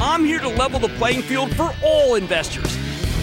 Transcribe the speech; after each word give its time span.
I'm 0.00 0.24
here 0.24 0.40
to 0.40 0.48
level 0.48 0.78
the 0.78 0.88
playing 0.88 1.22
field 1.22 1.54
for 1.54 1.72
all 1.82 2.16
investors. 2.16 2.76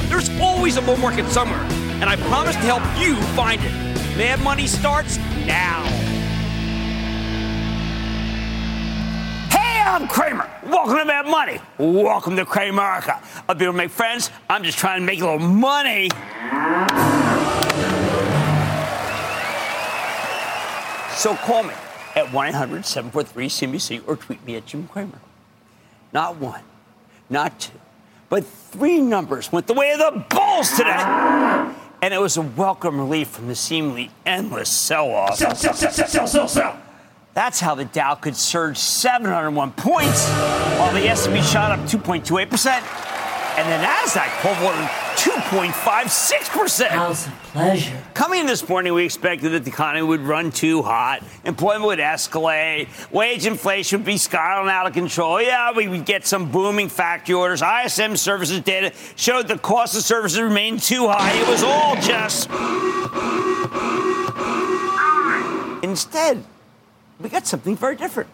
There's 0.10 0.30
always 0.40 0.78
a 0.78 0.82
bull 0.82 0.98
market 0.98 1.28
somewhere, 1.28 1.62
and 2.00 2.06
I 2.06 2.16
promise 2.16 2.56
to 2.56 2.62
help 2.62 2.84
you 3.00 3.16
find 3.36 3.62
it. 3.62 3.72
Mad 4.18 4.42
Money 4.42 4.68
starts 4.68 5.18
now. 5.46 5.84
Hey, 9.50 9.82
I'm 9.82 10.08
Cramer. 10.08 10.50
Welcome 10.64 10.98
to 10.98 11.06
Mad 11.06 11.26
Money. 11.26 11.60
Welcome 11.78 12.36
to 12.36 12.46
Cramerica. 12.46 13.24
I'll 13.48 13.56
be 13.56 13.68
with 13.68 13.76
my 13.76 13.88
friends. 13.88 14.30
I'm 14.50 14.64
just 14.64 14.78
trying 14.78 15.02
to 15.02 15.06
make 15.06 15.20
a 15.22 15.26
little 15.26 15.40
money. 15.40 16.10
So 21.16 21.36
call 21.36 21.64
me 21.64 21.74
at 22.16 22.32
1 22.34 22.48
800 22.48 22.86
743 22.86 23.48
CNBC 23.48 24.08
or 24.08 24.16
tweet 24.16 24.44
me 24.46 24.56
at 24.56 24.66
Jim 24.66 24.88
Cramer. 24.88 25.20
Not 26.14 26.38
one, 26.38 26.62
not 27.30 27.60
two, 27.60 27.80
but 28.30 28.46
three 28.46 29.00
numbers 29.02 29.52
went 29.52 29.68
the 29.68 29.74
way 29.74 29.92
of 29.92 30.00
the 30.00 30.26
bulls 30.30 30.72
today. 30.72 30.96
And 32.04 32.14
it 32.14 32.20
was 32.20 32.38
a 32.38 32.42
welcome 32.42 32.98
relief 32.98 33.30
from 33.30 33.48
the 33.48 33.56
seemingly 33.56 34.10
endless 34.26 34.70
sell 34.70 35.12
off. 35.12 35.36
Sell, 35.36 35.56
sell, 35.56 35.74
sell, 35.74 35.92
sell, 35.92 36.08
sell, 36.08 36.28
sell, 36.28 36.48
sell. 36.48 36.78
That's 37.34 37.60
how 37.62 37.76
the 37.76 37.86
Dow 37.86 38.16
could 38.16 38.36
surge 38.36 38.78
701 38.78 39.72
points, 39.74 40.28
while 40.78 40.94
the 40.94 41.08
S&P 41.08 41.42
shot 41.44 41.72
up 41.72 41.80
2.28%, 41.88 42.68
and 43.58 43.72
the 43.72 43.86
Nasdaq 43.86 44.30
pulled 44.42 44.58
2.56%. 45.22 46.88
House 46.88 47.28
of 47.28 47.34
pleasure. 47.44 48.02
Coming 48.16 48.40
in 48.40 48.48
this 48.48 48.68
morning, 48.68 48.94
we 48.96 49.06
expected 49.06 49.50
that 49.50 49.64
the 49.64 49.70
economy 49.70 50.02
would 50.02 50.22
run 50.22 50.52
too 50.52 50.82
hot, 50.82 51.22
employment 51.46 51.86
would 51.86 52.00
escalate, 52.00 52.88
wage 53.12 53.46
inflation 53.46 54.00
would 54.00 54.06
be 54.08 54.18
spiraling 54.18 54.72
out 54.72 54.88
of 54.88 54.94
control. 54.94 55.40
Yeah, 55.40 55.74
we 55.74 55.88
would 55.88 56.06
get 56.06 56.26
some 56.26 56.52
booming 56.52 56.90
factory 56.90 57.36
orders. 57.36 57.62
ISM 57.62 58.18
services 58.18 58.62
data 58.62 58.94
showed 59.16 59.48
the 59.48 59.60
cost 59.60 59.96
of 59.96 60.02
services 60.02 60.42
remained 60.42 60.82
too 60.82 61.08
high. 61.08 61.40
It 61.40 61.48
was 61.48 61.62
all 61.62 61.96
just. 61.98 62.50
Instead, 65.84 66.44
we 67.20 67.30
got 67.30 67.46
something 67.46 67.76
very 67.76 67.96
different. 67.96 68.30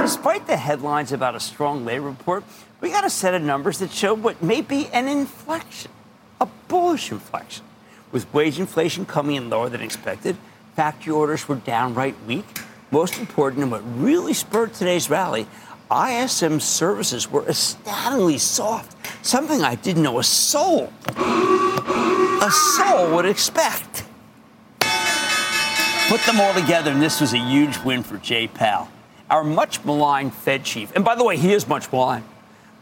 Despite 0.00 0.46
the 0.46 0.56
headlines 0.56 1.12
about 1.12 1.34
a 1.34 1.40
strong 1.40 1.84
labor 1.84 2.06
report, 2.08 2.44
we 2.84 2.90
got 2.90 3.06
a 3.06 3.08
set 3.08 3.32
of 3.32 3.40
numbers 3.40 3.78
that 3.78 3.90
show 3.90 4.12
what 4.12 4.42
may 4.42 4.60
be 4.60 4.88
an 4.88 5.08
inflection, 5.08 5.90
a 6.38 6.44
bullish 6.68 7.10
inflection. 7.10 7.64
With 8.12 8.30
wage 8.34 8.60
inflation 8.60 9.06
coming 9.06 9.36
in 9.36 9.48
lower 9.48 9.70
than 9.70 9.80
expected, 9.80 10.36
factory 10.76 11.14
orders 11.14 11.48
were 11.48 11.54
downright 11.54 12.14
weak. 12.26 12.44
Most 12.90 13.18
important, 13.18 13.62
and 13.62 13.72
what 13.72 13.80
really 13.96 14.34
spurred 14.34 14.74
today's 14.74 15.08
rally, 15.08 15.46
ISM 15.90 16.60
services 16.60 17.30
were 17.30 17.46
astoundingly 17.46 18.36
soft, 18.36 18.94
something 19.24 19.62
I 19.62 19.76
didn't 19.76 20.02
know 20.02 20.18
a 20.18 20.22
soul, 20.22 20.92
a 21.16 22.50
soul 22.76 23.14
would 23.16 23.24
expect. 23.24 24.04
Put 26.08 26.20
them 26.26 26.38
all 26.38 26.52
together, 26.52 26.90
and 26.90 27.00
this 27.00 27.22
was 27.22 27.32
a 27.32 27.38
huge 27.38 27.78
win 27.78 28.02
for 28.02 28.18
Jay 28.18 28.46
Powell, 28.46 28.90
our 29.30 29.42
much 29.42 29.82
maligned 29.86 30.34
Fed 30.34 30.64
chief. 30.64 30.94
And 30.94 31.02
by 31.02 31.14
the 31.14 31.24
way, 31.24 31.38
he 31.38 31.54
is 31.54 31.66
much 31.66 31.90
maligned. 31.90 32.26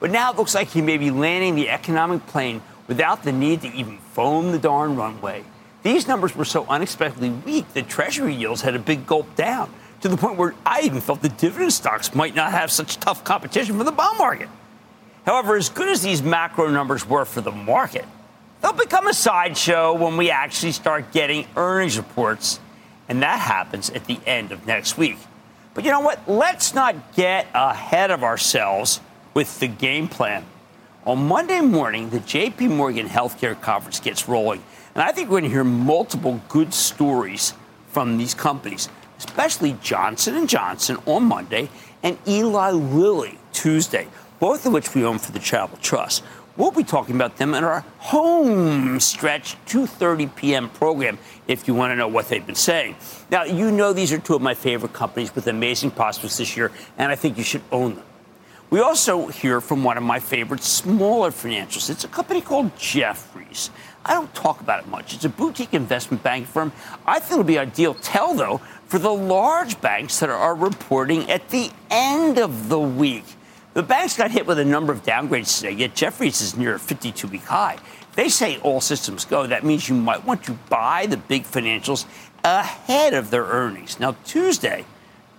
But 0.02 0.10
now 0.10 0.32
it 0.32 0.36
looks 0.36 0.52
like 0.52 0.66
he 0.66 0.82
may 0.82 0.98
be 0.98 1.12
landing 1.12 1.54
the 1.54 1.70
economic 1.70 2.26
plane 2.26 2.60
without 2.88 3.22
the 3.22 3.30
need 3.30 3.60
to 3.60 3.72
even 3.72 3.98
foam 3.98 4.50
the 4.50 4.58
darn 4.58 4.96
runway. 4.96 5.44
These 5.84 6.08
numbers 6.08 6.34
were 6.34 6.44
so 6.44 6.66
unexpectedly 6.68 7.30
weak 7.30 7.72
that 7.74 7.88
Treasury 7.88 8.34
yields 8.34 8.62
had 8.62 8.74
a 8.74 8.80
big 8.80 9.06
gulp 9.06 9.36
down 9.36 9.72
to 10.00 10.08
the 10.08 10.16
point 10.16 10.38
where 10.38 10.56
I 10.66 10.80
even 10.80 11.00
felt 11.00 11.22
the 11.22 11.28
dividend 11.28 11.72
stocks 11.72 12.16
might 12.16 12.34
not 12.34 12.50
have 12.50 12.72
such 12.72 12.98
tough 12.98 13.22
competition 13.22 13.78
for 13.78 13.84
the 13.84 13.92
bond 13.92 14.18
market. 14.18 14.48
However, 15.24 15.54
as 15.54 15.68
good 15.68 15.88
as 15.88 16.02
these 16.02 16.20
macro 16.20 16.68
numbers 16.68 17.08
were 17.08 17.24
for 17.24 17.40
the 17.40 17.52
market, 17.52 18.04
they'll 18.60 18.72
become 18.72 19.06
a 19.06 19.14
sideshow 19.14 19.94
when 19.94 20.16
we 20.16 20.30
actually 20.30 20.72
start 20.72 21.12
getting 21.12 21.46
earnings 21.54 21.96
reports, 21.96 22.58
and 23.08 23.22
that 23.22 23.38
happens 23.38 23.88
at 23.90 24.06
the 24.06 24.18
end 24.26 24.50
of 24.50 24.66
next 24.66 24.98
week. 24.98 25.18
But 25.74 25.84
you 25.84 25.92
know 25.92 26.00
what? 26.00 26.28
Let's 26.28 26.74
not 26.74 27.14
get 27.14 27.46
ahead 27.54 28.10
of 28.10 28.24
ourselves 28.24 29.00
with 29.34 29.60
the 29.60 29.68
game 29.68 30.08
plan. 30.08 30.44
On 31.04 31.26
Monday 31.26 31.60
morning, 31.60 32.10
the 32.10 32.20
JP 32.20 32.76
Morgan 32.76 33.08
Healthcare 33.08 33.60
Conference 33.60 33.98
gets 33.98 34.28
rolling, 34.28 34.62
and 34.94 35.02
I 35.02 35.12
think 35.12 35.28
we're 35.28 35.40
going 35.40 35.50
to 35.50 35.50
hear 35.50 35.64
multiple 35.64 36.40
good 36.48 36.72
stories 36.72 37.54
from 37.88 38.18
these 38.18 38.34
companies, 38.34 38.88
especially 39.18 39.76
Johnson 39.82 40.46
& 40.46 40.48
Johnson 40.48 40.98
on 41.06 41.24
Monday 41.24 41.70
and 42.02 42.18
Eli 42.26 42.70
Lilly 42.70 43.38
Tuesday, 43.52 44.06
both 44.38 44.64
of 44.66 44.72
which 44.72 44.94
we 44.94 45.04
own 45.04 45.18
for 45.18 45.32
the 45.32 45.38
Charitable 45.38 45.78
Trust. 45.78 46.22
We'll 46.56 46.70
be 46.70 46.84
talking 46.84 47.14
about 47.14 47.38
them 47.38 47.54
in 47.54 47.64
our 47.64 47.80
home 47.98 49.00
stretch 49.00 49.56
2:30 49.64 50.36
p.m. 50.36 50.68
program 50.68 51.18
if 51.48 51.66
you 51.66 51.74
want 51.74 51.92
to 51.92 51.96
know 51.96 52.08
what 52.08 52.28
they've 52.28 52.44
been 52.44 52.54
saying. 52.54 52.96
Now, 53.30 53.44
you 53.44 53.70
know 53.70 53.94
these 53.94 54.12
are 54.12 54.18
two 54.18 54.34
of 54.34 54.42
my 54.42 54.52
favorite 54.52 54.92
companies 54.92 55.34
with 55.34 55.46
amazing 55.46 55.92
prospects 55.92 56.36
this 56.36 56.54
year, 56.54 56.70
and 56.98 57.10
I 57.10 57.14
think 57.14 57.38
you 57.38 57.44
should 57.44 57.62
own 57.72 57.94
them. 57.94 58.04
We 58.72 58.80
also 58.80 59.26
hear 59.26 59.60
from 59.60 59.84
one 59.84 59.98
of 59.98 60.02
my 60.02 60.18
favorite 60.18 60.62
smaller 60.62 61.30
financials. 61.30 61.90
It's 61.90 62.04
a 62.04 62.08
company 62.08 62.40
called 62.40 62.74
Jefferies. 62.78 63.68
I 64.02 64.14
don't 64.14 64.34
talk 64.34 64.62
about 64.62 64.82
it 64.82 64.88
much. 64.88 65.12
It's 65.12 65.26
a 65.26 65.28
boutique 65.28 65.74
investment 65.74 66.22
bank 66.22 66.46
firm. 66.46 66.72
I 67.04 67.18
think 67.18 67.32
it'll 67.32 67.44
be 67.44 67.58
ideal 67.58 67.92
tell, 67.92 68.32
though, 68.32 68.62
for 68.86 68.98
the 68.98 69.12
large 69.12 69.78
banks 69.82 70.20
that 70.20 70.30
are 70.30 70.54
reporting 70.54 71.30
at 71.30 71.50
the 71.50 71.70
end 71.90 72.38
of 72.38 72.70
the 72.70 72.80
week. 72.80 73.26
The 73.74 73.82
banks 73.82 74.16
got 74.16 74.30
hit 74.30 74.46
with 74.46 74.58
a 74.58 74.64
number 74.64 74.90
of 74.90 75.02
downgrades 75.02 75.58
today, 75.58 75.72
yet 75.72 75.94
Jefferies 75.94 76.40
is 76.40 76.56
near 76.56 76.76
a 76.76 76.78
52 76.78 77.28
week 77.28 77.44
high. 77.44 77.76
They 78.14 78.30
say 78.30 78.56
all 78.60 78.80
systems 78.80 79.26
go. 79.26 79.46
That 79.46 79.64
means 79.64 79.86
you 79.86 79.96
might 79.96 80.24
want 80.24 80.44
to 80.44 80.52
buy 80.70 81.04
the 81.04 81.18
big 81.18 81.42
financials 81.42 82.06
ahead 82.42 83.12
of 83.12 83.30
their 83.30 83.44
earnings. 83.44 84.00
Now, 84.00 84.16
Tuesday 84.24 84.86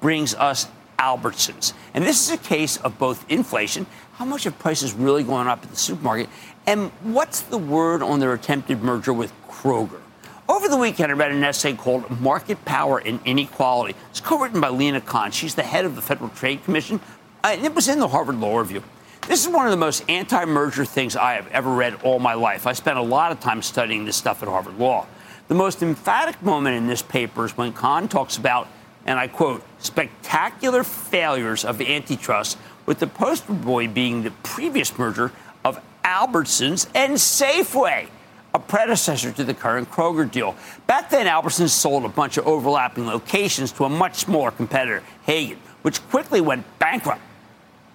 brings 0.01 0.35
us 0.35 0.67
Albertsons. 1.03 1.73
And 1.93 2.03
this 2.03 2.23
is 2.25 2.33
a 2.33 2.37
case 2.37 2.77
of 2.77 2.97
both 2.97 3.29
inflation, 3.29 3.85
how 4.13 4.25
much 4.25 4.45
have 4.45 4.57
prices 4.59 4.93
really 4.93 5.23
gone 5.23 5.47
up 5.47 5.63
at 5.63 5.69
the 5.69 5.75
supermarket, 5.75 6.29
and 6.65 6.91
what's 7.01 7.41
the 7.41 7.57
word 7.57 8.01
on 8.01 8.19
their 8.19 8.33
attempted 8.33 8.81
merger 8.81 9.11
with 9.11 9.33
Kroger? 9.47 9.99
Over 10.47 10.67
the 10.67 10.77
weekend, 10.77 11.11
I 11.11 11.15
read 11.15 11.31
an 11.31 11.43
essay 11.43 11.73
called 11.73 12.09
Market 12.21 12.63
Power 12.65 12.99
and 12.99 13.19
Inequality. 13.25 13.95
It's 14.11 14.19
co 14.19 14.39
written 14.39 14.61
by 14.61 14.69
Lina 14.69 15.01
Khan. 15.01 15.31
She's 15.31 15.55
the 15.55 15.63
head 15.63 15.85
of 15.85 15.95
the 15.95 16.01
Federal 16.01 16.29
Trade 16.29 16.63
Commission, 16.63 16.99
uh, 17.43 17.47
and 17.47 17.65
it 17.65 17.73
was 17.73 17.87
in 17.87 17.99
the 17.99 18.07
Harvard 18.07 18.39
Law 18.39 18.57
Review. 18.57 18.83
This 19.27 19.45
is 19.45 19.51
one 19.51 19.65
of 19.65 19.71
the 19.71 19.77
most 19.77 20.03
anti 20.09 20.43
merger 20.43 20.83
things 20.83 21.15
I 21.15 21.35
have 21.35 21.47
ever 21.47 21.73
read 21.73 21.95
all 22.03 22.19
my 22.19 22.33
life. 22.33 22.67
I 22.67 22.73
spent 22.73 22.97
a 22.97 23.01
lot 23.01 23.31
of 23.31 23.39
time 23.39 23.61
studying 23.61 24.03
this 24.03 24.17
stuff 24.17 24.43
at 24.43 24.49
Harvard 24.49 24.77
Law. 24.77 25.07
The 25.47 25.55
most 25.55 25.81
emphatic 25.81 26.41
moment 26.41 26.75
in 26.75 26.87
this 26.87 27.01
paper 27.01 27.45
is 27.45 27.55
when 27.55 27.71
Khan 27.71 28.09
talks 28.09 28.35
about, 28.35 28.67
and 29.05 29.19
I 29.19 29.27
quote, 29.27 29.63
spectacular 29.79 30.83
failures 30.83 31.65
of 31.65 31.81
antitrust, 31.81 32.57
with 32.85 32.99
the 32.99 33.07
poster 33.07 33.53
boy 33.53 33.87
being 33.87 34.23
the 34.23 34.31
previous 34.43 34.97
merger 34.97 35.31
of 35.63 35.79
Albertsons 36.03 36.87
and 36.93 37.13
Safeway 37.13 38.07
a 38.53 38.59
predecessor 38.59 39.31
to 39.31 39.43
the 39.43 39.53
current 39.53 39.89
Kroger 39.89 40.29
deal. 40.29 40.55
Back 40.85 41.09
then, 41.09 41.25
Albertsons 41.25 41.69
sold 41.69 42.05
a 42.05 42.09
bunch 42.09 42.37
of 42.37 42.45
overlapping 42.45 43.07
locations 43.07 43.71
to 43.73 43.85
a 43.85 43.89
much 43.89 44.15
smaller 44.15 44.51
competitor, 44.51 45.01
Haggen, 45.27 45.57
which 45.81 46.01
quickly 46.09 46.39
went 46.39 46.65
bankrupt. 46.79 47.21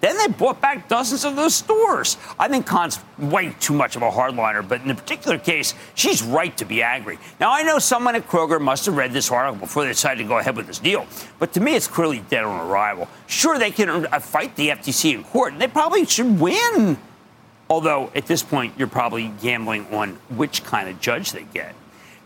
Then 0.00 0.16
they 0.16 0.28
bought 0.28 0.60
back 0.60 0.88
dozens 0.88 1.24
of 1.24 1.34
those 1.34 1.54
stores. 1.54 2.18
I 2.38 2.48
think 2.48 2.66
Khan's 2.66 3.00
way 3.18 3.52
too 3.58 3.74
much 3.74 3.96
of 3.96 4.02
a 4.02 4.10
hardliner, 4.10 4.66
but 4.66 4.80
in 4.80 4.88
the 4.88 4.94
particular 4.94 5.38
case, 5.38 5.74
she's 5.94 6.22
right 6.22 6.56
to 6.56 6.64
be 6.64 6.82
angry. 6.82 7.18
Now, 7.40 7.52
I 7.52 7.62
know 7.62 7.80
someone 7.80 8.14
at 8.14 8.28
Kroger 8.28 8.60
must 8.60 8.86
have 8.86 8.96
read 8.96 9.12
this 9.12 9.30
article 9.30 9.58
before 9.58 9.82
they 9.82 9.90
decided 9.90 10.22
to 10.22 10.28
go 10.28 10.38
ahead 10.38 10.56
with 10.56 10.68
this 10.68 10.78
deal, 10.78 11.06
but 11.40 11.52
to 11.54 11.60
me, 11.60 11.74
it's 11.74 11.88
clearly 11.88 12.20
dead 12.30 12.44
on 12.44 12.68
arrival. 12.68 13.08
Sure, 13.26 13.58
they 13.58 13.72
can 13.72 14.06
uh, 14.06 14.20
fight 14.20 14.54
the 14.54 14.68
FTC 14.68 15.14
in 15.14 15.24
court, 15.24 15.52
and 15.52 15.60
they 15.60 15.68
probably 15.68 16.04
should 16.04 16.38
win. 16.38 16.96
Although 17.68 18.10
at 18.14 18.26
this 18.26 18.42
point, 18.42 18.74
you're 18.78 18.88
probably 18.88 19.32
gambling 19.42 19.86
on 19.92 20.14
which 20.30 20.64
kind 20.64 20.88
of 20.88 21.00
judge 21.00 21.32
they 21.32 21.44
get. 21.52 21.74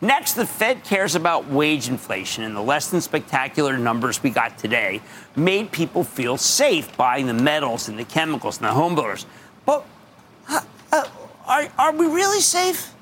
Next, 0.02 0.32
the 0.34 0.44
Fed 0.44 0.82
cares 0.82 1.14
about 1.14 1.46
wage 1.46 1.88
inflation, 1.88 2.42
and 2.42 2.56
the 2.56 2.60
less 2.60 2.90
than 2.90 3.00
spectacular 3.00 3.78
numbers 3.78 4.20
we 4.20 4.30
got 4.30 4.58
today 4.58 5.00
made 5.36 5.70
people 5.70 6.02
feel 6.02 6.36
safe 6.36 6.96
buying 6.96 7.28
the 7.28 7.34
metals 7.34 7.88
and 7.88 7.96
the 7.96 8.04
chemicals 8.04 8.58
and 8.58 8.66
the 8.66 8.72
home 8.72 8.96
builders. 8.96 9.26
But 9.64 9.86
uh, 10.48 11.04
are, 11.46 11.68
are 11.78 11.92
we 11.92 12.06
really 12.06 12.40
safe? 12.40 12.92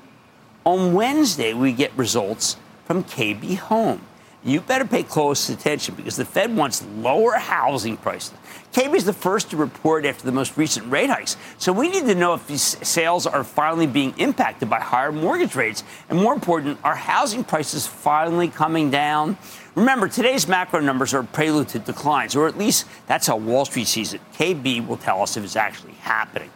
On 0.63 0.93
Wednesday, 0.93 1.53
we 1.53 1.71
get 1.71 1.91
results 1.97 2.55
from 2.85 3.03
KB 3.03 3.57
Home. 3.57 4.01
You 4.43 4.59
better 4.59 4.85
pay 4.85 5.03
close 5.03 5.49
attention 5.49 5.93
because 5.93 6.15
the 6.15 6.25
Fed 6.25 6.55
wants 6.55 6.83
lower 6.97 7.33
housing 7.33 7.95
prices. 7.95 8.33
KB 8.73 8.95
is 8.95 9.05
the 9.05 9.13
first 9.13 9.51
to 9.51 9.57
report 9.57 10.03
after 10.03 10.25
the 10.25 10.31
most 10.31 10.57
recent 10.57 10.91
rate 10.91 11.11
hikes. 11.11 11.37
So 11.59 11.71
we 11.71 11.89
need 11.89 12.05
to 12.07 12.15
know 12.15 12.33
if 12.33 12.47
these 12.47 12.61
sales 12.61 13.27
are 13.27 13.43
finally 13.43 13.85
being 13.85 14.15
impacted 14.17 14.67
by 14.67 14.79
higher 14.79 15.11
mortgage 15.11 15.55
rates. 15.55 15.83
And 16.09 16.19
more 16.19 16.33
important, 16.33 16.79
are 16.83 16.95
housing 16.95 17.43
prices 17.43 17.85
finally 17.85 18.47
coming 18.47 18.89
down? 18.89 19.37
Remember, 19.75 20.07
today's 20.07 20.47
macro 20.47 20.79
numbers 20.79 21.13
are 21.13 21.21
prelude 21.21 21.67
to 21.69 21.79
declines, 21.79 22.35
or 22.35 22.47
at 22.47 22.57
least 22.57 22.87
that's 23.05 23.27
how 23.27 23.37
Wall 23.37 23.65
Street 23.65 23.87
sees 23.87 24.13
it. 24.13 24.21
KB 24.33 24.87
will 24.87 24.97
tell 24.97 25.21
us 25.21 25.37
if 25.37 25.43
it's 25.43 25.55
actually 25.55 25.93
happening. 25.93 26.49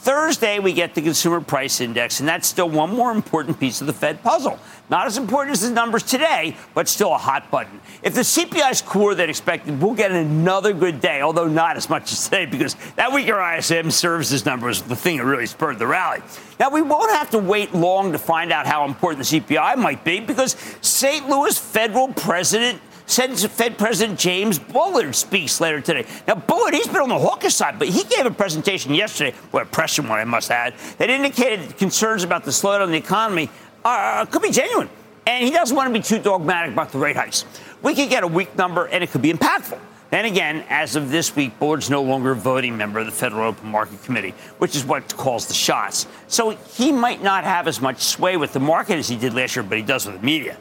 Thursday, 0.00 0.60
we 0.60 0.72
get 0.72 0.94
the 0.94 1.02
consumer 1.02 1.40
price 1.40 1.80
index, 1.80 2.20
and 2.20 2.28
that's 2.28 2.46
still 2.46 2.70
one 2.70 2.94
more 2.94 3.10
important 3.10 3.58
piece 3.58 3.80
of 3.80 3.88
the 3.88 3.92
Fed 3.92 4.22
puzzle. 4.22 4.58
Not 4.88 5.06
as 5.06 5.18
important 5.18 5.54
as 5.54 5.62
the 5.62 5.70
numbers 5.70 6.04
today, 6.04 6.56
but 6.72 6.88
still 6.88 7.12
a 7.12 7.18
hot 7.18 7.50
button. 7.50 7.80
If 8.02 8.14
the 8.14 8.20
CPI 8.20 8.70
is 8.70 8.80
cooler 8.80 9.16
than 9.16 9.28
expected, 9.28 9.82
we'll 9.82 9.94
get 9.94 10.12
another 10.12 10.72
good 10.72 11.00
day, 11.00 11.20
although 11.20 11.48
not 11.48 11.76
as 11.76 11.90
much 11.90 12.12
as 12.12 12.24
today, 12.24 12.46
because 12.46 12.76
that 12.94 13.12
weaker 13.12 13.38
ISM 13.38 13.90
services 13.90 14.46
number 14.46 14.68
was 14.68 14.82
the 14.82 14.96
thing 14.96 15.16
that 15.16 15.24
really 15.24 15.46
spurred 15.46 15.80
the 15.80 15.86
rally. 15.86 16.22
Now, 16.60 16.70
we 16.70 16.80
won't 16.80 17.10
have 17.10 17.30
to 17.30 17.38
wait 17.38 17.74
long 17.74 18.12
to 18.12 18.18
find 18.18 18.52
out 18.52 18.66
how 18.66 18.84
important 18.84 19.26
the 19.26 19.40
CPI 19.40 19.76
might 19.78 20.04
be, 20.04 20.20
because 20.20 20.56
St. 20.80 21.28
Louis 21.28 21.58
federal 21.58 22.08
president 22.12 22.80
Fed 23.08 23.78
President 23.78 24.18
James 24.18 24.58
Bullard 24.58 25.14
speaks 25.14 25.60
later 25.60 25.80
today. 25.80 26.06
Now, 26.26 26.34
Bullard, 26.34 26.74
he's 26.74 26.86
been 26.86 26.96
on 27.00 27.08
the 27.08 27.18
hawkish 27.18 27.54
side, 27.54 27.78
but 27.78 27.88
he 27.88 28.04
gave 28.04 28.26
a 28.26 28.30
presentation 28.30 28.94
yesterday, 28.94 29.34
what 29.50 29.62
a 29.62 29.66
pressure 29.66 30.02
one 30.02 30.12
I 30.12 30.24
must 30.24 30.50
add, 30.50 30.74
that 30.98 31.08
indicated 31.08 31.76
concerns 31.78 32.22
about 32.22 32.44
the 32.44 32.50
slowdown 32.50 32.84
in 32.84 32.92
the 32.92 32.98
economy 32.98 33.50
uh, 33.84 34.26
could 34.26 34.42
be 34.42 34.50
genuine. 34.50 34.90
And 35.26 35.44
he 35.44 35.50
doesn't 35.50 35.76
want 35.76 35.92
to 35.92 35.98
be 35.98 36.02
too 36.02 36.18
dogmatic 36.22 36.72
about 36.72 36.92
the 36.92 36.98
rate 36.98 37.16
hikes. 37.16 37.44
We 37.82 37.94
could 37.94 38.10
get 38.10 38.24
a 38.24 38.26
weak 38.26 38.56
number, 38.56 38.86
and 38.86 39.02
it 39.02 39.10
could 39.10 39.22
be 39.22 39.32
impactful. 39.32 39.78
Then 40.10 40.24
again, 40.24 40.64
as 40.70 40.96
of 40.96 41.10
this 41.10 41.36
week, 41.36 41.58
Bullard's 41.58 41.90
no 41.90 42.02
longer 42.02 42.30
a 42.30 42.34
voting 42.34 42.76
member 42.78 42.98
of 42.98 43.06
the 43.06 43.12
Federal 43.12 43.48
Open 43.48 43.68
Market 43.68 44.02
Committee, 44.04 44.34
which 44.56 44.74
is 44.74 44.84
what 44.84 45.14
calls 45.16 45.46
the 45.46 45.54
shots. 45.54 46.06
So 46.28 46.50
he 46.50 46.92
might 46.92 47.22
not 47.22 47.44
have 47.44 47.68
as 47.68 47.80
much 47.80 48.00
sway 48.00 48.38
with 48.38 48.54
the 48.54 48.60
market 48.60 48.98
as 48.98 49.08
he 49.08 49.16
did 49.16 49.34
last 49.34 49.54
year, 49.54 49.62
but 49.62 49.76
he 49.76 49.84
does 49.84 50.06
with 50.06 50.18
the 50.18 50.24
media. 50.24 50.56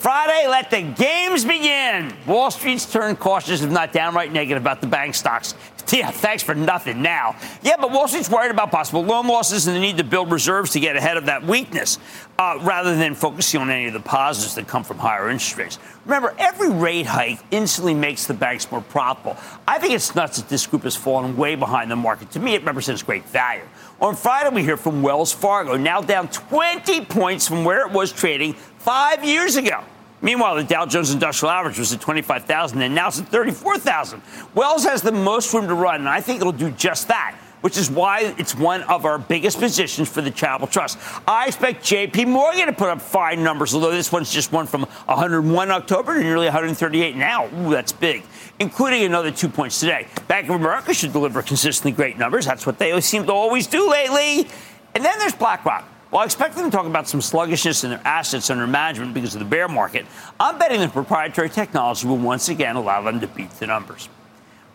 Friday, 0.00 0.48
let 0.48 0.70
the 0.70 0.80
games 0.80 1.44
begin. 1.44 2.14
Wall 2.26 2.50
Street's 2.50 2.90
turned 2.90 3.18
cautious, 3.18 3.60
if 3.60 3.70
not 3.70 3.92
downright 3.92 4.32
negative, 4.32 4.62
about 4.62 4.80
the 4.80 4.86
bank 4.86 5.14
stocks. 5.14 5.54
Yeah, 5.92 6.12
thanks 6.12 6.44
for 6.44 6.54
nothing 6.54 7.02
now. 7.02 7.34
Yeah, 7.62 7.74
but 7.76 7.90
Wall 7.90 8.06
Street's 8.06 8.30
worried 8.30 8.52
about 8.52 8.70
possible 8.70 9.02
loan 9.02 9.26
losses 9.26 9.66
and 9.66 9.74
the 9.74 9.80
need 9.80 9.96
to 9.96 10.04
build 10.04 10.30
reserves 10.30 10.70
to 10.72 10.80
get 10.80 10.94
ahead 10.94 11.16
of 11.16 11.26
that 11.26 11.44
weakness, 11.44 11.98
uh, 12.38 12.58
rather 12.60 12.94
than 12.94 13.16
focusing 13.16 13.60
on 13.60 13.70
any 13.70 13.88
of 13.88 13.92
the 13.92 13.98
positives 13.98 14.54
that 14.54 14.68
come 14.68 14.84
from 14.84 14.98
higher 14.98 15.28
interest 15.28 15.58
rates. 15.58 15.78
Remember, 16.04 16.32
every 16.38 16.70
rate 16.70 17.06
hike 17.06 17.40
instantly 17.50 17.92
makes 17.92 18.26
the 18.26 18.34
banks 18.34 18.70
more 18.70 18.82
profitable. 18.82 19.36
I 19.66 19.80
think 19.80 19.92
it's 19.94 20.14
nuts 20.14 20.36
that 20.36 20.48
this 20.48 20.64
group 20.64 20.84
has 20.84 20.94
fallen 20.94 21.36
way 21.36 21.56
behind 21.56 21.90
the 21.90 21.96
market. 21.96 22.30
To 22.32 22.38
me, 22.38 22.54
it 22.54 22.64
represents 22.64 23.02
great 23.02 23.24
value. 23.24 23.64
On 24.00 24.16
Friday, 24.16 24.48
we 24.54 24.62
hear 24.62 24.78
from 24.78 25.02
Wells 25.02 25.30
Fargo, 25.30 25.76
now 25.76 26.00
down 26.00 26.28
20 26.28 27.04
points 27.04 27.46
from 27.46 27.64
where 27.64 27.86
it 27.86 27.92
was 27.92 28.10
trading 28.10 28.54
five 28.54 29.22
years 29.22 29.56
ago. 29.56 29.84
Meanwhile, 30.22 30.56
the 30.56 30.64
Dow 30.64 30.86
Jones 30.86 31.10
Industrial 31.10 31.50
Average 31.50 31.78
was 31.78 31.92
at 31.92 32.00
25,000 32.00 32.80
and 32.80 32.94
now 32.94 33.08
it's 33.08 33.20
at 33.20 33.28
34,000. 33.28 34.22
Wells 34.54 34.84
has 34.84 35.02
the 35.02 35.12
most 35.12 35.52
room 35.52 35.68
to 35.68 35.74
run, 35.74 35.96
and 35.96 36.08
I 36.08 36.22
think 36.22 36.40
it'll 36.40 36.50
do 36.52 36.70
just 36.70 37.08
that 37.08 37.36
which 37.60 37.76
is 37.76 37.90
why 37.90 38.34
it's 38.38 38.54
one 38.54 38.82
of 38.84 39.04
our 39.04 39.18
biggest 39.18 39.58
positions 39.58 40.08
for 40.08 40.20
the 40.20 40.30
Charitable 40.30 40.68
Trust. 40.68 40.98
I 41.26 41.46
expect 41.46 41.84
JP 41.84 42.28
Morgan 42.28 42.66
to 42.66 42.72
put 42.72 42.88
up 42.88 43.00
fine 43.00 43.42
numbers, 43.42 43.74
although 43.74 43.90
this 43.90 44.10
one's 44.10 44.32
just 44.32 44.52
one 44.52 44.66
from 44.66 44.82
101 44.82 45.70
October 45.70 46.14
to 46.14 46.20
nearly 46.20 46.46
138 46.46 47.16
now. 47.16 47.46
Ooh, 47.46 47.70
that's 47.70 47.92
big, 47.92 48.22
including 48.58 49.02
another 49.04 49.30
two 49.30 49.48
points 49.48 49.80
today. 49.80 50.06
Bank 50.28 50.48
of 50.48 50.54
America 50.54 50.94
should 50.94 51.12
deliver 51.12 51.42
consistently 51.42 51.92
great 51.92 52.18
numbers. 52.18 52.46
That's 52.46 52.66
what 52.66 52.78
they 52.78 52.98
seem 53.00 53.26
to 53.26 53.32
always 53.32 53.66
do 53.66 53.90
lately. 53.90 54.48
And 54.94 55.04
then 55.04 55.18
there's 55.18 55.34
BlackRock. 55.34 55.84
Well, 56.10 56.22
I 56.22 56.24
expect 56.24 56.56
them 56.56 56.68
to 56.68 56.76
talk 56.76 56.86
about 56.86 57.06
some 57.06 57.20
sluggishness 57.20 57.84
in 57.84 57.90
their 57.90 58.00
assets 58.04 58.50
under 58.50 58.66
management 58.66 59.14
because 59.14 59.34
of 59.34 59.38
the 59.38 59.44
bear 59.44 59.68
market. 59.68 60.06
I'm 60.40 60.58
betting 60.58 60.80
that 60.80 60.92
proprietary 60.92 61.48
technology 61.48 62.08
will 62.08 62.16
once 62.16 62.48
again 62.48 62.74
allow 62.74 63.00
them 63.02 63.20
to 63.20 63.28
beat 63.28 63.50
the 63.50 63.68
numbers. 63.68 64.08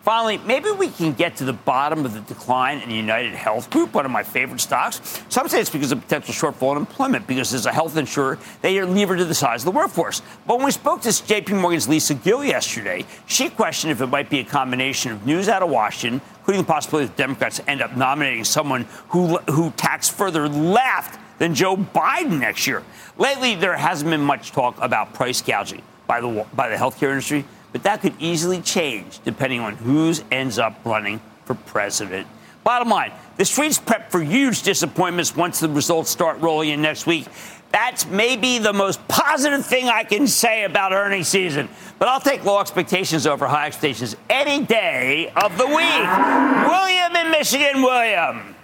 Finally, 0.05 0.37
maybe 0.45 0.69
we 0.69 0.87
can 0.87 1.13
get 1.13 1.35
to 1.35 1.43
the 1.43 1.51
bottom 1.51 2.05
of 2.05 2.13
the 2.13 2.19
decline 2.19 2.79
in 2.81 2.91
United 2.91 3.33
Health 3.33 3.71
Group, 3.71 3.95
one 3.95 4.05
of 4.05 4.11
my 4.11 4.21
favorite 4.21 4.61
stocks. 4.61 5.01
Some 5.29 5.49
say 5.49 5.59
it's 5.59 5.71
because 5.71 5.91
of 5.91 5.99
potential 5.99 6.31
shortfall 6.31 6.73
in 6.73 6.77
employment, 6.77 7.25
because 7.25 7.51
as 7.55 7.65
a 7.65 7.71
health 7.71 7.97
insurer, 7.97 8.37
they 8.61 8.77
are 8.77 8.85
levered 8.85 9.17
to 9.17 9.25
the 9.25 9.33
size 9.33 9.61
of 9.61 9.73
the 9.73 9.75
workforce. 9.75 10.21
But 10.45 10.57
when 10.57 10.65
we 10.67 10.71
spoke 10.71 11.01
to 11.01 11.09
JP 11.09 11.59
Morgan's 11.59 11.87
Lisa 11.87 12.13
Gill 12.13 12.45
yesterday, 12.45 13.03
she 13.25 13.49
questioned 13.49 13.93
if 13.93 13.99
it 13.99 14.05
might 14.05 14.29
be 14.29 14.37
a 14.37 14.43
combination 14.43 15.11
of 15.11 15.25
news 15.25 15.49
out 15.49 15.63
of 15.63 15.71
Washington, 15.71 16.21
including 16.37 16.61
the 16.61 16.67
possibility 16.67 17.07
that 17.07 17.17
Democrats 17.17 17.59
end 17.65 17.81
up 17.81 17.97
nominating 17.97 18.43
someone 18.43 18.85
who, 19.09 19.37
who 19.49 19.71
tacks 19.71 20.07
further 20.07 20.47
left 20.47 21.19
than 21.39 21.55
Joe 21.55 21.75
Biden 21.77 22.41
next 22.41 22.67
year. 22.67 22.83
Lately, 23.17 23.55
there 23.55 23.75
hasn't 23.75 24.11
been 24.11 24.21
much 24.21 24.51
talk 24.51 24.77
about 24.79 25.15
price 25.15 25.41
gouging 25.41 25.81
by 26.05 26.21
the, 26.21 26.45
by 26.53 26.69
the 26.69 26.75
healthcare 26.75 27.09
industry, 27.09 27.43
but 27.75 27.83
that 27.83 27.99
could 27.99 28.13
easily 28.19 28.61
change 28.61 29.19
depending 29.25 29.59
on 29.59 29.75
who 29.75 30.13
ends 30.31 30.57
up 30.57 30.79
running 30.85 31.19
for 31.43 31.55
president. 31.55 32.25
Bottom 32.63 32.87
line, 32.87 33.11
the 33.35 33.43
streets 33.43 33.77
prep 33.77 34.09
for 34.09 34.21
huge 34.21 34.63
disappointments 34.63 35.35
once 35.35 35.59
the 35.59 35.67
results 35.67 36.09
start 36.09 36.39
rolling 36.39 36.69
in 36.69 36.81
next 36.81 37.05
week. 37.05 37.27
That's 37.73 38.05
maybe 38.05 38.59
the 38.59 38.71
most 38.71 39.05
positive 39.09 39.65
thing 39.65 39.89
I 39.89 40.05
can 40.05 40.25
say 40.25 40.63
about 40.63 40.93
earnings 40.93 41.27
season. 41.27 41.67
But 41.99 42.07
I'll 42.07 42.21
take 42.21 42.45
low 42.45 42.61
expectations 42.61 43.27
over 43.27 43.45
high 43.45 43.67
expectations 43.67 44.15
any 44.29 44.65
day 44.65 45.33
of 45.35 45.57
the 45.57 45.67
week. 45.67 45.75
William 45.75 47.13
in 47.25 47.29
Michigan, 47.29 47.81
William. 47.81 48.55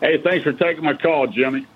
Hey, 0.00 0.22
thanks 0.22 0.44
for 0.44 0.52
taking 0.52 0.84
my 0.84 0.94
call, 0.94 1.26
Jimmy. 1.26 1.66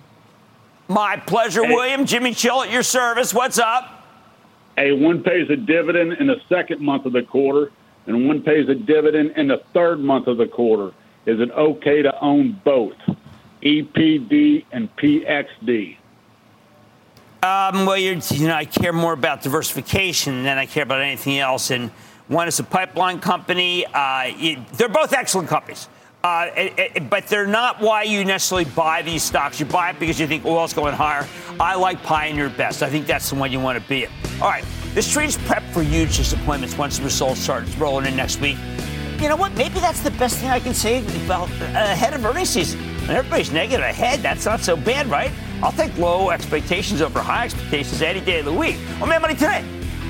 My 0.86 1.16
pleasure, 1.16 1.64
hey. 1.64 1.74
William. 1.74 2.06
Jimmy 2.06 2.32
Chill 2.32 2.62
at 2.62 2.70
your 2.70 2.84
service. 2.84 3.34
What's 3.34 3.58
up? 3.58 3.93
Hey, 4.76 4.92
one 4.92 5.22
pays 5.22 5.48
a 5.50 5.56
dividend 5.56 6.14
in 6.14 6.26
the 6.26 6.40
second 6.48 6.80
month 6.80 7.06
of 7.06 7.12
the 7.12 7.22
quarter, 7.22 7.70
and 8.06 8.26
one 8.26 8.42
pays 8.42 8.68
a 8.68 8.74
dividend 8.74 9.32
in 9.36 9.48
the 9.48 9.62
third 9.72 10.00
month 10.00 10.26
of 10.26 10.36
the 10.36 10.46
quarter. 10.46 10.92
Is 11.26 11.40
it 11.40 11.50
okay 11.52 12.02
to 12.02 12.20
own 12.20 12.60
both, 12.64 12.96
EPD 13.62 14.66
and 14.72 14.94
PXD? 14.96 15.96
Um, 17.42 17.86
well, 17.86 17.98
you 17.98 18.16
know, 18.48 18.54
I 18.54 18.64
care 18.64 18.92
more 18.92 19.12
about 19.12 19.42
diversification 19.42 20.42
than 20.42 20.58
I 20.58 20.66
care 20.66 20.82
about 20.82 21.02
anything 21.02 21.38
else. 21.38 21.70
And 21.70 21.90
one 22.26 22.48
is 22.48 22.58
a 22.58 22.64
pipeline 22.64 23.20
company. 23.20 23.86
Uh, 23.86 24.22
it, 24.26 24.66
they're 24.72 24.88
both 24.88 25.12
excellent 25.12 25.48
companies. 25.48 25.88
Uh, 26.24 26.50
it, 26.56 26.72
it, 26.78 27.10
but 27.10 27.26
they're 27.26 27.46
not 27.46 27.78
why 27.82 28.02
you 28.02 28.24
necessarily 28.24 28.64
buy 28.64 29.02
these 29.02 29.22
stocks. 29.22 29.60
You 29.60 29.66
buy 29.66 29.90
it 29.90 30.00
because 30.00 30.18
you 30.18 30.26
think 30.26 30.46
oil's 30.46 30.72
going 30.72 30.94
higher. 30.94 31.28
I 31.60 31.74
like 31.74 32.02
Pioneer 32.02 32.48
best. 32.48 32.82
I 32.82 32.88
think 32.88 33.06
that's 33.06 33.28
the 33.28 33.36
one 33.36 33.52
you 33.52 33.60
want 33.60 33.80
to 33.80 33.86
be 33.90 34.04
in. 34.04 34.10
All 34.40 34.48
right, 34.48 34.64
the 34.94 35.02
street's 35.02 35.36
prep 35.36 35.62
for 35.64 35.82
huge 35.82 36.16
disappointments 36.16 36.78
once 36.78 36.96
the 36.96 37.04
results 37.04 37.40
start 37.40 37.64
rolling 37.76 38.06
in 38.06 38.16
next 38.16 38.40
week. 38.40 38.56
you 39.20 39.28
know 39.28 39.36
what? 39.36 39.52
Maybe 39.52 39.80
that's 39.80 40.00
the 40.00 40.12
best 40.12 40.38
thing 40.38 40.48
I 40.48 40.60
can 40.60 40.72
say 40.72 41.04
about 41.26 41.50
ahead 41.60 42.14
of 42.14 42.24
earnings 42.24 42.48
season. 42.48 42.80
When 43.06 43.18
everybody's 43.18 43.52
negative 43.52 43.84
ahead, 43.84 44.20
that's 44.20 44.46
not 44.46 44.60
so 44.60 44.78
bad, 44.78 45.08
right? 45.08 45.30
I'll 45.62 45.72
take 45.72 45.94
low 45.98 46.30
expectations 46.30 47.02
over 47.02 47.20
high 47.20 47.44
expectations 47.44 48.00
any 48.00 48.22
day 48.22 48.38
of 48.38 48.46
the 48.46 48.52
week. 48.52 48.76
Oh, 48.98 49.04
man, 49.04 49.20
money 49.20 49.34
today. 49.34 49.62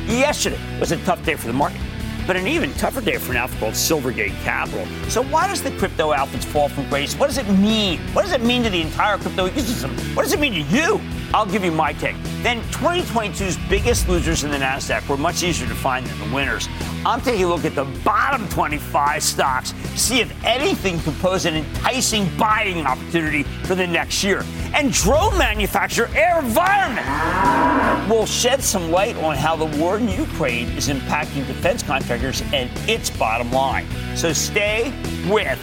Yesterday 0.07 0.61
was 0.79 0.93
a 0.93 0.97
tough 0.99 1.25
day 1.25 1.35
for 1.35 1.49
the 1.49 1.53
market 1.53 1.81
but 2.27 2.37
an 2.37 2.47
even 2.47 2.73
tougher 2.75 3.01
day 3.01 3.19
for 3.19 3.33
an 3.33 3.39
outfit 3.39 3.61
called 3.61 3.75
Silvergate 3.75 4.35
Capital. 4.43 4.87
So 5.09 5.23
why 5.25 5.47
does 5.47 5.63
the 5.63 5.71
crypto 5.73 6.13
outfits 6.13 6.45
fall 6.45 6.69
from 6.69 6.89
grace? 6.89 7.15
What 7.15 7.27
does 7.27 7.39
it 7.39 7.49
mean? 7.49 8.01
What 8.13 8.23
does 8.23 8.33
it 8.33 8.43
mean 8.43 8.63
to 8.63 8.71
the 8.71 8.81
entire 8.81 9.19
crypto 9.19 9.49
ecosystem? 9.49 9.91
What 10.17 10.23
does 10.23 10.33
it 10.33 10.41
mean 10.41 10.53
to 10.53 10.63
you? 10.75 11.01
I'll 11.33 11.47
give 11.47 11.65
you 11.65 11.73
my 11.73 11.93
take. 11.93 12.17
Then 12.43 12.61
2022's 12.71 13.57
biggest 13.69 14.09
losers 14.09 14.45
in 14.45 14.51
the 14.51 14.59
NASDAQ 14.59 15.09
were 15.09 15.17
much 15.17 15.43
easier 15.43 15.69
to 15.69 15.75
find 15.75 16.07
than 16.07 16.29
the 16.29 16.35
winners. 16.35 16.69
I'm 17.07 17.21
taking 17.21 17.45
a 17.45 17.49
look 17.49 17.67
at 17.67 17.75
the 17.75 17.85
bottom 18.03 18.49
25 18.49 19.23
stocks 19.23 19.73
to 19.73 19.99
see 19.99 20.21
if 20.21 20.33
anything 20.43 20.99
can 21.01 21.13
pose 21.17 21.45
an 21.45 21.55
enticing 21.55 22.35
buying 22.39 22.87
opportunity 22.87 23.43
for 23.43 23.75
the 23.75 23.87
next 23.87 24.25
year. 24.25 24.43
And 24.73 24.91
drone 24.91 25.37
manufacturer 25.37 26.07
AeroVironment 26.07 28.09
will 28.09 28.25
shed 28.25 28.63
some 28.63 28.91
light 28.91 29.17
on 29.17 29.37
how 29.37 29.55
the 29.55 29.67
war 29.79 29.99
in 29.99 30.09
Ukraine 30.09 30.71
is 30.71 30.89
impacting 30.89 31.47
defense 31.47 31.83
contractors 31.83 32.41
and 32.55 32.71
its 32.89 33.11
bottom 33.11 33.53
line. 33.53 33.87
So 34.17 34.33
stay 34.33 34.91
with 35.29 35.59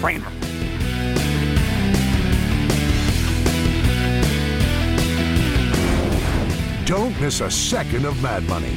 Cramer. 0.00 0.32
Don't 6.84 7.20
miss 7.20 7.40
a 7.40 7.48
second 7.48 8.04
of 8.04 8.20
Mad 8.20 8.42
Money. 8.48 8.76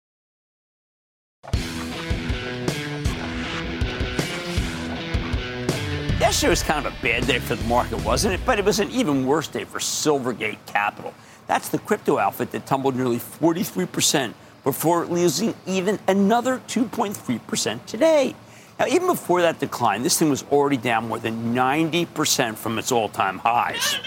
Yesterday 6.21 6.51
was 6.51 6.61
kind 6.61 6.85
of 6.85 6.93
a 6.93 7.01
bad 7.01 7.25
day 7.25 7.39
for 7.39 7.55
the 7.55 7.63
market, 7.63 8.05
wasn't 8.05 8.35
it? 8.35 8.41
But 8.45 8.59
it 8.59 8.63
was 8.63 8.79
an 8.79 8.91
even 8.91 9.25
worse 9.25 9.47
day 9.47 9.63
for 9.63 9.79
Silvergate 9.79 10.59
Capital. 10.67 11.15
That's 11.47 11.69
the 11.69 11.79
crypto 11.79 12.19
outfit 12.19 12.51
that 12.51 12.67
tumbled 12.67 12.95
nearly 12.95 13.17
43% 13.17 14.35
before 14.63 15.07
losing 15.07 15.55
even 15.65 15.97
another 16.07 16.61
2.3% 16.67 17.85
today. 17.87 18.35
Now, 18.77 18.85
even 18.85 19.07
before 19.07 19.41
that 19.41 19.57
decline, 19.57 20.03
this 20.03 20.19
thing 20.19 20.29
was 20.29 20.43
already 20.51 20.77
down 20.77 21.07
more 21.07 21.17
than 21.17 21.55
90% 21.55 22.55
from 22.55 22.77
its 22.77 22.91
all 22.91 23.09
time 23.09 23.39
highs 23.39 23.97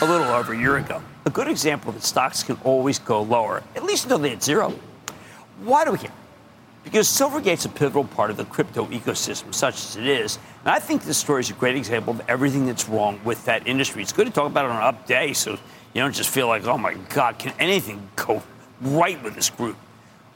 a 0.00 0.10
little 0.10 0.28
over 0.28 0.54
a 0.54 0.58
year 0.58 0.78
ago. 0.78 1.02
A 1.26 1.30
good 1.30 1.48
example 1.48 1.92
that 1.92 2.02
stocks 2.02 2.42
can 2.42 2.56
always 2.64 2.98
go 2.98 3.20
lower, 3.20 3.62
at 3.76 3.84
least 3.84 4.04
until 4.04 4.16
they 4.16 4.30
hit 4.30 4.42
zero. 4.42 4.72
Why 5.60 5.84
do 5.84 5.92
we 5.92 5.98
care? 5.98 6.12
Because 6.90 7.06
Silvergate's 7.06 7.66
a 7.66 7.68
pivotal 7.68 8.04
part 8.04 8.30
of 8.30 8.38
the 8.38 8.46
crypto 8.46 8.86
ecosystem, 8.86 9.54
such 9.54 9.74
as 9.74 9.96
it 9.96 10.06
is. 10.06 10.38
And 10.64 10.70
I 10.70 10.78
think 10.78 11.02
this 11.02 11.18
story 11.18 11.40
is 11.40 11.50
a 11.50 11.52
great 11.52 11.76
example 11.76 12.14
of 12.14 12.22
everything 12.30 12.64
that's 12.64 12.88
wrong 12.88 13.20
with 13.24 13.44
that 13.44 13.66
industry. 13.66 14.00
It's 14.00 14.14
good 14.14 14.26
to 14.26 14.32
talk 14.32 14.46
about 14.46 14.64
it 14.64 14.70
on 14.70 14.78
an 14.78 14.82
up 14.82 15.06
day 15.06 15.34
so 15.34 15.50
you 15.50 15.58
don't 16.00 16.14
just 16.14 16.30
feel 16.30 16.48
like, 16.48 16.64
oh 16.64 16.78
my 16.78 16.94
God, 17.10 17.38
can 17.38 17.52
anything 17.58 18.08
go 18.16 18.42
right 18.80 19.22
with 19.22 19.34
this 19.34 19.50
group? 19.50 19.76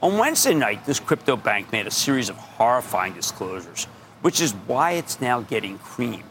On 0.03 0.19
Wednesday 0.19 0.53
night, 0.53 0.85
this 0.85 1.01
crypto 1.01 1.37
bank 1.37 1.73
made 1.73 1.87
a 1.87 1.91
series 1.91 2.29
of 2.29 2.37
horrifying 2.37 3.15
disclosures, 3.15 3.87
which 4.21 4.43
is 4.43 4.53
why 4.67 4.91
it's 4.91 5.23
now 5.23 5.41
getting 5.41 5.79
creamed. 5.79 6.23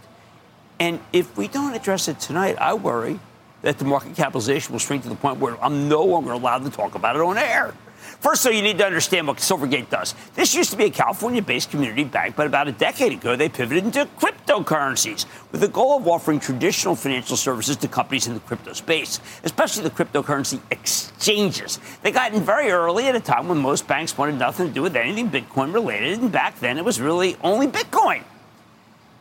And 0.80 1.00
if 1.12 1.36
we 1.36 1.48
don't 1.48 1.74
address 1.74 2.08
it 2.08 2.20
tonight, 2.20 2.58
I 2.60 2.76
worry 2.76 3.20
that 3.64 3.80
the 3.80 3.86
market 3.86 4.16
capitalization 4.16 4.72
will 4.72 4.80
shrink 4.80 5.02
to 5.02 5.10
the 5.10 5.16
point 5.16 5.40
where 5.40 5.60
I'm 5.64 5.90
no 5.90 6.04
longer 6.04 6.32
allowed 6.32 6.64
to 6.66 6.70
talk 6.70 6.94
about 6.94 7.16
it 7.16 7.24
on 7.24 7.40
air. 7.40 7.74
First, 8.20 8.44
though, 8.44 8.50
you 8.50 8.62
need 8.62 8.78
to 8.78 8.86
understand 8.86 9.28
what 9.28 9.38
Silvergate 9.38 9.90
does. 9.90 10.14
This 10.36 10.54
used 10.54 10.72
to 10.72 10.78
be 10.78 10.86
a 10.86 10.90
California 10.90 11.42
based 11.42 11.72
community 11.72 12.04
bank, 12.04 12.36
but 12.36 12.48
about 12.48 12.68
a 12.68 12.72
decade 12.72 13.14
ago, 13.14 13.36
they 13.36 13.50
pivoted 13.50 13.84
into 13.84 14.06
cryptocurrencies 14.20 15.26
with 15.52 15.62
the 15.62 15.68
goal 15.68 15.98
of 15.98 16.08
offering 16.08 16.40
traditional 16.40 16.96
financial 16.96 17.38
services 17.38 17.78
to 17.78 17.88
companies 17.88 18.28
in 18.28 18.34
the 18.34 18.40
crypto 18.42 18.74
space, 18.74 19.20
especially 19.44 19.84
the 19.84 19.90
cryptocurrency 19.90 20.60
exchanges. 20.72 21.80
They 22.02 22.12
got 22.12 22.34
in 22.34 22.44
very 22.44 22.72
early 22.72 23.08
at 23.08 23.16
a 23.16 23.20
time 23.20 23.48
when 23.48 23.58
most 23.58 23.88
banks 23.88 24.18
wanted 24.18 24.38
nothing 24.38 24.68
to 24.68 24.74
do 24.74 24.82
with 24.82 24.96
anything 24.96 25.30
Bitcoin 25.30 25.74
related, 25.74 26.20
and 26.20 26.32
back 26.32 26.60
then 26.60 26.78
it 26.78 26.86
was 26.86 27.00
really 27.00 27.38
only 27.44 27.68
Bitcoin. 27.68 28.24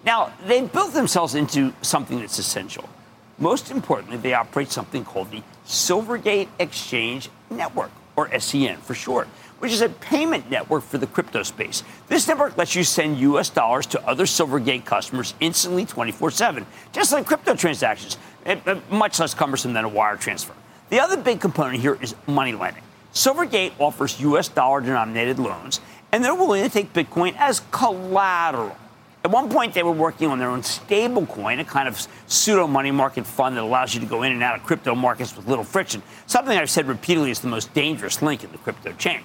Now, 0.05 0.33
they 0.47 0.63
built 0.63 0.95
themselves 0.95 1.35
into 1.35 1.73
something 1.83 2.21
that's 2.21 2.39
essential. 2.39 2.89
Most 3.39 3.71
importantly, 3.71 4.17
they 4.19 4.35
operate 4.35 4.71
something 4.71 5.05
called 5.05 5.31
the 5.31 5.43
Silvergate 5.67 6.49
Exchange 6.59 7.31
Network 7.51 7.91
or 8.21 8.41
SEN 8.41 8.77
for 8.79 8.95
short, 8.95 9.27
which 9.59 9.73
is 9.73 9.81
a 9.81 9.89
payment 9.89 10.51
network 10.51 10.83
for 10.83 10.99
the 10.99 11.07
crypto 11.07 11.43
space. 11.43 11.83
This 12.09 12.29
network 12.29 12.57
lets 12.57 12.75
you 12.75 12.85
send 12.85 13.19
US 13.19 13.51
dollars 13.51 13.87
to 13.87 14.07
other 14.07 14.25
Silvergate 14.25 14.85
customers 14.85 15.35
instantly 15.41 15.87
24 15.87 16.31
7, 16.31 16.67
just 16.93 17.13
like 17.13 17.27
crypto 17.27 17.55
transactions. 17.55 18.19
it, 18.45 18.61
it, 18.67 18.91
much 18.91 19.19
less 19.19 19.35
cumbersome 19.35 19.73
than 19.73 19.85
a 19.85 19.89
wire 19.89 20.17
transfer. 20.17 20.55
The 20.91 21.01
other 21.01 21.17
big 21.17 21.41
component 21.41 21.81
here 21.81 21.97
is 22.01 22.15
money 22.27 22.53
lending. 22.53 22.83
Silvergate 23.15 23.73
offers 23.79 24.21
U.S. 24.21 24.49
dollar 24.49 24.81
denominated 24.81 25.39
loans, 25.39 25.81
and 26.13 26.23
they're 26.23 26.35
willing 26.35 26.63
to 26.63 26.69
take 26.69 26.93
Bitcoin 26.93 27.35
as 27.39 27.61
collateral. 27.71 28.77
At 29.23 29.31
one 29.31 29.51
point, 29.51 29.75
they 29.75 29.83
were 29.83 29.93
working 29.93 30.29
on 30.29 30.39
their 30.39 30.49
own 30.49 30.63
stable 30.63 31.27
coin, 31.27 31.59
a 31.61 31.65
kind 31.65 31.87
of 31.87 32.07
pseudo 32.27 32.67
money 32.67 32.91
market 32.91 33.27
fund 33.27 33.57
that 33.57 33.63
allows 33.63 33.95
you 33.95 34.01
to 34.01 34.07
go 34.07 34.23
in 34.23 34.33
and 34.33 34.43
out 34.43 34.57
of 34.59 34.65
crypto 34.65 34.95
markets 34.95 35.37
with 35.37 35.47
little 35.47 35.65
friction, 35.65 36.03
something 36.27 36.57
I've 36.57 36.71
said 36.71 36.87
repeatedly 36.89 37.31
is 37.31 37.41
the 37.41 37.49
most 37.49 37.75
dangerous 37.75 38.23
link 38.23 38.45
in 38.45 38.53
the 38.53 38.59
crypto 38.59 38.93
chain. 38.93 39.21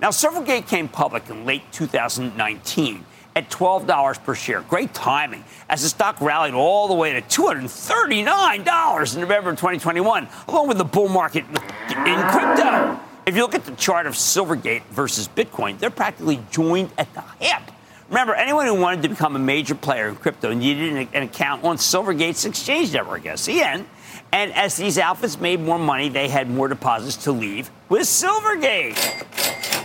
Now, 0.00 0.08
Silvergate 0.08 0.66
came 0.66 0.88
public 0.88 1.28
in 1.28 1.44
late 1.44 1.62
2019 1.72 3.04
at 3.36 3.50
$12 3.50 4.24
per 4.24 4.34
share. 4.34 4.62
Great 4.62 4.94
timing 4.94 5.44
as 5.68 5.82
the 5.82 5.88
stock 5.88 6.20
rallied 6.20 6.54
all 6.54 6.88
the 6.88 6.94
way 6.94 7.12
to 7.12 7.20
$239 7.20 9.14
in 9.14 9.20
November 9.20 9.50
2021, 9.50 10.28
along 10.48 10.68
with 10.68 10.78
the 10.78 10.84
bull 10.84 11.08
market 11.08 11.44
in 11.44 12.20
crypto. 12.28 12.98
If 13.26 13.36
you 13.36 13.42
look 13.42 13.54
at 13.54 13.66
the 13.66 13.76
chart 13.76 14.06
of 14.06 14.14
Silvergate 14.14 14.84
versus 14.84 15.28
Bitcoin, 15.28 15.78
they're 15.78 15.90
practically 15.90 16.40
joined 16.50 16.90
at 16.96 17.12
the 17.12 17.20
hip. 17.38 17.60
Remember, 18.08 18.34
anyone 18.34 18.64
who 18.64 18.74
wanted 18.74 19.02
to 19.02 19.10
become 19.10 19.36
a 19.36 19.38
major 19.38 19.74
player 19.74 20.08
in 20.08 20.16
crypto 20.16 20.54
needed 20.54 20.96
an, 20.96 21.08
an 21.12 21.22
account 21.24 21.62
on 21.62 21.76
Silvergate's 21.76 22.46
exchange 22.46 22.92
network, 22.92 23.26
SEN. 23.36 23.86
And 24.32 24.52
as 24.54 24.76
these 24.76 24.96
outfits 24.96 25.38
made 25.38 25.60
more 25.60 25.78
money, 25.78 26.08
they 26.08 26.28
had 26.28 26.48
more 26.48 26.68
deposits 26.68 27.16
to 27.24 27.32
leave 27.32 27.70
with 27.90 28.02
Silvergate. 28.02 28.96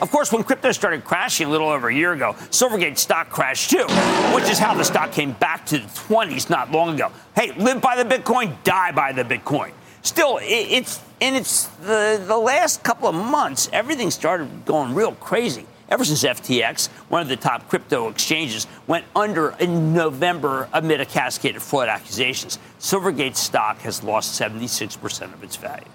Of 0.01 0.09
course, 0.09 0.31
when 0.31 0.43
crypto 0.43 0.71
started 0.71 1.03
crashing 1.03 1.47
a 1.47 1.49
little 1.49 1.67
over 1.67 1.89
a 1.89 1.93
year 1.93 2.13
ago, 2.13 2.33
Silvergate 2.49 2.97
stock 2.97 3.29
crashed 3.29 3.69
too, 3.69 3.85
which 4.33 4.49
is 4.49 4.57
how 4.57 4.73
the 4.73 4.85
stock 4.85 5.11
came 5.11 5.33
back 5.33 5.65
to 5.67 5.79
the 5.79 5.87
20s 5.87 6.49
not 6.49 6.71
long 6.71 6.95
ago. 6.95 7.11
Hey, 7.35 7.51
live 7.57 7.81
by 7.81 8.01
the 8.01 8.09
Bitcoin, 8.09 8.55
die 8.63 8.93
by 8.93 9.11
the 9.11 9.23
Bitcoin. 9.23 9.71
Still, 10.01 10.39
it's 10.41 11.01
in 11.19 11.35
its 11.35 11.67
the, 11.81 12.21
the 12.25 12.37
last 12.37 12.83
couple 12.83 13.09
of 13.09 13.15
months, 13.15 13.69
everything 13.73 14.11
started 14.11 14.65
going 14.65 14.93
real 14.93 15.13
crazy 15.13 15.65
ever 15.93 16.03
since 16.03 16.23
FTX, 16.23 16.87
one 17.07 17.21
of 17.21 17.27
the 17.27 17.35
top 17.35 17.69
crypto 17.69 18.09
exchanges, 18.09 18.65
went 18.87 19.05
under 19.15 19.51
in 19.59 19.93
November 19.93 20.67
amid 20.73 20.99
a 20.99 21.05
cascade 21.05 21.55
of 21.55 21.61
fraud 21.61 21.87
accusations. 21.87 22.57
Silvergate 22.79 23.35
stock 23.35 23.77
has 23.81 24.03
lost 24.03 24.41
76% 24.41 25.33
of 25.35 25.43
its 25.43 25.55
value. 25.55 25.85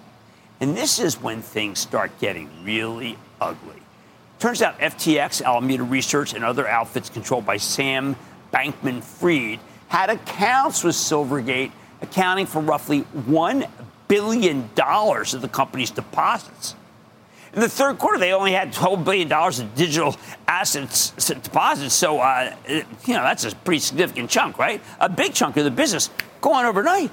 And 0.60 0.76
this 0.76 1.00
is 1.00 1.20
when 1.20 1.42
things 1.42 1.80
start 1.80 2.12
getting 2.20 2.48
really 2.62 3.18
ugly. 3.40 3.82
Turns 4.38 4.62
out 4.62 4.78
FTX, 4.78 5.42
Alameda 5.42 5.82
Research, 5.82 6.32
and 6.32 6.44
other 6.44 6.68
outfits 6.68 7.10
controlled 7.10 7.44
by 7.44 7.56
Sam 7.56 8.14
Bankman 8.54 9.02
Fried 9.02 9.58
had 9.88 10.10
accounts 10.10 10.84
with 10.84 10.94
Silvergate, 10.94 11.72
accounting 12.02 12.46
for 12.46 12.62
roughly 12.62 13.02
$1 13.02 13.68
billion 14.06 14.70
of 14.76 15.40
the 15.40 15.50
company's 15.52 15.90
deposits. 15.90 16.76
In 17.54 17.60
the 17.60 17.68
third 17.68 17.98
quarter, 17.98 18.18
they 18.18 18.32
only 18.32 18.52
had 18.52 18.72
$12 18.72 19.04
billion 19.04 19.32
in 19.60 19.74
digital 19.74 20.16
assets 20.46 21.10
deposits. 21.28 21.94
So, 21.94 22.20
uh, 22.20 22.54
you 22.68 22.84
know, 23.14 23.22
that's 23.22 23.44
a 23.44 23.54
pretty 23.56 23.80
significant 23.80 24.30
chunk, 24.30 24.58
right? 24.58 24.82
A 25.00 25.08
big 25.08 25.32
chunk 25.32 25.56
of 25.56 25.64
the 25.64 25.70
business 25.70 26.10
going 26.40 26.66
overnight. 26.66 27.10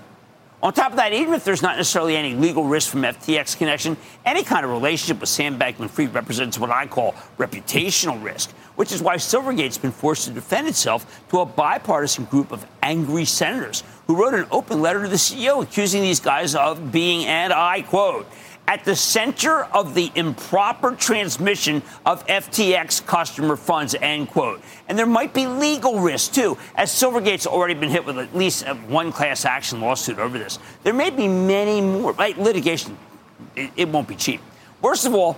On 0.63 0.73
top 0.73 0.91
of 0.91 0.97
that, 0.97 1.13
even 1.13 1.33
if 1.35 1.43
there's 1.43 1.61
not 1.61 1.77
necessarily 1.77 2.15
any 2.15 2.33
legal 2.33 2.63
risk 2.63 2.89
from 2.89 3.03
FTX 3.03 3.55
connection, 3.55 3.97
any 4.25 4.43
kind 4.43 4.65
of 4.65 4.71
relationship 4.71 5.19
with 5.19 5.29
Sam 5.29 5.59
Bankman 5.59 5.89
Fried 5.89 6.13
represents 6.13 6.57
what 6.57 6.71
I 6.71 6.87
call 6.87 7.13
reputational 7.37 8.21
risk, 8.23 8.51
which 8.75 8.91
is 8.91 9.01
why 9.01 9.17
Silvergate's 9.17 9.77
been 9.77 9.91
forced 9.91 10.25
to 10.25 10.31
defend 10.31 10.67
itself 10.67 11.23
to 11.29 11.41
a 11.41 11.45
bipartisan 11.45 12.25
group 12.25 12.51
of 12.51 12.65
angry 12.81 13.25
senators 13.25 13.83
who 14.07 14.15
wrote 14.15 14.33
an 14.33 14.47
open 14.49 14.81
letter 14.81 15.03
to 15.03 15.07
the 15.07 15.17
CEO 15.17 15.61
accusing 15.61 16.01
these 16.01 16.19
guys 16.19 16.55
of 16.55 16.91
being, 16.91 17.25
and 17.27 17.53
I 17.53 17.83
quote, 17.83 18.25
at 18.67 18.83
the 18.83 18.95
center 18.95 19.63
of 19.65 19.93
the 19.93 20.11
improper 20.15 20.95
transmission 20.95 21.81
of 22.05 22.25
FTX 22.27 23.05
customer 23.05 23.55
funds, 23.55 23.95
end 24.01 24.29
quote. 24.29 24.61
And 24.87 24.97
there 24.97 25.05
might 25.05 25.33
be 25.33 25.47
legal 25.47 25.99
risk, 25.99 26.33
too, 26.33 26.57
as 26.75 26.91
Silvergate's 26.91 27.47
already 27.47 27.75
been 27.75 27.89
hit 27.89 28.05
with 28.05 28.17
at 28.17 28.35
least 28.35 28.65
uh, 28.65 28.75
one 28.75 29.11
class 29.11 29.45
action 29.45 29.81
lawsuit 29.81 30.17
over 30.17 30.37
this. 30.37 30.59
There 30.83 30.93
may 30.93 31.09
be 31.09 31.27
many 31.27 31.81
more, 31.81 32.13
right? 32.13 32.37
Litigation, 32.37 32.97
it, 33.55 33.71
it 33.75 33.89
won't 33.89 34.07
be 34.07 34.15
cheap. 34.15 34.41
Worst 34.81 35.05
of 35.05 35.13
all, 35.13 35.37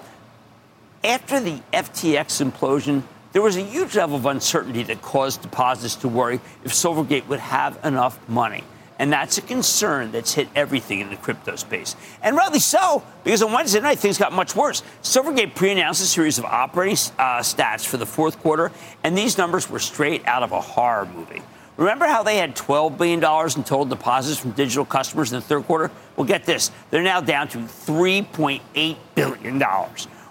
after 1.03 1.39
the 1.39 1.61
FTX 1.73 2.49
implosion, 2.49 3.03
there 3.33 3.41
was 3.41 3.57
a 3.57 3.61
huge 3.61 3.95
level 3.95 4.15
of 4.15 4.25
uncertainty 4.25 4.83
that 4.83 5.01
caused 5.01 5.41
depositors 5.41 5.95
to 5.97 6.07
worry 6.07 6.39
if 6.63 6.71
Silvergate 6.71 7.27
would 7.27 7.39
have 7.39 7.79
enough 7.83 8.27
money. 8.27 8.63
And 8.99 9.13
that's 9.13 9.37
a 9.37 9.41
concern 9.41 10.11
that's 10.11 10.33
hit 10.33 10.47
everything 10.55 10.99
in 11.01 11.09
the 11.09 11.15
crypto 11.17 11.55
space. 11.55 11.95
And 12.23 12.35
rightly 12.35 12.59
so, 12.59 13.03
because 13.23 13.43
on 13.43 13.51
Wednesday 13.51 13.79
night, 13.79 13.99
things 13.99 14.17
got 14.17 14.33
much 14.33 14.55
worse. 14.55 14.81
Silvergate 15.03 15.53
pre 15.53 15.71
announced 15.71 16.01
a 16.01 16.05
series 16.05 16.39
of 16.39 16.45
operating 16.45 16.97
uh, 17.19 17.39
stats 17.39 17.85
for 17.85 17.97
the 17.97 18.05
fourth 18.05 18.39
quarter, 18.39 18.71
and 19.03 19.17
these 19.17 19.37
numbers 19.37 19.69
were 19.69 19.79
straight 19.79 20.25
out 20.25 20.41
of 20.41 20.51
a 20.51 20.61
horror 20.61 21.05
movie. 21.05 21.41
Remember 21.77 22.07
how 22.07 22.23
they 22.23 22.37
had 22.37 22.55
$12 22.55 22.97
billion 22.97 23.19
in 23.19 23.63
total 23.63 23.85
deposits 23.85 24.39
from 24.39 24.51
digital 24.51 24.83
customers 24.83 25.31
in 25.31 25.39
the 25.39 25.45
third 25.45 25.63
quarter? 25.65 25.91
Well, 26.15 26.25
get 26.25 26.43
this. 26.43 26.71
They're 26.89 27.03
now 27.03 27.21
down 27.21 27.47
to 27.49 27.59
$3.8 27.59 28.97
billion. 29.13 29.63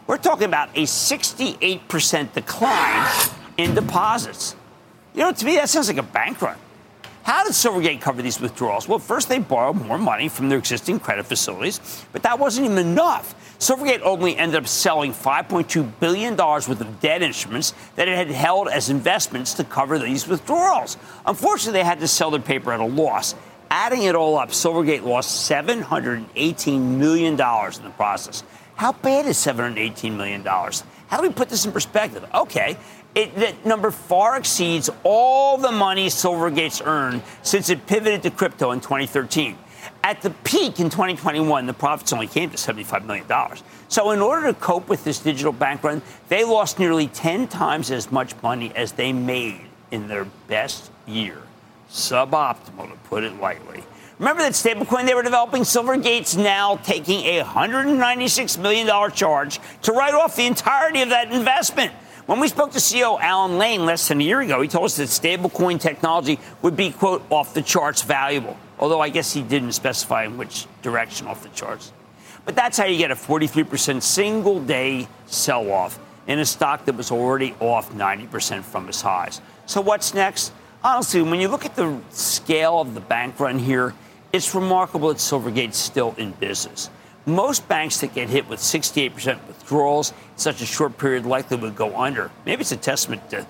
We're 0.08 0.16
talking 0.18 0.46
about 0.46 0.70
a 0.76 0.82
68% 0.82 2.32
decline 2.32 3.30
in 3.56 3.74
deposits. 3.74 4.56
You 5.14 5.20
know, 5.20 5.32
to 5.32 5.44
me, 5.44 5.54
that 5.54 5.68
sounds 5.68 5.88
like 5.88 5.98
a 5.98 6.02
bank 6.02 6.42
run. 6.42 6.58
How 7.26 7.42
did 7.42 7.54
Silvergate 7.54 8.00
cover 8.00 8.22
these 8.22 8.40
withdrawals? 8.40 8.86
Well, 8.86 9.00
first 9.00 9.28
they 9.28 9.40
borrowed 9.40 9.84
more 9.84 9.98
money 9.98 10.28
from 10.28 10.48
their 10.48 10.58
existing 10.58 11.00
credit 11.00 11.26
facilities, 11.26 12.06
but 12.12 12.22
that 12.22 12.38
wasn't 12.38 12.66
even 12.66 12.78
enough. 12.78 13.34
Silvergate 13.58 14.00
only 14.02 14.36
ended 14.36 14.62
up 14.62 14.68
selling 14.68 15.12
$5.2 15.12 15.90
billion 15.98 16.36
worth 16.36 16.80
of 16.80 17.00
debt 17.00 17.22
instruments 17.22 17.74
that 17.96 18.06
it 18.06 18.16
had 18.16 18.28
held 18.28 18.68
as 18.68 18.90
investments 18.90 19.54
to 19.54 19.64
cover 19.64 19.98
these 19.98 20.28
withdrawals. 20.28 20.98
Unfortunately, 21.26 21.80
they 21.80 21.84
had 21.84 21.98
to 21.98 22.06
sell 22.06 22.30
their 22.30 22.38
paper 22.38 22.72
at 22.72 22.78
a 22.78 22.84
loss. 22.84 23.34
Adding 23.72 24.04
it 24.04 24.14
all 24.14 24.38
up, 24.38 24.50
Silvergate 24.50 25.02
lost 25.02 25.50
$718 25.50 26.80
million 26.80 27.32
in 27.32 27.36
the 27.82 27.92
process. 27.96 28.44
How 28.76 28.92
bad 28.92 29.26
is 29.26 29.36
$718 29.38 30.16
million? 30.16 30.44
How 30.44 31.16
do 31.16 31.22
we 31.22 31.32
put 31.32 31.48
this 31.48 31.64
in 31.64 31.72
perspective? 31.72 32.24
Okay, 32.34 32.76
it, 33.16 33.34
that 33.36 33.64
number 33.64 33.90
far 33.90 34.36
exceeds 34.36 34.90
all 35.02 35.56
the 35.56 35.72
money 35.72 36.08
Silvergate's 36.08 36.82
earned 36.82 37.22
since 37.42 37.70
it 37.70 37.86
pivoted 37.86 38.22
to 38.22 38.30
crypto 38.30 38.70
in 38.72 38.80
2013. 38.80 39.56
At 40.04 40.20
the 40.20 40.30
peak 40.30 40.78
in 40.78 40.90
2021, 40.90 41.66
the 41.66 41.72
profits 41.72 42.12
only 42.12 42.26
came 42.26 42.50
to 42.50 42.56
$75 42.56 43.06
million. 43.06 43.26
So, 43.88 44.10
in 44.10 44.20
order 44.20 44.46
to 44.48 44.54
cope 44.54 44.88
with 44.88 45.02
this 45.02 45.18
digital 45.18 45.52
bank 45.52 45.82
run, 45.82 46.02
they 46.28 46.44
lost 46.44 46.78
nearly 46.78 47.08
10 47.08 47.48
times 47.48 47.90
as 47.90 48.12
much 48.12 48.40
money 48.42 48.72
as 48.76 48.92
they 48.92 49.12
made 49.12 49.62
in 49.90 50.06
their 50.06 50.26
best 50.46 50.90
year. 51.06 51.42
Suboptimal, 51.90 52.90
to 52.90 52.96
put 53.04 53.24
it 53.24 53.40
lightly. 53.40 53.82
Remember 54.18 54.42
that 54.42 54.52
stablecoin 54.52 55.06
they 55.06 55.14
were 55.14 55.22
developing? 55.22 55.62
Silvergate's 55.62 56.36
now 56.36 56.76
taking 56.76 57.20
a 57.24 57.42
$196 57.42 58.58
million 58.58 59.10
charge 59.12 59.60
to 59.82 59.92
write 59.92 60.14
off 60.14 60.36
the 60.36 60.46
entirety 60.46 61.02
of 61.02 61.08
that 61.10 61.32
investment. 61.32 61.92
When 62.26 62.40
we 62.40 62.48
spoke 62.48 62.72
to 62.72 62.78
CEO 62.78 63.20
Alan 63.20 63.56
Lane 63.56 63.86
less 63.86 64.08
than 64.08 64.20
a 64.20 64.24
year 64.24 64.40
ago, 64.40 64.60
he 64.60 64.66
told 64.66 64.86
us 64.86 64.96
that 64.96 65.04
stablecoin 65.04 65.78
technology 65.80 66.40
would 66.60 66.76
be, 66.76 66.90
quote, 66.90 67.24
off 67.30 67.54
the 67.54 67.62
charts 67.62 68.02
valuable. 68.02 68.56
Although 68.80 69.00
I 69.00 69.10
guess 69.10 69.32
he 69.32 69.42
didn't 69.42 69.72
specify 69.72 70.24
in 70.24 70.36
which 70.36 70.66
direction 70.82 71.28
off 71.28 71.44
the 71.44 71.48
charts. 71.50 71.92
But 72.44 72.56
that's 72.56 72.78
how 72.78 72.84
you 72.86 72.98
get 72.98 73.12
a 73.12 73.14
43% 73.14 74.02
single 74.02 74.60
day 74.60 75.06
sell 75.26 75.70
off 75.70 76.00
in 76.26 76.40
a 76.40 76.44
stock 76.44 76.84
that 76.86 76.96
was 76.96 77.12
already 77.12 77.54
off 77.60 77.92
90% 77.92 78.64
from 78.64 78.88
its 78.88 79.00
highs. 79.00 79.40
So 79.66 79.80
what's 79.80 80.12
next? 80.12 80.52
Honestly, 80.82 81.22
when 81.22 81.38
you 81.38 81.46
look 81.46 81.64
at 81.64 81.76
the 81.76 81.96
scale 82.10 82.80
of 82.80 82.94
the 82.94 83.00
bank 83.00 83.38
run 83.38 83.60
here, 83.60 83.94
it's 84.32 84.52
remarkable 84.52 85.10
that 85.10 85.18
Silvergate's 85.18 85.78
still 85.78 86.12
in 86.18 86.32
business. 86.32 86.90
Most 87.26 87.66
banks 87.66 88.00
that 88.00 88.14
get 88.14 88.28
hit 88.28 88.48
with 88.48 88.60
68% 88.60 89.46
withdrawals 89.48 90.12
in 90.12 90.16
such 90.36 90.62
a 90.62 90.66
short 90.66 90.96
period 90.96 91.26
likely 91.26 91.56
would 91.56 91.74
go 91.74 91.96
under. 91.96 92.30
Maybe 92.44 92.60
it's 92.60 92.72
a 92.72 92.76
testament 92.76 93.28
to 93.30 93.46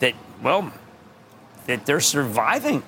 that, 0.00 0.14
well, 0.42 0.70
that 1.66 1.86
they're 1.86 2.00
surviving. 2.00 2.82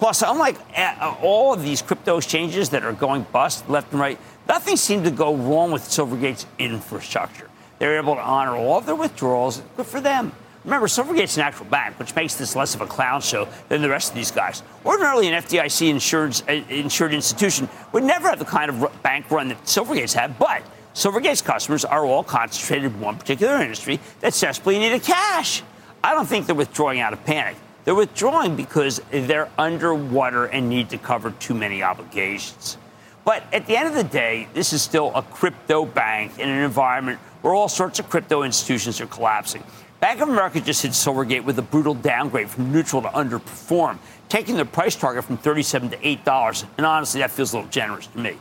Plus, 0.00 0.22
unlike 0.22 0.56
uh, 0.76 1.14
all 1.22 1.54
of 1.54 1.62
these 1.62 1.80
crypto 1.80 2.16
exchanges 2.16 2.70
that 2.70 2.82
are 2.82 2.92
going 2.92 3.22
bust 3.32 3.68
left 3.70 3.92
and 3.92 4.00
right, 4.00 4.18
nothing 4.48 4.76
seemed 4.76 5.04
to 5.04 5.10
go 5.10 5.34
wrong 5.34 5.70
with 5.70 5.82
Silvergate's 5.82 6.46
infrastructure. 6.58 7.48
They're 7.78 7.96
able 7.98 8.16
to 8.16 8.20
honor 8.20 8.56
all 8.56 8.78
of 8.78 8.86
their 8.86 8.96
withdrawals. 8.96 9.62
Good 9.76 9.86
for 9.86 10.00
them. 10.00 10.32
Remember, 10.64 10.86
Silvergate's 10.86 11.36
an 11.36 11.42
actual 11.42 11.66
bank, 11.66 11.98
which 11.98 12.14
makes 12.16 12.36
this 12.36 12.56
less 12.56 12.74
of 12.74 12.80
a 12.80 12.86
clown 12.86 13.20
show 13.20 13.46
than 13.68 13.82
the 13.82 13.88
rest 13.88 14.10
of 14.10 14.14
these 14.14 14.30
guys. 14.30 14.62
Ordinarily, 14.84 15.28
an 15.28 15.42
FDIC 15.42 15.90
insured, 15.90 16.40
uh, 16.48 16.52
insured 16.70 17.12
institution 17.12 17.68
would 17.92 18.02
never 18.02 18.30
have 18.30 18.38
the 18.38 18.46
kind 18.46 18.70
of 18.70 19.02
bank 19.02 19.30
run 19.30 19.48
that 19.48 19.62
Silvergate's 19.64 20.14
had, 20.14 20.38
but 20.38 20.62
Silvergate's 20.94 21.42
customers 21.42 21.84
are 21.84 22.06
all 22.06 22.24
concentrated 22.24 22.92
in 22.92 23.00
one 23.00 23.18
particular 23.18 23.60
industry 23.60 24.00
that 24.20 24.32
desperately 24.32 24.78
needed 24.78 25.02
cash. 25.02 25.62
I 26.02 26.14
don't 26.14 26.26
think 26.26 26.46
they're 26.46 26.54
withdrawing 26.54 27.00
out 27.00 27.12
of 27.12 27.22
panic. 27.24 27.56
They're 27.84 27.94
withdrawing 27.94 28.56
because 28.56 29.02
they're 29.10 29.50
underwater 29.58 30.46
and 30.46 30.70
need 30.70 30.88
to 30.90 30.98
cover 30.98 31.32
too 31.32 31.52
many 31.52 31.82
obligations. 31.82 32.78
But 33.26 33.42
at 33.52 33.66
the 33.66 33.76
end 33.76 33.88
of 33.88 33.94
the 33.94 34.04
day, 34.04 34.48
this 34.54 34.72
is 34.72 34.82
still 34.82 35.12
a 35.14 35.22
crypto 35.22 35.84
bank 35.84 36.38
in 36.38 36.48
an 36.48 36.62
environment 36.62 37.18
where 37.42 37.54
all 37.54 37.68
sorts 37.68 37.98
of 37.98 38.08
crypto 38.08 38.42
institutions 38.42 39.00
are 39.00 39.06
collapsing. 39.06 39.62
Bank 40.00 40.20
of 40.20 40.28
America 40.28 40.60
just 40.60 40.82
hit 40.82 40.92
Silvergate 40.92 41.44
with 41.44 41.58
a 41.58 41.62
brutal 41.62 41.94
downgrade 41.94 42.50
from 42.50 42.72
neutral 42.72 43.02
to 43.02 43.08
underperform, 43.08 43.98
taking 44.28 44.56
their 44.56 44.64
price 44.64 44.96
target 44.96 45.24
from 45.24 45.38
37 45.38 45.90
to 45.90 45.96
$8. 45.96 46.64
And 46.76 46.86
honestly, 46.86 47.20
that 47.20 47.30
feels 47.30 47.52
a 47.52 47.56
little 47.56 47.70
generous 47.70 48.06
to 48.08 48.18
me. 48.18 48.36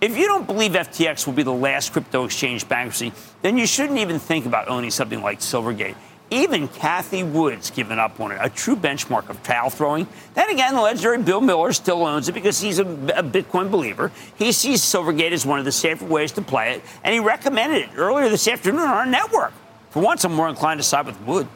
If 0.00 0.16
you 0.16 0.26
don't 0.26 0.46
believe 0.46 0.72
FTX 0.72 1.26
will 1.26 1.34
be 1.34 1.42
the 1.42 1.52
last 1.52 1.92
crypto 1.92 2.24
exchange 2.24 2.68
bankruptcy, 2.68 3.12
then 3.42 3.58
you 3.58 3.66
shouldn't 3.66 3.98
even 3.98 4.20
think 4.20 4.46
about 4.46 4.68
owning 4.68 4.92
something 4.92 5.22
like 5.22 5.40
Silvergate. 5.40 5.96
Even 6.30 6.68
Cathie 6.68 7.24
Wood's 7.24 7.70
given 7.70 7.98
up 7.98 8.20
on 8.20 8.30
it, 8.30 8.38
a 8.40 8.50
true 8.50 8.76
benchmark 8.76 9.28
of 9.28 9.42
towel 9.42 9.70
throwing. 9.70 10.06
Then 10.34 10.50
again, 10.50 10.74
the 10.74 10.80
legendary 10.80 11.20
Bill 11.22 11.40
Miller 11.40 11.72
still 11.72 12.06
owns 12.06 12.28
it 12.28 12.32
because 12.32 12.60
he's 12.60 12.78
a, 12.78 12.82
a, 12.82 13.24
Bitcoin 13.24 13.70
believer. 13.70 14.12
He 14.36 14.52
sees 14.52 14.82
Silvergate 14.82 15.32
as 15.32 15.44
one 15.44 15.58
of 15.58 15.64
the 15.64 15.72
safer 15.72 16.04
ways 16.04 16.30
to 16.32 16.42
play 16.42 16.74
it, 16.74 16.82
and 17.02 17.14
he 17.14 17.18
recommended 17.18 17.82
it 17.82 17.90
earlier 17.96 18.28
this 18.28 18.46
afternoon 18.46 18.82
on 18.82 18.88
our 18.88 19.06
network. 19.06 19.52
For 19.90 20.02
once, 20.02 20.24
I'm 20.24 20.34
more 20.34 20.48
inclined 20.48 20.80
to 20.80 20.84
side 20.84 21.06
with 21.06 21.20
Wood. 21.22 21.48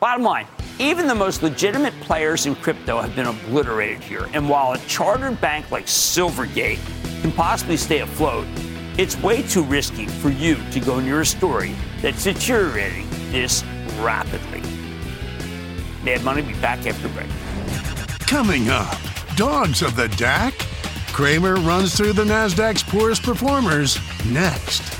Bottom 0.00 0.24
line, 0.24 0.46
even 0.78 1.06
the 1.06 1.14
most 1.14 1.42
legitimate 1.42 1.98
players 2.00 2.46
in 2.46 2.54
crypto 2.56 3.00
have 3.00 3.14
been 3.14 3.26
obliterated 3.26 4.02
here. 4.02 4.28
And 4.32 4.48
while 4.48 4.72
a 4.72 4.78
chartered 4.86 5.40
bank 5.40 5.70
like 5.70 5.86
Silvergate 5.86 6.80
can 7.20 7.30
possibly 7.32 7.76
stay 7.76 8.00
afloat, 8.00 8.46
it's 8.98 9.16
way 9.22 9.42
too 9.42 9.62
risky 9.62 10.06
for 10.06 10.30
you 10.30 10.56
to 10.72 10.80
go 10.80 11.00
near 11.00 11.20
a 11.20 11.26
story 11.26 11.74
that's 12.00 12.24
deteriorating 12.24 13.08
this 13.30 13.62
rapidly. 14.00 14.62
Mad 16.02 16.24
Money 16.24 16.42
be 16.42 16.54
back 16.54 16.86
after 16.86 17.08
break. 17.10 17.28
Coming 18.20 18.68
up, 18.68 18.96
dogs 19.36 19.82
of 19.82 19.94
the 19.96 20.08
DAC. 20.08 20.52
Cramer 21.12 21.56
runs 21.56 21.96
through 21.96 22.14
the 22.14 22.24
Nasdaq's 22.24 22.82
poorest 22.82 23.22
performers 23.22 23.98
next. 24.26 24.99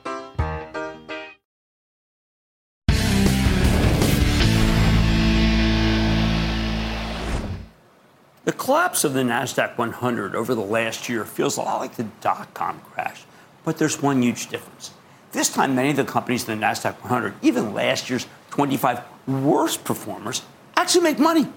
The 8.51 8.57
collapse 8.57 9.05
of 9.05 9.13
the 9.13 9.21
NASDAQ 9.21 9.77
100 9.77 10.35
over 10.35 10.53
the 10.53 10.59
last 10.59 11.07
year 11.07 11.23
feels 11.23 11.55
a 11.55 11.61
lot 11.61 11.79
like 11.79 11.95
the 11.95 12.03
dot 12.19 12.53
com 12.53 12.81
crash, 12.81 13.23
but 13.63 13.77
there's 13.77 14.01
one 14.01 14.21
huge 14.21 14.49
difference. 14.49 14.91
This 15.31 15.47
time, 15.47 15.73
many 15.73 15.91
of 15.91 15.95
the 15.95 16.03
companies 16.03 16.49
in 16.49 16.59
the 16.59 16.65
NASDAQ 16.65 16.99
100, 16.99 17.35
even 17.41 17.73
last 17.73 18.09
year's 18.09 18.27
25 18.49 19.03
worst 19.25 19.85
performers, 19.85 20.41
actually 20.75 21.03
make 21.03 21.17
money. 21.17 21.47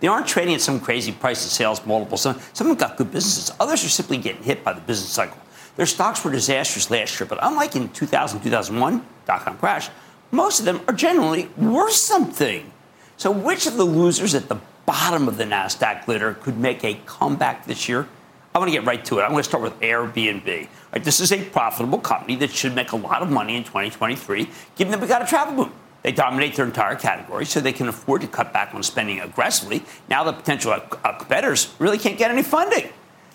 They 0.00 0.08
aren't 0.08 0.26
trading 0.26 0.56
at 0.56 0.60
some 0.60 0.80
crazy 0.80 1.12
price 1.12 1.44
to 1.44 1.48
sales 1.48 1.86
multiple. 1.86 2.18
Some, 2.18 2.40
some 2.52 2.66
have 2.66 2.78
got 2.78 2.96
good 2.96 3.12
businesses. 3.12 3.54
Others 3.60 3.84
are 3.84 3.88
simply 3.88 4.18
getting 4.18 4.42
hit 4.42 4.64
by 4.64 4.72
the 4.72 4.80
business 4.80 5.10
cycle. 5.10 5.38
Their 5.76 5.86
stocks 5.86 6.24
were 6.24 6.32
disastrous 6.32 6.90
last 6.90 7.20
year, 7.20 7.28
but 7.28 7.38
unlike 7.42 7.76
in 7.76 7.90
2000, 7.90 8.40
2001, 8.40 9.06
dot 9.24 9.42
com 9.42 9.56
crash, 9.56 9.88
most 10.32 10.58
of 10.58 10.64
them 10.64 10.80
are 10.88 10.94
generally 10.94 11.48
worth 11.56 11.92
something. 11.92 12.72
So, 13.16 13.30
which 13.30 13.68
of 13.68 13.76
the 13.76 13.84
losers 13.84 14.34
at 14.34 14.48
the 14.48 14.56
bottom 14.86 15.28
of 15.28 15.36
the 15.36 15.44
NASDAQ 15.44 16.04
glitter 16.04 16.34
could 16.34 16.58
make 16.58 16.84
a 16.84 16.94
comeback 17.06 17.66
this 17.66 17.88
year? 17.88 18.08
I 18.54 18.58
want 18.58 18.70
to 18.70 18.72
get 18.78 18.86
right 18.86 19.04
to 19.06 19.18
it. 19.18 19.22
I'm 19.22 19.30
going 19.30 19.42
to 19.42 19.48
start 19.48 19.62
with 19.62 19.78
Airbnb. 19.80 20.68
Right, 20.92 21.02
this 21.02 21.18
is 21.18 21.32
a 21.32 21.44
profitable 21.44 21.98
company 21.98 22.36
that 22.36 22.50
should 22.50 22.74
make 22.74 22.92
a 22.92 22.96
lot 22.96 23.20
of 23.20 23.30
money 23.30 23.56
in 23.56 23.64
2023, 23.64 24.48
given 24.76 24.92
that 24.92 25.00
we 25.00 25.08
got 25.08 25.22
a 25.22 25.26
travel 25.26 25.64
boom. 25.64 25.72
They 26.02 26.12
dominate 26.12 26.54
their 26.54 26.66
entire 26.66 26.96
category, 26.96 27.46
so 27.46 27.60
they 27.60 27.72
can 27.72 27.88
afford 27.88 28.20
to 28.20 28.28
cut 28.28 28.52
back 28.52 28.74
on 28.74 28.82
spending 28.82 29.20
aggressively. 29.20 29.82
Now 30.08 30.22
the 30.22 30.32
potential 30.32 30.72
uh, 30.72 30.78
competitors 31.18 31.74
really 31.78 31.98
can't 31.98 32.18
get 32.18 32.30
any 32.30 32.42
funding. 32.42 32.90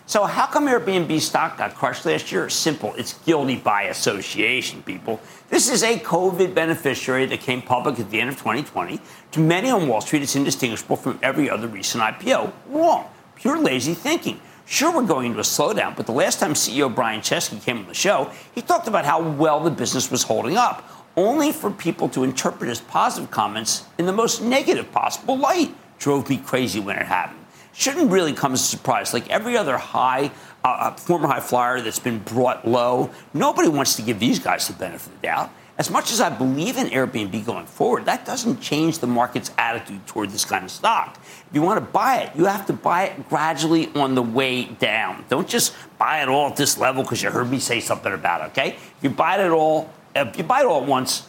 So 0.10 0.24
how 0.24 0.48
come 0.48 0.66
Airbnb 0.66 1.22
stock 1.22 1.60
got 1.60 1.76
crushed 1.76 2.04
last 2.04 2.32
year? 2.32 2.50
Simple. 2.50 2.96
It's 2.96 3.14
guilty 3.14 3.58
by 3.58 3.84
association, 3.84 4.82
people. 4.82 5.22
This 5.50 5.70
is 5.70 5.84
a 5.84 6.00
COVID 6.00 6.56
beneficiary 6.56 7.28
that 7.28 7.42
came 7.42 7.62
public 7.62 8.00
at 8.00 8.10
the 8.10 8.20
end 8.20 8.32
of 8.32 8.38
2020. 8.38 9.00
To 9.34 9.40
many 9.40 9.70
on 9.70 9.88
Wall 9.88 10.02
Street, 10.02 10.24
it's 10.24 10.36
indistinguishable 10.36 10.96
from 10.96 11.20
every 11.22 11.48
other 11.48 11.68
recent 11.68 12.04
IPO. 12.04 12.52
Wrong. 12.70 13.08
Pure 13.36 13.60
lazy 13.60 13.94
thinking. 13.94 14.42
Sure, 14.66 14.92
we're 14.92 15.06
going 15.06 15.28
into 15.28 15.38
a 15.38 15.44
slowdown, 15.44 15.96
but 15.96 16.08
the 16.08 16.12
last 16.12 16.40
time 16.40 16.56
CEO 16.56 16.94
Brian 16.94 17.22
Chesky 17.22 17.62
came 17.62 17.78
on 17.78 17.86
the 17.86 17.94
show, 17.94 18.32
he 18.56 18.64
talked 18.64 18.88
about 18.88 19.06
how 19.06 19.22
well 19.22 19.60
the 19.60 19.70
business 19.70 20.10
was 20.10 20.24
holding 20.24 20.58
up, 20.58 20.90
only 21.18 21.52
for 21.52 21.70
people 21.70 22.10
to 22.10 22.24
interpret 22.24 22.68
his 22.68 22.82
positive 22.82 23.30
comments 23.30 23.84
in 24.00 24.08
the 24.08 24.14
most 24.14 24.42
negative 24.42 24.92
possible 24.92 25.38
light. 25.38 25.72
Drove 26.00 26.28
me 26.28 26.38
crazy 26.38 26.80
when 26.80 26.98
it 26.98 27.06
happened. 27.06 27.39
Shouldn't 27.74 28.12
really 28.12 28.34
come 28.34 28.54
as 28.54 28.62
a 28.62 28.66
surprise. 28.66 29.14
Like 29.14 29.30
every 29.30 29.56
other 29.56 29.78
high, 29.78 30.32
uh, 30.64 30.68
uh 30.68 30.96
former 30.96 31.28
high 31.28 31.40
flyer 31.40 31.82
that's 31.82 32.00
been 32.00 32.20
brought 32.20 32.68
low, 32.68 33.12
nobody 33.34 33.70
wants 33.70 33.96
to 33.96 34.02
give 34.02 34.20
these 34.20 34.40
guys 34.40 34.68
the 34.68 34.74
benefit 34.74 35.08
of 35.08 35.22
the 35.22 35.28
doubt 35.28 35.52
as 35.80 35.90
much 35.90 36.12
as 36.12 36.20
I 36.20 36.30
believe 36.30 36.78
in 36.78 36.88
Airbnb 36.88 37.46
going 37.46 37.66
forward, 37.66 38.04
that 38.04 38.26
doesn't 38.26 38.60
change 38.60 39.00
the 39.00 39.08
market's 39.08 39.50
attitude 39.58 40.06
toward 40.06 40.30
this 40.30 40.44
kind 40.44 40.66
of 40.66 40.72
stock. 40.72 41.18
If 41.18 41.48
you 41.54 41.62
want 41.62 41.78
to 41.80 41.92
buy 41.92 42.18
it, 42.18 42.36
you 42.36 42.46
have 42.46 42.66
to 42.66 42.74
buy 42.74 43.06
it 43.06 43.30
gradually 43.30 43.90
on 43.96 44.14
the 44.14 44.22
way 44.22 44.66
down. 44.66 45.24
Don't 45.30 45.48
just 45.48 45.74
buy 45.98 46.22
it 46.22 46.28
all 46.28 46.50
at 46.50 46.58
this 46.58 46.78
level 46.78 47.04
because 47.04 47.24
you 47.24 47.32
heard 47.32 47.50
me 47.50 47.60
say 47.60 47.80
something 47.80 48.12
about 48.12 48.42
it, 48.42 48.44
okay? 48.52 48.76
If 48.76 48.98
you 49.04 49.10
buy 49.10 49.42
it 49.42 49.52
all, 49.52 49.90
if 50.14 50.38
you 50.38 50.44
buy 50.44 50.60
it 50.60 50.66
all 50.66 50.82
at 50.82 50.88
once, 50.88 51.26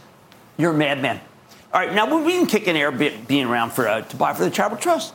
you're 0.56 0.72
a 0.72 0.76
madman. 0.76 1.20
All 1.72 1.80
right, 1.80 1.94
now 1.94 2.12
we've 2.12 2.26
been 2.26 2.46
kicking 2.46 2.74
Airbnb 2.74 3.48
around 3.48 3.70
for 3.70 3.86
uh, 3.86 4.00
to 4.00 4.16
buy 4.16 4.34
for 4.34 4.42
the 4.42 4.50
Charitable 4.50 4.82
Trust. 4.82 5.14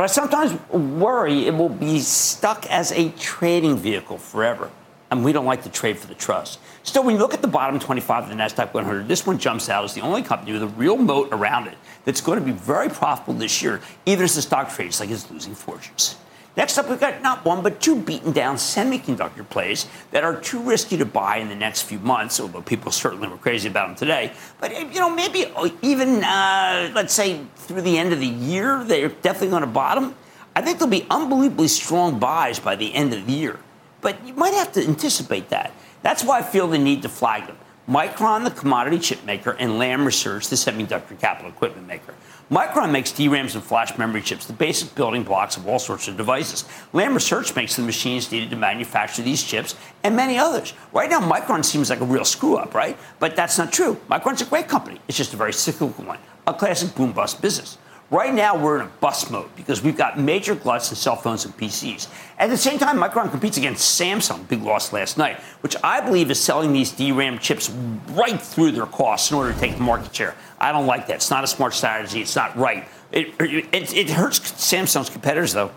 But 0.00 0.04
I 0.04 0.12
sometimes 0.14 0.58
worry 0.70 1.46
it 1.46 1.54
will 1.54 1.68
be 1.68 1.98
stuck 1.98 2.64
as 2.70 2.90
a 2.90 3.10
trading 3.18 3.76
vehicle 3.76 4.16
forever. 4.16 4.70
And 5.10 5.22
we 5.22 5.30
don't 5.30 5.44
like 5.44 5.62
to 5.64 5.68
trade 5.68 5.98
for 5.98 6.06
the 6.06 6.14
trust. 6.14 6.58
Still, 6.84 7.04
when 7.04 7.16
you 7.16 7.20
look 7.20 7.34
at 7.34 7.42
the 7.42 7.48
bottom 7.48 7.78
25 7.78 8.22
of 8.22 8.28
the 8.30 8.34
NASDAQ 8.34 8.72
100, 8.72 9.06
this 9.06 9.26
one 9.26 9.38
jumps 9.38 9.68
out 9.68 9.84
as 9.84 9.92
the 9.92 10.00
only 10.00 10.22
company 10.22 10.54
with 10.54 10.62
a 10.62 10.68
real 10.68 10.96
moat 10.96 11.28
around 11.32 11.66
it 11.66 11.76
that's 12.06 12.22
going 12.22 12.38
to 12.38 12.44
be 12.46 12.52
very 12.52 12.88
profitable 12.88 13.34
this 13.34 13.60
year, 13.60 13.82
even 14.06 14.24
as 14.24 14.34
the 14.34 14.40
stock 14.40 14.70
trades 14.70 15.00
like 15.00 15.10
it's 15.10 15.30
losing 15.30 15.54
fortunes. 15.54 16.16
Next 16.60 16.76
up, 16.76 16.90
we've 16.90 17.00
got 17.00 17.22
not 17.22 17.42
one, 17.42 17.62
but 17.62 17.80
two 17.80 17.98
beaten 17.98 18.32
down 18.32 18.56
semiconductor 18.56 19.48
plays 19.48 19.86
that 20.10 20.24
are 20.24 20.38
too 20.38 20.60
risky 20.60 20.98
to 20.98 21.06
buy 21.06 21.38
in 21.38 21.48
the 21.48 21.54
next 21.54 21.84
few 21.84 21.98
months, 22.00 22.38
although 22.38 22.60
people 22.60 22.92
certainly 22.92 23.28
were 23.28 23.38
crazy 23.38 23.66
about 23.66 23.86
them 23.86 23.96
today. 23.96 24.32
But, 24.60 24.78
you 24.78 25.00
know, 25.00 25.08
maybe 25.08 25.46
even, 25.80 26.22
uh, 26.22 26.92
let's 26.94 27.14
say, 27.14 27.40
through 27.56 27.80
the 27.80 27.96
end 27.96 28.12
of 28.12 28.20
the 28.20 28.26
year, 28.26 28.84
they're 28.84 29.08
definitely 29.08 29.48
going 29.48 29.62
to 29.62 29.68
bottom. 29.68 30.14
I 30.54 30.60
think 30.60 30.78
there'll 30.78 30.90
be 30.90 31.06
unbelievably 31.08 31.68
strong 31.68 32.18
buys 32.18 32.58
by 32.58 32.76
the 32.76 32.92
end 32.92 33.14
of 33.14 33.24
the 33.24 33.32
year. 33.32 33.58
But 34.02 34.22
you 34.26 34.34
might 34.34 34.52
have 34.52 34.70
to 34.72 34.86
anticipate 34.86 35.48
that. 35.48 35.72
That's 36.02 36.22
why 36.22 36.40
I 36.40 36.42
feel 36.42 36.68
the 36.68 36.76
need 36.76 37.00
to 37.04 37.08
flag 37.08 37.46
them. 37.46 37.56
Micron, 37.88 38.44
the 38.44 38.50
commodity 38.50 38.98
chip 38.98 39.24
maker, 39.24 39.56
and 39.58 39.78
Lam 39.78 40.04
Research, 40.04 40.48
the 40.48 40.56
semiconductor 40.56 41.18
capital 41.18 41.50
equipment 41.50 41.86
maker. 41.86 42.14
Micron 42.50 42.90
makes 42.90 43.12
DRAMs 43.12 43.54
and 43.54 43.62
flash 43.62 43.96
memory 43.96 44.20
chips, 44.20 44.44
the 44.44 44.52
basic 44.52 44.92
building 44.96 45.22
blocks 45.22 45.56
of 45.56 45.68
all 45.68 45.78
sorts 45.78 46.08
of 46.08 46.16
devices. 46.16 46.64
Lam 46.92 47.14
Research 47.14 47.54
makes 47.54 47.76
the 47.76 47.82
machines 47.82 48.32
needed 48.32 48.50
to 48.50 48.56
manufacture 48.56 49.22
these 49.22 49.40
chips 49.40 49.76
and 50.02 50.16
many 50.16 50.36
others. 50.36 50.74
Right 50.92 51.08
now, 51.08 51.20
Micron 51.20 51.64
seems 51.64 51.90
like 51.90 52.00
a 52.00 52.04
real 52.04 52.24
screw 52.24 52.56
up, 52.56 52.74
right? 52.74 52.98
But 53.20 53.36
that's 53.36 53.56
not 53.56 53.72
true. 53.72 54.00
Micron's 54.10 54.42
a 54.42 54.46
great 54.46 54.66
company. 54.66 55.00
It's 55.06 55.16
just 55.16 55.32
a 55.32 55.36
very 55.36 55.52
cyclical 55.52 56.02
one, 56.04 56.18
a 56.44 56.52
classic 56.52 56.92
boom 56.96 57.12
bust 57.12 57.40
business. 57.40 57.78
Right 58.10 58.34
now, 58.34 58.60
we're 58.60 58.80
in 58.80 58.86
a 58.86 58.90
bust 59.00 59.30
mode 59.30 59.54
because 59.54 59.84
we've 59.84 59.96
got 59.96 60.18
major 60.18 60.56
gluts 60.56 60.90
in 60.90 60.96
cell 60.96 61.14
phones 61.14 61.44
and 61.44 61.56
PCs. 61.56 62.08
At 62.40 62.50
the 62.50 62.56
same 62.56 62.76
time, 62.76 62.96
Micron 62.96 63.30
competes 63.30 63.56
against 63.56 64.00
Samsung, 64.00 64.48
big 64.48 64.62
loss 64.62 64.92
last 64.92 65.16
night, 65.16 65.38
which 65.60 65.76
I 65.84 66.00
believe 66.00 66.28
is 66.28 66.40
selling 66.40 66.72
these 66.72 66.90
DRAM 66.90 67.38
chips 67.38 67.70
right 68.10 68.40
through 68.42 68.72
their 68.72 68.86
costs 68.86 69.30
in 69.30 69.36
order 69.36 69.52
to 69.52 69.60
take 69.60 69.76
the 69.76 69.82
market 69.82 70.12
share. 70.12 70.34
I 70.58 70.72
don't 70.72 70.86
like 70.86 71.06
that. 71.06 71.16
It's 71.16 71.30
not 71.30 71.44
a 71.44 71.46
smart 71.46 71.72
strategy. 71.72 72.20
It's 72.20 72.34
not 72.34 72.56
right. 72.56 72.88
It, 73.12 73.28
it, 73.38 73.94
it 73.94 74.10
hurts 74.10 74.40
Samsung's 74.40 75.08
competitors, 75.08 75.52
though. 75.52 75.70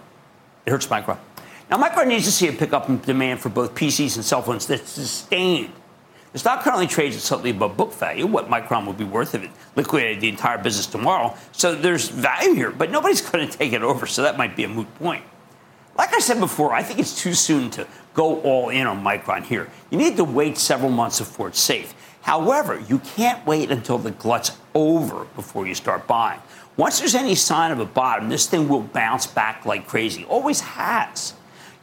It 0.65 0.71
hurts 0.71 0.87
Micron. 0.87 1.19
Now, 1.69 1.77
Micron 1.77 2.07
needs 2.07 2.25
to 2.25 2.31
see 2.31 2.47
a 2.47 2.53
pickup 2.53 2.89
in 2.89 2.99
demand 2.99 3.41
for 3.41 3.49
both 3.49 3.75
PCs 3.75 4.15
and 4.15 4.25
cell 4.25 4.41
phones 4.41 4.65
that's 4.65 4.89
sustained 4.89 5.71
the 6.33 6.39
stock 6.39 6.63
currently 6.63 6.87
trades 6.87 7.15
at 7.15 7.21
slightly 7.21 7.51
above 7.51 7.77
book 7.77 7.93
value, 7.93 8.25
what 8.25 8.49
Micron 8.49 8.87
would 8.87 8.97
be 8.97 9.03
worth 9.03 9.35
if 9.35 9.43
it 9.43 9.51
liquidated 9.75 10.19
the 10.19 10.29
entire 10.29 10.57
business 10.57 10.87
tomorrow. 10.87 11.35
So 11.51 11.75
there's 11.75 12.09
value 12.09 12.55
here, 12.55 12.71
but 12.71 12.89
nobody's 12.91 13.21
going 13.29 13.47
to 13.47 13.57
take 13.57 13.71
it 13.71 13.83
over, 13.83 14.05
so 14.07 14.23
that 14.23 14.37
might 14.37 14.55
be 14.55 14.63
a 14.63 14.67
moot 14.67 14.93
point. 14.95 15.23
Like 15.95 16.13
I 16.13 16.19
said 16.19 16.39
before, 16.39 16.73
I 16.73 16.81
think 16.81 16.99
it's 16.99 17.21
too 17.21 17.35
soon 17.35 17.69
to 17.71 17.87
go 18.15 18.41
all 18.41 18.69
in 18.69 18.87
on 18.87 19.03
Micron 19.03 19.43
here. 19.43 19.69
You 19.91 19.97
need 19.99 20.17
to 20.17 20.23
wait 20.23 20.57
several 20.57 20.89
months 20.89 21.19
before 21.19 21.49
it's 21.49 21.59
safe. 21.59 21.93
However, 22.23 22.79
you 22.87 22.99
can't 22.99 23.45
wait 23.45 23.69
until 23.69 23.99
the 23.99 24.09
glut's 24.09 24.57
over 24.73 25.25
before 25.35 25.67
you 25.67 25.75
start 25.75 26.07
buying. 26.07 26.39
Once 26.77 26.99
there's 26.99 27.13
any 27.13 27.35
sign 27.35 27.71
of 27.71 27.79
a 27.79 27.85
bottom, 27.85 28.29
this 28.29 28.47
thing 28.47 28.67
will 28.67 28.81
bounce 28.81 29.27
back 29.27 29.65
like 29.67 29.87
crazy. 29.87 30.25
Always 30.25 30.61
has. 30.61 31.35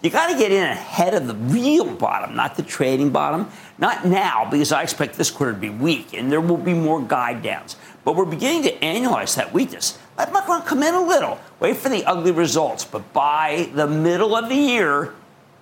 You 0.03 0.09
got 0.09 0.33
to 0.33 0.39
get 0.39 0.51
in 0.51 0.65
ahead 0.65 1.13
of 1.13 1.27
the 1.27 1.35
real 1.35 1.85
bottom, 1.95 2.35
not 2.35 2.57
the 2.57 2.63
trading 2.63 3.11
bottom. 3.11 3.51
Not 3.81 4.05
now, 4.05 4.47
because 4.51 4.73
I 4.73 4.83
expect 4.83 5.17
this 5.17 5.31
quarter 5.31 5.53
to 5.53 5.59
be 5.59 5.71
weak 5.71 6.13
and 6.13 6.31
there 6.31 6.41
will 6.41 6.59
be 6.59 6.75
more 6.75 7.03
guide 7.03 7.43
downs. 7.43 7.77
But 8.05 8.15
we're 8.15 8.27
beginning 8.27 8.63
to 8.65 8.79
annualize 8.79 9.35
that 9.37 9.53
weakness. 9.53 9.99
Let 10.19 10.33
Micron 10.33 10.67
come 10.67 10.83
in 10.83 10.95
a 10.95 11.03
little. 11.03 11.41
Wait 11.61 11.79
for 11.79 11.89
the 11.89 12.05
ugly 12.05 12.31
results. 12.31 12.85
But 12.85 13.13
by 13.15 13.71
the 13.75 13.87
middle 13.87 14.37
of 14.37 14.51
the 14.51 14.55
year, 14.55 15.15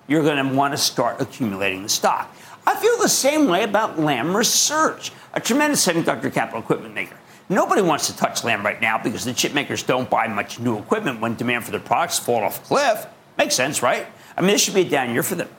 you're 0.07 0.23
going 0.23 0.45
to 0.45 0.53
want 0.53 0.73
to 0.73 0.77
start 0.77 1.21
accumulating 1.21 1.83
the 1.83 1.89
stock. 1.89 2.35
I 2.67 2.75
feel 2.75 2.97
the 2.97 3.09
same 3.09 3.47
way 3.47 3.63
about 3.63 3.97
Lam 3.97 4.35
Research, 4.35 5.11
a 5.33 5.39
tremendous 5.39 5.85
semiconductor 5.85 6.31
capital 6.31 6.59
equipment 6.59 6.93
maker. 6.93 7.15
Nobody 7.47 7.81
wants 7.81 8.07
to 8.07 8.17
touch 8.17 8.43
Lam 8.43 8.63
right 8.63 8.79
now 8.81 9.01
because 9.01 9.25
the 9.25 9.33
chip 9.33 9.53
makers 9.53 9.81
don't 9.81 10.09
buy 10.09 10.27
much 10.27 10.59
new 10.59 10.77
equipment 10.77 11.19
when 11.19 11.35
demand 11.35 11.63
for 11.63 11.71
their 11.71 11.79
products 11.79 12.19
fall 12.19 12.43
off 12.43 12.63
a 12.63 12.67
cliff. 12.67 13.07
Makes 13.37 13.55
sense, 13.55 13.81
right? 13.81 14.05
I 14.35 14.41
mean, 14.41 14.51
this 14.51 14.61
should 14.61 14.75
be 14.75 14.81
a 14.81 14.89
down 14.89 15.13
year 15.13 15.23
for 15.23 15.35
them. 15.35 15.49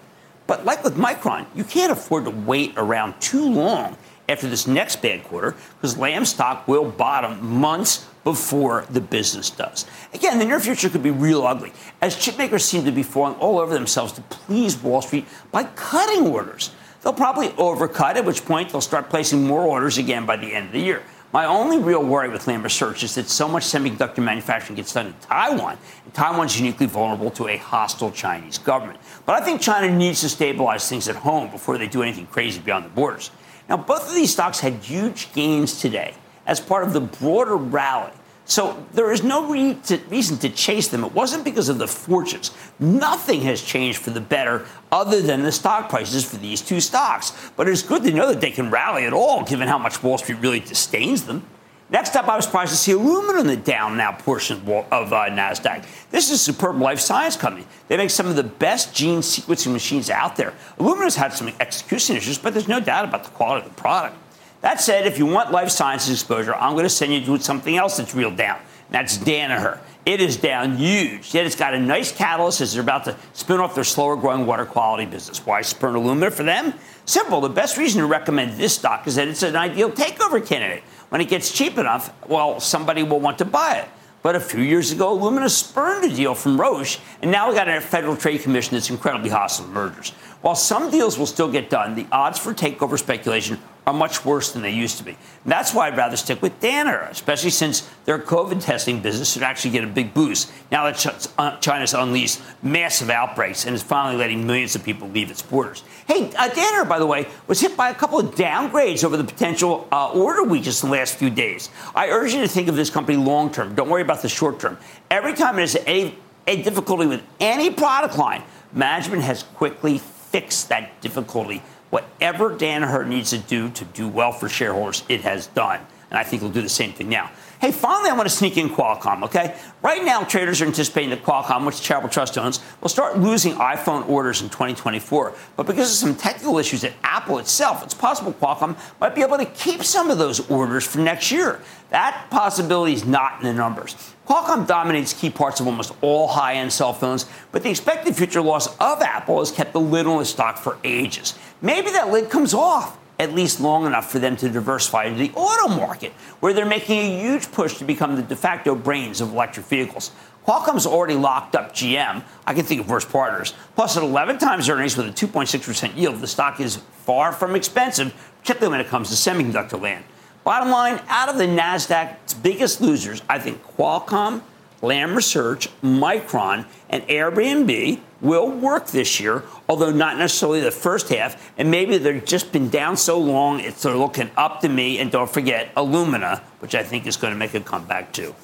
But 0.51 0.65
like 0.65 0.83
with 0.83 0.97
Micron, 0.97 1.47
you 1.55 1.63
can't 1.63 1.93
afford 1.93 2.25
to 2.25 2.33
wait 2.33 2.73
around 2.77 3.21
too 3.21 3.49
long 3.49 3.97
after 4.29 4.49
this 4.49 4.67
next 4.67 5.01
bad 5.01 5.23
quarter 5.23 5.55
because 5.77 5.97
Lam 5.97 6.25
stock 6.25 6.67
will 6.67 6.91
bottom 6.91 7.41
months 7.61 8.09
before 8.25 8.85
the 8.91 9.01
business 9.01 9.49
does. 9.49 9.87
Again, 10.13 10.41
the 10.41 10.45
near 10.45 10.59
future 10.59 10.89
could 10.89 11.05
be 11.05 11.13
real 11.13 11.47
ugly 11.47 11.73
as 12.03 12.17
chipmakers 12.17 12.63
seem 12.63 12.85
to 12.85 12.91
be 12.91 13.05
falling 13.05 13.37
all 13.37 13.61
over 13.61 13.73
themselves 13.73 14.13
to 14.15 14.23
please 14.23 14.77
Wall 14.77 15.01
Street 15.01 15.25
by 15.53 15.63
cutting 15.63 16.27
orders. 16.27 16.73
They'll 17.03 17.13
probably 17.13 17.51
overcut, 17.51 18.17
at 18.17 18.25
which 18.25 18.45
point 18.45 18.71
they'll 18.71 18.81
start 18.81 19.09
placing 19.09 19.45
more 19.47 19.63
orders 19.63 19.99
again 19.99 20.27
by 20.27 20.35
the 20.35 20.53
end 20.53 20.67
of 20.67 20.73
the 20.73 20.81
year. 20.81 21.05
My 21.33 21.45
only 21.45 21.79
real 21.79 22.03
worry 22.03 22.29
with 22.29 22.49
Lam 22.49 22.65
Research 22.65 23.05
is 23.05 23.15
that 23.15 23.29
so 23.29 23.47
much 23.47 23.63
semiconductor 23.63 24.19
manufacturing 24.19 24.75
gets 24.75 24.93
done 24.93 25.07
in 25.07 25.15
Taiwan, 25.21 25.79
and 26.05 26.13
Taiwan's 26.13 26.59
uniquely 26.59 26.87
vulnerable 26.87 27.31
to 27.33 27.47
a 27.47 27.57
hostile 27.57 28.11
Chinese 28.11 28.59
government. 28.59 28.99
But 29.27 29.41
I 29.41 29.45
think 29.45 29.61
China 29.61 29.95
needs 29.97 30.23
to 30.23 30.29
stabilize 30.29 30.89
things 30.89 31.09
at 31.09 31.15
home 31.15 31.49
before 31.49 31.79
they 31.79 31.87
do 31.87 32.03
anything 32.03 32.27
crazy 32.27 32.61
beyond 32.61 32.85
the 32.85 32.89
borders. 32.89 33.31
Now, 33.69 33.77
both 33.77 34.09
of 34.09 34.15
these 34.17 34.33
stocks 34.33 34.59
had 34.59 34.75
huge 34.83 35.33
gains 35.33 35.81
today 35.81 36.15
as 36.47 36.59
part 36.59 36.83
of 36.83 36.93
the 36.93 37.01
broader 37.01 37.55
rally 37.55 38.11
so 38.51 38.85
there 38.95 39.13
is 39.13 39.23
no 39.23 39.49
re- 39.49 39.75
to, 39.85 39.99
reason 40.09 40.37
to 40.39 40.49
chase 40.49 40.89
them. 40.89 41.05
It 41.05 41.13
wasn't 41.13 41.45
because 41.45 41.69
of 41.69 41.79
the 41.79 41.87
fortunes. 41.87 42.51
Nothing 42.81 43.43
has 43.43 43.63
changed 43.63 43.99
for 43.99 44.11
the 44.11 44.21
better 44.21 44.67
other 44.91 45.23
than 45.23 45.45
the 45.45 45.53
stock 45.53 45.89
prices 45.89 46.25
for 46.25 46.37
these 46.37 46.61
two 46.61 46.81
stocks. 46.81 47.33
But 47.57 47.69
it's 47.69 47.85
good 47.85 48.03
to 48.03 48.13
know 48.13 48.27
that 48.27 48.41
they 48.41 48.51
can 48.51 48.69
rally 48.69 49.05
at 49.05 49.13
all, 49.13 49.45
given 49.45 49.69
how 49.69 49.79
much 49.79 50.03
Wall 50.03 50.19
Street 50.19 50.41
really 50.41 50.59
disdains 50.59 51.27
them. 51.27 51.47
Next 51.91 52.17
up, 52.17 52.27
I 52.27 52.35
was 52.35 52.45
surprised 52.45 52.73
to 52.73 52.77
see 52.77 52.91
Illumina 52.91 53.41
in 53.41 53.47
the 53.47 53.57
down 53.57 53.97
now 53.97 54.13
portion 54.13 54.57
of 54.59 55.13
uh, 55.13 55.27
NASDAQ. 55.29 55.87
This 56.11 56.33
is 56.33 56.41
a 56.41 56.53
superb 56.53 56.81
life 56.81 56.99
science 56.99 57.37
company. 57.37 57.69
They 57.87 57.97
make 57.97 58.11
some 58.11 58.27
of 58.27 58.35
the 58.35 58.43
best 58.43 58.93
gene 58.93 59.21
sequencing 59.21 59.73
machines 59.73 60.11
out 60.11 60.35
there. 60.35 60.55
Illumina 60.77 61.05
has 61.05 61.15
had 61.15 61.33
some 61.33 61.53
execution 61.61 62.17
issues, 62.17 62.37
but 62.37 62.53
there's 62.53 62.69
no 62.69 62.81
doubt 62.81 63.05
about 63.05 63.23
the 63.23 63.31
quality 63.31 63.65
of 63.65 63.77
the 63.77 63.81
product. 63.81 64.17
That 64.61 64.81
said, 64.81 65.07
if 65.07 65.19
you 65.19 65.27
want 65.27 65.53
life 65.53 65.71
sciences 65.71 66.13
exposure, 66.13 66.55
I'm 66.55 66.73
going 66.73 66.85
to 66.85 66.91
send 66.91 67.13
you 67.13 67.21
to 67.25 67.43
something 67.43 67.77
else 67.77 67.97
that's 67.97 68.15
real 68.15 68.31
down. 68.31 68.61
That's 68.91 69.17
Danaher. 69.17 69.79
It 70.05 70.21
is 70.21 70.37
down 70.37 70.77
huge, 70.77 71.35
yet 71.35 71.47
it's 71.47 71.55
got 71.55 71.75
a 71.75 71.79
nice 71.79 72.11
catalyst 72.11 72.61
as 72.61 72.73
they're 72.73 72.83
about 72.83 73.05
to 73.05 73.17
spin 73.33 73.61
off 73.61 73.75
their 73.75 73.85
slower 73.85 74.17
growing 74.17 74.47
water 74.47 74.65
quality 74.65 75.05
business. 75.05 75.45
Why 75.47 75.61
Spurn 75.61 75.95
Illumina 75.95 76.33
for 76.33 76.43
them? 76.43 76.75
Simple. 77.05 77.41
The 77.41 77.51
best 77.51 77.77
reason 77.77 78.01
to 78.01 78.07
recommend 78.07 78.59
this 78.59 78.75
stock 78.75 79.07
is 79.07 79.17
that 79.17 79.29
it's 79.29 79.43
an 79.43 79.57
ideal 79.57 79.91
takeover 79.91 80.45
candidate. 80.45 80.83
When 81.11 81.21
it 81.21 81.29
gets 81.29 81.53
cheap 81.53 81.77
enough, 81.77 82.13
well, 82.29 82.61
somebody 82.61 83.03
will 83.03 83.21
want 83.21 83.39
to 83.39 83.45
buy 83.45 83.79
it. 83.79 83.89
But 84.23 84.37
a 84.37 84.41
few 84.41 84.63
years 84.63 84.93
ago, 84.93 85.17
Illumina 85.17 85.49
spurned 85.49 86.05
a 86.11 86.15
deal 86.15 86.35
from 86.35 86.61
Roche, 86.61 86.99
and 87.23 87.31
now 87.31 87.49
we 87.49 87.55
got 87.55 87.69
a 87.69 87.81
Federal 87.81 88.17
Trade 88.17 88.43
Commission 88.43 88.75
that's 88.75 88.91
incredibly 88.91 89.31
hostile 89.31 89.67
to 89.67 89.73
mergers. 89.73 90.13
While 90.43 90.55
some 90.55 90.91
deals 90.91 91.19
will 91.19 91.27
still 91.27 91.53
get 91.53 91.69
done, 91.69 91.95
the 91.95 92.07
odds 92.11 92.39
for 92.39 92.55
takeover 92.55 92.99
speculation 92.99 93.59
are 93.87 93.93
much 93.93 94.25
worse 94.25 94.53
than 94.53 94.63
they 94.63 94.71
used 94.71 94.99
to 94.99 95.05
be. 95.05 95.11
And 95.11 95.53
that's 95.53 95.75
why 95.75 95.87
I'd 95.87 95.97
rather 95.97 96.17
stick 96.17 96.41
with 96.41 96.59
Danaher, 96.61 97.11
especially 97.11 97.51
since 97.51 97.89
their 98.05 98.19
COVID 98.19 98.63
testing 98.63 99.01
business 99.01 99.33
should 99.33 99.43
actually 99.43 99.73
get 99.73 99.85
a 99.85 99.87
big 99.87 100.15
boost 100.15 100.53
now 100.71 100.85
that 100.85 101.33
uh, 101.39 101.59
China's 101.59 101.93
unleashed 101.93 102.41
massive 102.63 103.11
outbreaks 103.11 103.67
and 103.67 103.75
is 103.75 103.83
finally 103.83 104.17
letting 104.17 104.47
millions 104.47 104.75
of 104.75 104.85
people 104.85 105.09
leave 105.09 105.31
its 105.31 105.43
borders. 105.43 105.83
Hey, 106.07 106.31
uh, 106.37 106.49
Danaher, 106.51 106.89
by 106.89 106.99
the 106.99 107.07
way, 107.07 107.27
was 107.47 107.61
hit 107.61 107.77
by 107.77 107.91
a 107.91 107.95
couple 107.95 108.19
of 108.19 108.35
downgrades 108.35 109.05
over 109.05 109.17
the 109.17 109.25
potential 109.25 109.89
uh, 109.93 110.13
order 110.13 110.45
weakness 110.45 110.83
in 110.83 110.91
the 110.91 110.97
last 110.97 111.17
few 111.17 111.31
days. 111.31 111.69
I 111.95 112.09
urge 112.09 112.33
you 112.33 112.41
to 112.41 112.49
think 112.49 112.69
of 112.69 112.77
this 112.77 112.91
company 112.91 113.19
long 113.19 113.51
term. 113.53 113.75
Don't 113.75 113.89
worry 113.89 114.03
about 114.03 114.23
the 114.23 114.29
short 114.29 114.61
term. 114.61 114.79
Every 115.11 115.35
time 115.35 115.57
there's 115.57 115.77
a, 115.77 116.15
a 116.47 116.63
difficulty 116.63 117.07
with 117.07 117.23
any 117.41 117.71
product 117.71 118.17
line, 118.17 118.43
management 118.73 119.23
has 119.23 119.43
quickly 119.43 120.01
fix 120.31 120.65
that 120.65 121.01
difficulty. 121.01 121.63
Whatever 121.91 122.51
Danaher 122.51 123.07
needs 123.07 123.31
to 123.31 123.39
do 123.39 123.69
to 123.71 123.85
do 123.85 124.09
well 124.09 124.33
for 124.33 124.49
shareholders, 124.49 125.03
it 125.09 125.23
has 125.23 125.49
done. 125.49 125.81
And 126.09 126.19
I 126.19 126.23
think 126.23 126.43
we'll 126.43 126.53
do 126.53 126.63
the 126.63 126.69
same 126.69 126.93
thing 126.93 127.09
now. 127.09 127.31
Hey, 127.61 127.73
finally, 127.73 128.09
I 128.09 128.15
want 128.15 128.27
to 128.27 128.35
sneak 128.35 128.57
in 128.57 128.71
Qualcomm, 128.71 129.23
okay? 129.25 129.55
Right 129.83 130.03
now, 130.03 130.25
traders 130.25 130.63
are 130.63 130.65
anticipating 130.65 131.11
that 131.11 131.23
Qualcomm, 131.23 131.67
which 131.67 131.83
Charitable 131.83 132.09
Trust 132.09 132.39
owns, 132.39 132.59
will 132.81 132.89
start 132.89 133.19
losing 133.19 133.53
iPhone 133.57 134.09
orders 134.09 134.41
in 134.41 134.49
2024. 134.49 135.35
But 135.57 135.67
because 135.67 135.91
of 135.91 135.97
some 135.97 136.17
technical 136.17 136.57
issues 136.59 136.85
at 136.85 136.95
Apple 137.05 137.39
itself, 137.39 137.85
it's 137.85 137.93
possible 137.93 138.33
Qualcomm 138.33 138.79
might 138.99 139.15
be 139.15 139.21
able 139.21 139.37
to 139.37 139.45
keep 139.45 139.85
some 139.85 140.11
of 140.11 140.17
those 140.17 140.49
orders 140.49 140.87
for 140.87 141.01
next 141.01 141.31
year. 141.31 141.61
That 141.91 142.29
possibility 142.31 142.95
is 142.95 143.05
not 143.05 143.41
in 143.41 143.47
the 143.47 143.53
numbers. 143.53 143.95
Qualcomm 144.27 144.67
dominates 144.67 145.13
key 145.13 145.29
parts 145.29 145.61
of 145.61 145.67
almost 145.67 145.93
all 146.01 146.29
high 146.29 146.55
end 146.55 146.73
cell 146.73 146.95
phones, 146.95 147.27
but 147.53 147.63
the 147.63 147.69
expected 147.69 148.17
future 148.17 148.41
loss 148.41 148.75
of 148.79 149.03
Apple 149.03 149.39
has 149.39 149.51
kept 149.51 149.75
the 149.75 149.81
lid 149.81 150.07
on 150.07 150.19
the 150.19 150.25
stock 150.25 150.57
for 150.57 150.79
ages. 150.83 151.39
Maybe 151.61 151.91
that 151.91 152.09
lid 152.09 152.31
comes 152.31 152.55
off 152.55 152.97
at 153.21 153.35
least 153.35 153.61
long 153.61 153.85
enough 153.85 154.11
for 154.11 154.19
them 154.19 154.35
to 154.35 154.49
diversify 154.49 155.05
into 155.05 155.19
the 155.19 155.31
auto 155.35 155.69
market, 155.69 156.11
where 156.41 156.55
they're 156.55 156.65
making 156.65 156.99
a 156.99 157.21
huge 157.21 157.53
push 157.53 157.77
to 157.77 157.85
become 157.85 158.17
the 158.17 158.23
de 158.23 158.35
facto 158.35 158.75
brains 158.75 159.21
of 159.21 159.33
electric 159.33 159.67
vehicles. 159.67 160.11
Qualcomm's 160.47 160.87
already 160.87 161.15
locked 161.15 161.55
up 161.55 161.75
GM. 161.75 162.25
I 162.47 162.55
can 162.55 162.65
think 162.65 162.81
of 162.81 162.89
worse 162.89 163.05
partners. 163.05 163.53
Plus, 163.77 163.99
at 163.99 164.03
11 164.03 164.39
times 164.39 164.71
earnings 164.71 164.97
with 164.97 165.07
a 165.07 165.11
2.6% 165.11 165.97
yield, 165.97 166.19
the 166.19 166.27
stock 166.27 166.61
is 166.61 166.77
far 167.05 167.31
from 167.33 167.55
expensive, 167.55 168.15
particularly 168.41 168.79
when 168.79 168.87
it 168.87 168.89
comes 168.89 169.11
to 169.11 169.31
semiconductor 169.31 169.79
land. 169.79 170.03
Bottom 170.43 170.71
line, 170.71 171.03
out 171.09 171.29
of 171.29 171.37
the 171.37 171.45
NASDAQ's 171.45 172.33
biggest 172.33 172.81
losers, 172.81 173.21
I 173.29 173.39
think 173.39 173.63
Qualcomm, 173.63 174.41
Lam 174.81 175.15
Research, 175.15 175.69
Micron, 175.83 176.65
and 176.89 177.03
Airbnb 177.03 178.01
will 178.21 178.51
work 178.51 178.89
this 178.89 179.21
year, 179.21 179.45
although 179.69 179.91
not 179.91 180.19
necessarily 180.19 180.61
the 180.61 180.71
first 180.71 181.09
half. 181.09 181.53
And 181.59 181.71
maybe 181.71 181.99
they've 181.99 182.25
just 182.25 182.53
been 182.53 182.69
down 182.69 182.97
so 182.97 183.19
long, 183.19 183.61
it's 183.61 183.83
they're 183.83 183.95
looking 183.95 184.31
up 184.37 184.61
to 184.61 184.69
me. 184.69 184.99
And 184.99 185.11
don't 185.11 185.31
forget 185.31 185.75
Illumina, 185.75 186.41
which 186.61 186.75
I 186.75 186.83
think 186.83 187.07
is 187.07 187.17
going 187.17 187.33
to 187.33 187.39
make 187.39 187.55
a 187.55 187.61
comeback 187.61 188.13
too. 188.13 188.35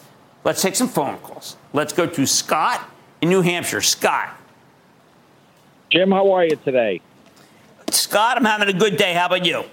Let's 0.45 0.63
take 0.63 0.77
some 0.77 0.89
phone 0.89 1.19
calls. 1.19 1.57
Let's 1.73 1.93
go 1.93 2.07
to 2.07 2.27
Scott 2.27 2.89
in 3.21 3.29
New 3.29 3.43
Hampshire. 3.43 3.81
Scott. 3.81 4.37
Jim, 5.91 6.11
how 6.11 6.33
are 6.33 6.45
you 6.45 6.57
today? 6.57 7.01
Scott, 7.91 8.37
I'm 8.37 8.45
having 8.45 8.69
a 8.69 8.79
good 8.79 8.97
day. 8.97 9.13
How 9.15 9.27
about 9.27 9.45
you? 9.45 9.65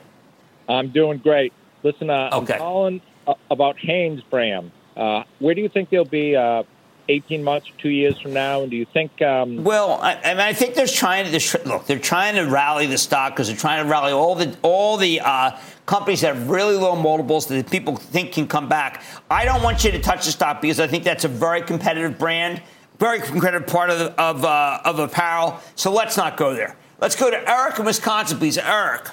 I'm 0.68 0.90
doing 0.90 1.18
great. 1.18 1.54
Listen, 1.84 2.10
uh, 2.10 2.30
okay. 2.34 2.54
I'm 2.54 2.60
calling 2.60 3.02
uh, 3.28 3.34
about 3.52 3.78
Hanesbrands. 3.78 4.72
Uh, 4.96 5.24
where 5.40 5.56
do 5.56 5.62
you 5.62 5.70
think 5.70 5.90
they'll 5.90 6.06
be 6.06 6.36
uh, 6.36 6.64
18 7.10 7.44
months, 7.44 7.70
two 7.78 7.90
years 7.90 8.20
from 8.20 8.34
now? 8.34 8.62
And 8.62 8.72
do 8.72 8.78
you 8.78 8.86
think? 8.86 9.22
Um, 9.22 9.64
well, 9.64 10.00
I, 10.02 10.16
I, 10.16 10.34
mean, 10.34 10.40
I 10.40 10.54
think 10.54 10.76
they're 10.76 10.88
trying 10.88 11.26
to 11.32 11.62
look. 11.66 11.86
They're 11.86 12.00
trying 12.00 12.36
to 12.36 12.44
rally 12.44 12.86
the 12.86 12.98
stock 12.98 13.34
because 13.34 13.48
they're 13.48 13.58
trying 13.58 13.84
to 13.84 13.90
rally 13.90 14.12
all 14.12 14.36
the 14.36 14.56
all 14.62 14.98
the 14.98 15.22
uh, 15.22 15.58
companies 15.86 16.22
that 16.22 16.36
have 16.36 16.50
really 16.50 16.76
low 16.76 16.96
multiples 16.96 17.48
that 17.48 17.70
people 17.70 17.96
think 17.96 18.34
can 18.34 18.48
come 18.48 18.70
back. 18.70 19.04
I 19.30 19.46
don't 19.46 19.64
want 19.64 19.84
you 19.84 19.92
to 19.92 20.00
touch 20.00 20.26
the 20.26 20.32
stock 20.32 20.62
because 20.62 20.80
I 20.80 20.88
think 20.88 21.04
that's 21.04 21.26
a 21.26 21.30
very 21.30 21.62
competitive 21.62 22.18
brand, 22.18 22.62
very 23.00 23.20
competitive 23.20 23.68
part 23.68 23.90
of 23.90 24.00
the, 24.00 24.22
of 24.22 24.46
uh, 24.46 24.80
of 24.86 25.00
apparel. 25.00 25.60
So 25.76 25.92
let's 25.92 26.18
not 26.18 26.38
go 26.38 26.54
there. 26.54 26.76
Let's 27.00 27.16
go 27.16 27.30
to 27.30 27.50
Eric 27.50 27.80
in 27.80 27.86
Wisconsin, 27.86 28.38
please. 28.38 28.58
Eric. 28.58 29.10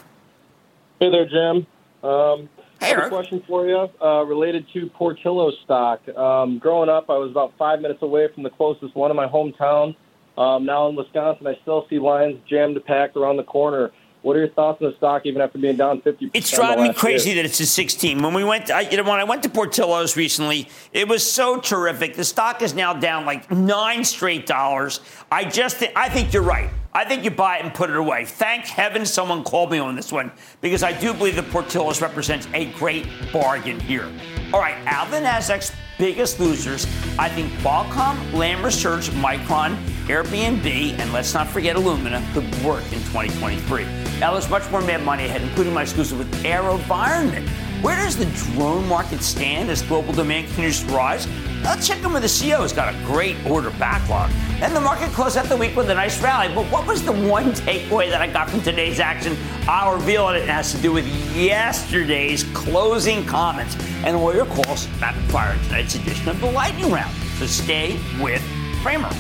Hey 1.01 1.11
there, 1.11 1.27
Jim. 1.27 1.67
Um, 2.03 2.49
Hey, 2.81 2.95
I 2.95 3.01
have 3.01 3.07
a 3.07 3.09
question 3.11 3.43
for 3.47 3.67
you 3.67 3.89
uh, 4.03 4.25
related 4.25 4.67
to 4.73 4.89
Portillo 4.89 5.51
stock. 5.65 6.09
Um, 6.09 6.59
growing 6.59 6.89
up, 6.89 7.11
I 7.11 7.19
was 7.19 7.31
about 7.31 7.53
five 7.59 7.81
minutes 7.81 8.01
away 8.03 8.29
from 8.33 8.43
the 8.43 8.51
closest 8.51 8.95
one 8.95 9.11
in 9.11 9.17
my 9.17 9.27
hometown. 9.27 9.95
Um, 10.39 10.65
now 10.65 10.89
in 10.89 10.97
Wisconsin, 10.97 11.47
I 11.47 11.59
still 11.61 11.87
see 11.91 11.99
lines 11.99 12.39
jammed 12.49 12.83
packed 12.87 13.17
around 13.17 13.37
the 13.37 13.45
corner. 13.45 13.91
What 14.23 14.37
are 14.37 14.41
your 14.41 14.49
thoughts 14.49 14.83
on 14.83 14.91
the 14.91 14.97
stock, 14.97 15.23
even 15.25 15.41
after 15.43 15.59
being 15.59 15.77
down 15.77 16.01
50%? 16.01 16.31
It's 16.35 16.51
driving 16.51 16.85
me 16.85 16.95
crazy 16.95 17.31
year? 17.31 17.43
that 17.43 17.49
it's 17.49 17.61
a 17.61 17.67
16. 17.67 18.23
When 18.23 18.35
we 18.35 18.45
went, 18.45 18.71
I, 18.71 18.81
you 18.83 18.97
know, 18.97 19.03
when 19.03 19.19
I 19.19 19.25
went 19.25 19.43
to 19.45 19.49
Portillo's 19.51 20.17
recently, 20.17 20.69
it 20.93 21.09
was 21.09 21.31
so 21.31 21.59
terrific. 21.59 22.17
The 22.17 22.25
stock 22.25 22.63
is 22.63 22.75
now 22.75 22.93
down 22.95 23.25
like 23.25 23.51
nine 23.51 24.05
straight 24.05 24.47
dollars. 24.47 25.01
I 25.31 25.45
just, 25.45 25.81
th- 25.81 25.93
I 25.97 26.09
think 26.09 26.33
you're 26.33 26.43
right. 26.43 26.71
I 26.93 27.05
think 27.05 27.23
you 27.23 27.31
buy 27.31 27.59
it 27.59 27.65
and 27.65 27.73
put 27.73 27.89
it 27.89 27.97
away. 27.97 28.25
Thank 28.25 28.65
heaven 28.65 29.07
someone 29.07 29.45
called 29.45 29.71
me 29.71 29.79
on 29.79 29.95
this 29.95 30.11
one 30.11 30.33
because 30.61 30.83
I 30.83 30.99
do 30.99 31.15
believe 31.15 31.37
that 31.37 31.49
Portillo's 31.51 32.03
represents 32.03 32.49
a 32.53 32.73
great 32.73 33.07
bargain 33.33 33.79
here. 33.79 34.11
All 34.53 34.61
right, 34.61 34.77
Alvin 34.87 35.23
Nasdaq's 35.23 35.73
biggest 35.99 36.41
losers, 36.41 36.87
I 37.19 37.29
think 37.29 37.53
Qualcomm, 37.61 38.33
Lam 38.33 38.65
Research, 38.65 39.11
Micron, 39.11 39.77
Airbnb, 40.07 40.99
and 40.99 41.13
let's 41.13 41.33
not 41.35 41.47
forget 41.47 41.77
Illumina 41.77 42.21
could 42.33 42.45
work 42.65 42.83
in 42.85 42.99
2023. 43.13 43.85
Now, 44.19 44.33
there's 44.33 44.49
much 44.49 44.69
more 44.71 44.81
mad 44.81 45.05
money 45.05 45.27
ahead, 45.27 45.43
including 45.43 45.75
my 45.75 45.83
exclusive 45.83 46.19
with 46.19 46.33
AeroVironment. 46.43 47.49
Where 47.83 47.97
does 47.97 48.15
the 48.15 48.27
drone 48.53 48.87
market 48.89 49.23
stand 49.23 49.71
as 49.71 49.81
global 49.81 50.13
demand 50.13 50.49
continues 50.49 50.83
to 50.85 50.93
rise? 50.93 51.27
Let's 51.63 51.89
check 51.89 52.05
in 52.05 52.13
with 52.13 52.21
the 52.21 52.29
CEO. 52.29 52.59
Who's 52.59 52.75
got 52.75 52.95
a 52.95 52.99
great 53.07 53.37
order 53.47 53.71
backlog. 53.71 54.31
And 54.61 54.77
the 54.77 54.81
market 54.83 55.09
closed 55.13 55.39
out 55.39 55.47
the 55.47 55.57
week 55.57 55.75
with 55.75 55.89
a 55.89 55.95
nice 55.95 56.23
rally. 56.23 56.55
But 56.55 56.67
what 56.67 56.87
was 56.87 57.03
the 57.03 57.13
one 57.13 57.53
takeaway 57.53 58.11
that 58.11 58.21
I 58.21 58.27
got 58.27 58.51
from 58.51 58.61
today's 58.61 59.01
action? 59.01 59.35
I'll 59.67 59.95
reveal 59.95 60.29
it. 60.29 60.43
It 60.43 60.49
has 60.51 60.75
to 60.75 60.83
do 60.83 60.93
with 60.93 61.07
yesterday's 61.35 62.45
closing 62.53 63.25
comments 63.25 63.77
and 64.05 64.15
all 64.15 64.35
your 64.35 64.47
calls 64.47 64.87
rapid 65.01 65.23
fire 65.31 65.55
in 65.55 65.61
tonight's 65.65 65.95
edition 65.95 66.29
of 66.29 66.39
the 66.39 66.51
Lightning 66.51 66.93
Round. 66.93 67.15
So 67.39 67.47
stay 67.47 67.99
with 68.21 68.43
Cramer. 68.83 69.11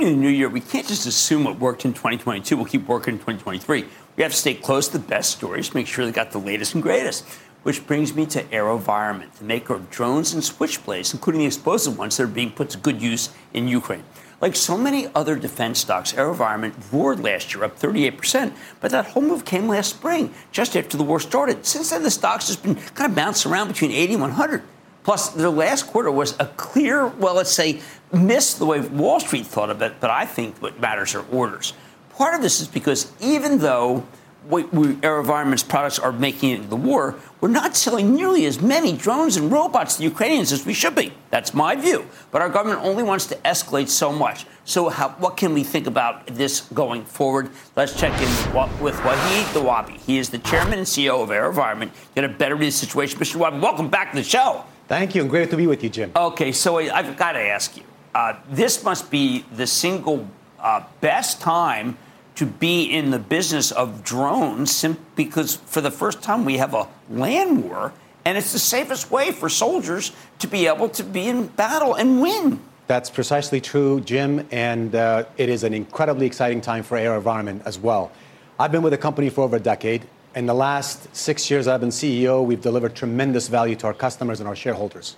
Coming 0.00 0.16
the 0.16 0.22
new 0.22 0.30
year, 0.30 0.48
we 0.48 0.62
can't 0.62 0.86
just 0.86 1.04
assume 1.04 1.44
what 1.44 1.58
worked 1.58 1.84
in 1.84 1.92
2022 1.92 2.56
will 2.56 2.64
keep 2.64 2.88
working 2.88 3.12
in 3.12 3.18
2023. 3.18 3.84
We 4.16 4.22
have 4.22 4.32
to 4.32 4.38
stay 4.38 4.54
close 4.54 4.88
to 4.88 4.96
the 4.96 5.04
best 5.06 5.30
stories, 5.32 5.74
make 5.74 5.86
sure 5.86 6.06
they 6.06 6.10
got 6.10 6.30
the 6.30 6.38
latest 6.38 6.72
and 6.72 6.82
greatest. 6.82 7.26
Which 7.64 7.86
brings 7.86 8.14
me 8.14 8.24
to 8.24 8.42
AeroVironment, 8.44 9.32
the 9.34 9.44
maker 9.44 9.74
of 9.74 9.90
drones 9.90 10.32
and 10.32 10.42
switchblades, 10.42 11.12
including 11.12 11.40
the 11.40 11.46
explosive 11.46 11.98
ones 11.98 12.16
that 12.16 12.22
are 12.22 12.28
being 12.28 12.50
put 12.50 12.70
to 12.70 12.78
good 12.78 13.02
use 13.02 13.28
in 13.52 13.68
Ukraine. 13.68 14.04
Like 14.40 14.56
so 14.56 14.78
many 14.78 15.08
other 15.14 15.36
defense 15.36 15.80
stocks, 15.80 16.14
AeroVironment 16.14 16.72
roared 16.90 17.20
last 17.20 17.54
year, 17.54 17.64
up 17.64 17.78
38%, 17.78 18.54
but 18.80 18.92
that 18.92 19.08
whole 19.08 19.22
move 19.22 19.44
came 19.44 19.68
last 19.68 19.90
spring, 19.90 20.32
just 20.50 20.78
after 20.78 20.96
the 20.96 21.04
war 21.04 21.20
started. 21.20 21.66
Since 21.66 21.90
then, 21.90 22.04
the 22.04 22.10
stock's 22.10 22.46
just 22.46 22.62
been 22.62 22.76
kind 22.76 23.10
of 23.10 23.14
bouncing 23.14 23.52
around 23.52 23.68
between 23.68 23.90
80 23.90 24.14
and 24.14 24.22
100. 24.22 24.62
Plus, 25.10 25.30
their 25.30 25.50
last 25.50 25.88
quarter 25.88 26.08
was 26.08 26.36
a 26.38 26.46
clear, 26.46 27.04
well, 27.04 27.34
let's 27.34 27.50
say, 27.50 27.80
miss 28.12 28.54
the 28.54 28.64
way 28.64 28.78
Wall 28.78 29.18
Street 29.18 29.44
thought 29.44 29.68
of 29.68 29.82
it, 29.82 29.94
but 29.98 30.08
I 30.08 30.24
think 30.24 30.62
what 30.62 30.78
matters 30.78 31.16
are 31.16 31.26
orders. 31.32 31.72
Part 32.10 32.36
of 32.36 32.42
this 32.42 32.60
is 32.60 32.68
because 32.68 33.12
even 33.20 33.58
though 33.58 34.06
we, 34.48 34.62
we, 34.66 34.94
AeroVironment's 34.94 35.64
products 35.64 35.98
are 35.98 36.12
making 36.12 36.50
it 36.50 36.54
into 36.58 36.68
the 36.68 36.76
war, 36.76 37.16
we're 37.40 37.48
not 37.48 37.74
selling 37.74 38.14
nearly 38.14 38.46
as 38.46 38.62
many 38.62 38.96
drones 38.96 39.36
and 39.36 39.50
robots 39.50 39.94
to 39.94 39.98
the 39.98 40.04
Ukrainians 40.04 40.52
as 40.52 40.64
we 40.64 40.74
should 40.74 40.94
be. 40.94 41.12
That's 41.30 41.54
my 41.54 41.74
view. 41.74 42.06
But 42.30 42.42
our 42.42 42.48
government 42.48 42.84
only 42.84 43.02
wants 43.02 43.26
to 43.26 43.34
escalate 43.38 43.88
so 43.88 44.12
much. 44.12 44.46
So, 44.64 44.90
how, 44.90 45.08
what 45.18 45.36
can 45.36 45.54
we 45.54 45.64
think 45.64 45.88
about 45.88 46.24
this 46.28 46.60
going 46.72 47.04
forward? 47.04 47.50
Let's 47.74 47.98
check 47.98 48.12
in 48.22 48.28
with, 48.54 48.80
with 48.80 48.94
Wahid 48.98 49.60
Nawabi. 49.60 49.96
He 49.96 50.18
is 50.18 50.30
the 50.30 50.38
chairman 50.38 50.78
and 50.78 50.86
CEO 50.86 51.20
of 51.20 51.30
AeroVironment. 51.30 51.90
Get 52.14 52.22
a 52.22 52.28
better 52.28 52.54
read 52.54 52.68
of 52.68 52.74
the 52.74 52.78
situation. 52.78 53.18
Mr. 53.18 53.40
Nawabi, 53.40 53.60
welcome 53.60 53.88
back 53.88 54.12
to 54.12 54.16
the 54.16 54.22
show. 54.22 54.64
Thank 54.90 55.14
you, 55.14 55.20
and 55.20 55.30
great 55.30 55.50
to 55.50 55.56
be 55.56 55.68
with 55.68 55.84
you, 55.84 55.88
Jim. 55.88 56.10
Okay, 56.16 56.50
so 56.50 56.78
I've 56.78 57.16
got 57.16 57.34
to 57.34 57.38
ask 57.38 57.76
you. 57.76 57.84
Uh, 58.12 58.34
this 58.50 58.82
must 58.82 59.08
be 59.08 59.44
the 59.52 59.64
single 59.64 60.26
uh, 60.58 60.82
best 61.00 61.40
time 61.40 61.96
to 62.34 62.44
be 62.44 62.82
in 62.86 63.12
the 63.12 63.20
business 63.20 63.70
of 63.70 64.02
drones 64.02 64.84
because 65.14 65.54
for 65.54 65.80
the 65.80 65.92
first 65.92 66.22
time 66.22 66.44
we 66.44 66.56
have 66.56 66.74
a 66.74 66.88
land 67.08 67.62
war 67.62 67.92
and 68.24 68.36
it's 68.36 68.52
the 68.52 68.58
safest 68.58 69.12
way 69.12 69.30
for 69.30 69.48
soldiers 69.48 70.10
to 70.40 70.48
be 70.48 70.66
able 70.66 70.88
to 70.88 71.04
be 71.04 71.28
in 71.28 71.46
battle 71.46 71.94
and 71.94 72.20
win. 72.20 72.58
That's 72.88 73.10
precisely 73.10 73.60
true, 73.60 74.00
Jim, 74.00 74.44
and 74.50 74.96
uh, 74.96 75.26
it 75.36 75.48
is 75.48 75.62
an 75.62 75.72
incredibly 75.72 76.26
exciting 76.26 76.60
time 76.60 76.82
for 76.82 76.98
AeroVironment 76.98 77.64
as 77.64 77.78
well. 77.78 78.10
I've 78.58 78.72
been 78.72 78.82
with 78.82 78.90
the 78.90 78.98
company 78.98 79.30
for 79.30 79.42
over 79.42 79.54
a 79.54 79.60
decade. 79.60 80.04
In 80.34 80.46
the 80.46 80.54
last 80.54 81.14
six 81.14 81.50
years 81.50 81.66
I've 81.66 81.80
been 81.80 81.88
CEO, 81.88 82.44
we've 82.44 82.60
delivered 82.60 82.94
tremendous 82.94 83.48
value 83.48 83.74
to 83.76 83.86
our 83.88 83.94
customers 83.94 84.38
and 84.38 84.48
our 84.48 84.54
shareholders. 84.54 85.16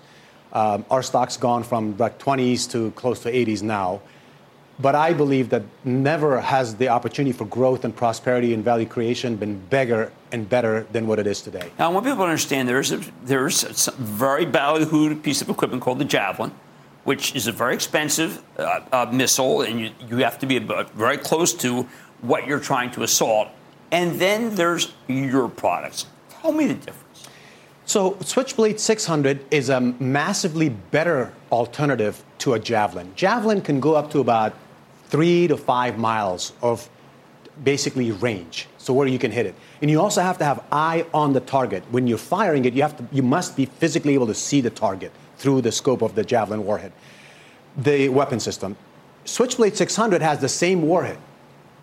Um, 0.55 0.87
our 0.91 1.03
stock's 1.03 1.37
gone 1.37 1.65
from 1.65 1.91
about 1.91 2.19
20s 2.19 2.71
to 2.71 2.91
close 2.93 3.21
to 3.21 3.33
80s 3.33 3.63
now. 3.63 4.01
But 4.81 4.95
I 4.95 5.13
believe 5.13 5.51
that 5.51 5.65
never 5.85 6.41
has 6.41 6.77
the 6.77 6.89
opportunity 6.89 7.33
for 7.33 7.45
growth 7.45 7.85
and 7.85 7.95
prosperity 7.95 8.55
and 8.55 8.65
value 8.65 8.87
creation 8.87 9.37
been 9.37 9.59
bigger 9.69 10.11
and 10.33 10.49
better 10.49 10.87
than 10.93 11.07
what 11.07 11.19
it 11.19 11.27
is 11.27 11.43
today. 11.43 11.71
Now, 11.79 11.91
I 11.91 11.93
want 11.93 12.07
people 12.07 12.25
to 12.25 12.25
understand 12.25 12.67
there's 12.69 12.91
a, 12.91 12.97
very 12.97 14.47
ballyhooed 14.47 15.23
piece 15.23 15.43
of 15.43 15.51
equipment 15.51 15.83
called 15.83 15.99
the 15.99 16.07
Javelin, 16.07 16.53
which 17.05 17.35
is 17.37 17.47
a 17.47 17.53
very 17.53 17.75
expensive 17.75 18.43
uh, 18.59 18.81
uh, 18.91 19.07
missile, 19.13 19.61
and 19.61 19.93
you 20.09 20.17
have 20.19 20.39
to 20.39 20.47
be 20.47 20.59
very 20.59 21.19
close 21.19 21.53
to 21.55 21.87
what 22.23 22.47
you're 22.47 22.61
trying 22.61 22.91
to 22.93 23.03
assault. 23.03 23.49
And 23.93 24.19
then 24.19 24.55
there's 24.55 24.93
your 25.07 25.49
products. 25.49 26.07
Tell 26.31 26.51
me 26.51 26.67
the 26.67 26.75
difference. 26.75 27.29
So, 27.85 28.17
Switchblade 28.21 28.81
600 28.81 29.45
is 29.53 29.69
a 29.69 29.81
massively 29.81 30.71
better 30.71 31.33
alternative 31.51 32.25
to 32.39 32.55
a 32.55 32.59
Javelin. 32.59 33.13
Javelin 33.17 33.61
can 33.61 33.81
go 33.81 33.95
up 33.95 34.11
to 34.13 34.21
about 34.21 34.55
three 35.09 35.47
to 35.47 35.59
five 35.59 35.99
miles 35.99 36.55
of 36.63 36.89
basically 37.65 38.11
range, 38.13 38.67
so 38.79 38.95
where 38.95 39.07
you 39.07 39.19
can 39.19 39.31
hit 39.31 39.45
it. 39.45 39.55
And 39.83 39.91
you 39.91 40.01
also 40.01 40.23
have 40.23 40.39
to 40.39 40.45
have 40.45 40.65
eye 40.73 41.05
on 41.13 41.35
the 41.35 41.41
target. 41.41 41.83
When 41.91 42.07
you're 42.07 42.17
firing 42.17 42.65
it, 42.65 42.73
you, 42.73 42.81
have 42.81 42.97
to, 42.97 43.07
you 43.13 43.23
must 43.23 43.57
be 43.57 43.67
physically 43.67 44.15
able 44.15 44.29
to 44.29 44.35
see 44.35 44.63
the 44.63 44.71
target 44.71 45.13
through 45.37 45.61
the 45.61 45.73
scope 45.73 46.01
of 46.01 46.15
the 46.15 46.25
Javelin 46.25 46.65
warhead. 46.65 46.93
The 47.77 48.09
weapon 48.09 48.41
system. 48.41 48.77
Switchblade 49.25 49.77
600 49.77 50.23
has 50.23 50.39
the 50.39 50.49
same 50.49 50.83
warhead, 50.83 51.19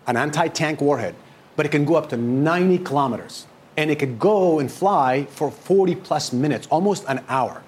an 0.06 0.16
anti 0.16 0.48
tank 0.48 0.80
warhead, 0.80 1.14
but 1.60 1.66
it 1.66 1.72
can 1.72 1.84
go 1.84 1.94
up 1.94 2.08
to 2.08 2.16
90 2.16 2.78
kilometers 2.78 3.46
and 3.76 3.90
it 3.90 3.98
could 3.98 4.18
go 4.18 4.60
and 4.60 4.72
fly 4.72 5.26
for 5.26 5.50
40 5.50 5.94
plus 5.94 6.32
minutes, 6.32 6.66
almost 6.70 7.04
an 7.06 7.22
hour. 7.28 7.62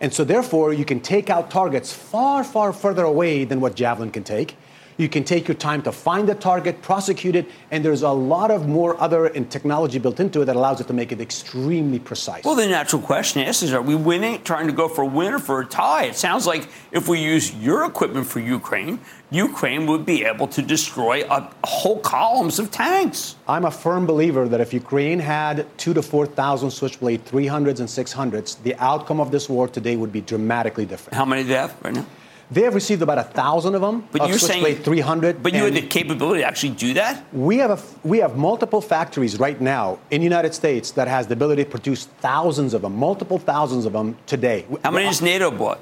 And 0.00 0.12
so, 0.12 0.24
therefore, 0.24 0.72
you 0.72 0.84
can 0.84 0.98
take 0.98 1.30
out 1.30 1.48
targets 1.48 1.92
far, 1.92 2.42
far 2.42 2.72
further 2.72 3.04
away 3.04 3.44
than 3.44 3.60
what 3.60 3.76
Javelin 3.76 4.10
can 4.10 4.24
take. 4.24 4.56
You 4.98 5.08
can 5.08 5.22
take 5.22 5.46
your 5.46 5.54
time 5.54 5.82
to 5.82 5.92
find 5.92 6.28
the 6.28 6.34
target, 6.34 6.82
prosecute 6.82 7.36
it, 7.36 7.48
and 7.70 7.84
there's 7.84 8.02
a 8.02 8.10
lot 8.10 8.50
of 8.50 8.66
more 8.66 9.00
other 9.00 9.26
and 9.26 9.48
technology 9.48 10.00
built 10.00 10.18
into 10.18 10.42
it 10.42 10.46
that 10.46 10.56
allows 10.56 10.80
it 10.80 10.88
to 10.88 10.92
make 10.92 11.12
it 11.12 11.20
extremely 11.20 12.00
precise. 12.00 12.42
Well, 12.42 12.56
the 12.56 12.66
natural 12.66 13.00
question 13.00 13.42
is, 13.42 13.62
is 13.62 13.72
are 13.72 13.80
we 13.80 13.94
winning, 13.94 14.42
trying 14.42 14.66
to 14.66 14.72
go 14.72 14.88
for 14.88 15.02
a 15.02 15.06
win 15.06 15.34
or 15.34 15.38
for 15.38 15.60
a 15.60 15.66
tie? 15.66 16.06
It 16.06 16.16
sounds 16.16 16.48
like 16.48 16.66
if 16.90 17.06
we 17.06 17.20
use 17.20 17.54
your 17.54 17.84
equipment 17.84 18.26
for 18.26 18.40
Ukraine, 18.40 18.98
Ukraine 19.30 19.86
would 19.86 20.04
be 20.04 20.24
able 20.24 20.48
to 20.48 20.62
destroy 20.62 21.22
a 21.30 21.48
whole 21.64 22.00
columns 22.00 22.58
of 22.58 22.72
tanks. 22.72 23.36
I'm 23.46 23.66
a 23.66 23.70
firm 23.70 24.04
believer 24.04 24.48
that 24.48 24.60
if 24.60 24.72
Ukraine 24.72 25.20
had 25.20 25.64
two 25.78 25.94
to 25.94 26.02
4,000 26.02 26.72
Switchblade 26.72 27.24
300s 27.24 27.78
and 27.78 27.88
600s, 27.88 28.60
the 28.64 28.74
outcome 28.76 29.20
of 29.20 29.30
this 29.30 29.48
war 29.48 29.68
today 29.68 29.94
would 29.94 30.10
be 30.10 30.22
dramatically 30.22 30.86
different. 30.86 31.14
How 31.14 31.24
many 31.24 31.42
do 31.42 31.48
they 31.50 31.54
have 31.54 31.76
right 31.84 31.94
now? 31.94 32.06
They 32.50 32.62
have 32.62 32.74
received 32.74 33.02
about 33.02 33.18
a 33.18 33.24
thousand 33.24 33.74
of 33.74 33.82
them. 33.82 34.08
But 34.10 34.22
of 34.22 34.30
you're 34.30 34.38
Switchblade 34.38 34.76
saying 34.76 34.84
300. 34.84 35.42
But 35.42 35.52
you 35.52 35.64
have 35.64 35.74
the 35.74 35.82
capability 35.82 36.40
to 36.40 36.46
actually 36.46 36.70
do 36.70 36.94
that. 36.94 37.24
we 37.32 37.58
have 37.58 37.70
a, 37.70 38.08
we 38.08 38.18
have 38.18 38.36
multiple 38.36 38.80
factories 38.80 39.38
right 39.38 39.60
now 39.60 39.98
in 40.10 40.20
the 40.20 40.24
United 40.24 40.54
States 40.54 40.90
that 40.92 41.08
has 41.08 41.26
the 41.26 41.34
ability 41.34 41.64
to 41.64 41.70
produce 41.70 42.06
thousands 42.20 42.72
of 42.72 42.82
them, 42.82 42.96
multiple 42.96 43.38
thousands 43.38 43.84
of 43.84 43.92
them 43.92 44.16
today. 44.26 44.64
How 44.82 44.90
many 44.90 45.06
has 45.06 45.20
NATO 45.20 45.50
bought? 45.50 45.80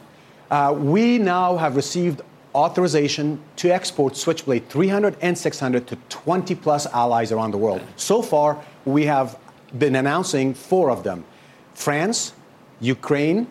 Uh, 0.51 0.75
we 0.77 1.19
now 1.19 1.57
have 1.57 1.77
received 1.77 2.23
authorization 2.55 3.41
to 3.57 3.71
export 3.71 4.17
Switchblade 4.17 4.69
300 4.69 5.17
and 5.21 5.37
600 5.37 5.87
to 5.87 5.97
20 6.09 6.55
plus 6.55 6.87
allies 6.87 7.31
around 7.31 7.51
the 7.51 7.59
world. 7.59 7.83
So 7.97 8.23
far, 8.23 8.61
we 8.85 9.05
have 9.05 9.39
been 9.77 9.95
announcing 9.95 10.55
four 10.55 10.91
of 10.91 11.03
them 11.05 11.25
France, 11.75 12.33
Ukraine, 12.81 13.47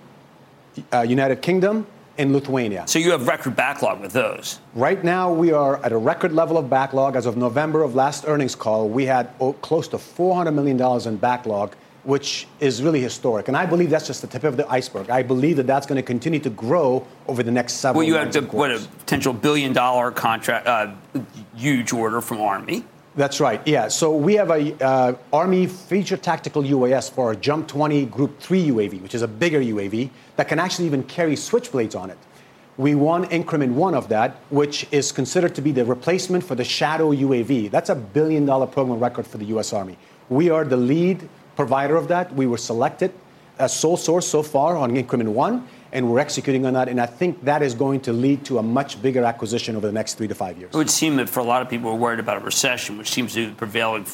uh, 0.92 1.02
United 1.02 1.42
Kingdom, 1.42 1.86
and 2.18 2.34
Lithuania. 2.34 2.86
So 2.88 3.00
you 3.00 3.12
have 3.12 3.28
record 3.28 3.56
backlog 3.56 4.02
with 4.02 4.14
those. 4.14 4.60
Right 4.74 5.04
now, 5.04 5.32
we 5.32 5.52
are 5.52 5.84
at 5.84 5.92
a 5.92 5.98
record 5.98 6.34
level 6.34 6.58
of 6.58 6.70
backlog. 6.70 7.16
As 7.16 7.26
of 7.26 7.38
November 7.38 7.84
of 7.84 7.96
last 7.96 8.26
earnings 8.28 8.56
call, 8.56 8.88
we 8.90 9.06
had 9.06 9.30
oh, 9.40 9.54
close 9.54 9.88
to 9.90 9.98
$400 9.98 10.54
million 10.54 11.08
in 11.08 11.18
backlog, 11.18 11.76
which 12.04 12.48
is 12.60 12.82
really 12.82 13.02
historic. 13.02 13.48
And 13.48 13.58
I 13.58 13.66
believe 13.66 13.90
that's 13.90 14.08
just 14.08 14.22
the 14.22 14.28
tip 14.28 14.44
of 14.44 14.58
the 14.58 14.70
iceberg. 14.70 15.10
I 15.10 15.24
believe 15.24 15.58
that 15.58 15.68
that's 15.68 15.86
going 15.86 15.98
to 15.98 16.04
continue 16.04 16.40
to 16.40 16.50
grow 16.50 17.06
over 17.28 17.44
the 17.44 17.52
next 17.52 17.74
several 17.74 18.00
Well, 18.00 18.08
you 18.08 18.16
have 18.16 18.32
the, 18.32 18.42
what 18.42 18.72
a 18.72 18.80
potential 19.00 19.34
billion 19.34 19.74
dollar 19.74 20.12
contract, 20.12 20.68
uh, 20.68 20.92
huge 21.56 21.92
order 21.92 22.22
from 22.22 22.42
Army. 22.42 22.86
That's 23.16 23.40
right. 23.40 23.66
Yeah. 23.66 23.88
So 23.88 24.14
we 24.14 24.34
have 24.34 24.50
a 24.50 24.84
uh, 24.84 25.16
Army 25.32 25.68
Future 25.68 26.18
Tactical 26.18 26.64
UAS 26.64 27.10
for 27.10 27.28
our 27.28 27.36
Jump 27.36 27.68
20 27.70 28.08
Group 28.08 28.42
3 28.42 28.68
UAV, 28.68 29.02
which 29.02 29.16
is 29.16 29.22
a 29.22 29.28
bigger 29.28 29.62
UAV 29.62 30.10
that 30.36 30.50
can 30.50 30.60
actually 30.60 30.86
even 30.86 31.02
carry 31.04 31.36
switchblades 31.36 31.98
on 31.98 32.10
it. 32.10 32.18
We 32.76 32.94
won 32.94 33.24
increment 33.26 33.74
one 33.74 33.96
of 33.96 34.10
that, 34.10 34.36
which 34.50 34.86
is 34.92 35.14
considered 35.14 35.56
to 35.56 35.62
be 35.62 35.72
the 35.72 35.86
replacement 35.86 36.44
for 36.44 36.56
the 36.56 36.66
Shadow 36.66 37.14
UAV. 37.14 37.72
That's 37.72 37.90
a 37.90 37.96
billion 37.96 38.46
dollar 38.46 38.68
program 38.68 39.00
record 39.00 39.26
for 39.26 39.38
the 39.38 39.46
U.S. 39.46 39.72
Army. 39.72 39.98
We 40.28 40.50
are 40.50 40.66
the 40.66 40.76
lead 40.76 41.30
provider 41.56 41.96
of 41.96 42.10
that. 42.10 42.34
We 42.36 42.48
were 42.48 42.58
selected 42.58 43.14
as 43.60 43.74
sole 43.74 43.96
source 43.96 44.28
so 44.28 44.44
far 44.44 44.76
on 44.76 44.98
increment 44.98 45.30
one, 45.30 45.66
and 45.96 46.12
we're 46.12 46.20
executing 46.20 46.66
on 46.66 46.74
that. 46.74 46.90
And 46.90 47.00
I 47.00 47.06
think 47.06 47.46
that 47.46 47.64
is 47.64 47.74
going 47.74 48.02
to 48.02 48.14
lead 48.14 48.44
to 48.46 48.60
a 48.60 48.64
much 48.64 49.02
bigger 49.02 49.24
acquisition 49.24 49.78
over 49.78 49.88
the 49.88 49.94
next 49.94 50.16
three 50.16 50.28
to 50.28 50.36
five 50.36 50.58
years. 50.58 50.74
It 50.74 50.78
would 50.78 50.90
seem 50.90 51.16
that 51.16 51.30
for 51.30 51.40
a 51.40 51.44
lot 51.44 51.62
of 51.62 51.70
people 51.70 51.90
who 51.90 51.96
are 51.96 52.00
worried 52.00 52.20
about 52.20 52.38
a 52.38 52.42
recession, 52.42 52.98
which 52.98 53.10
seems 53.10 53.34
to 53.34 53.48
be 53.48 53.54
prevailing, 53.54 54.06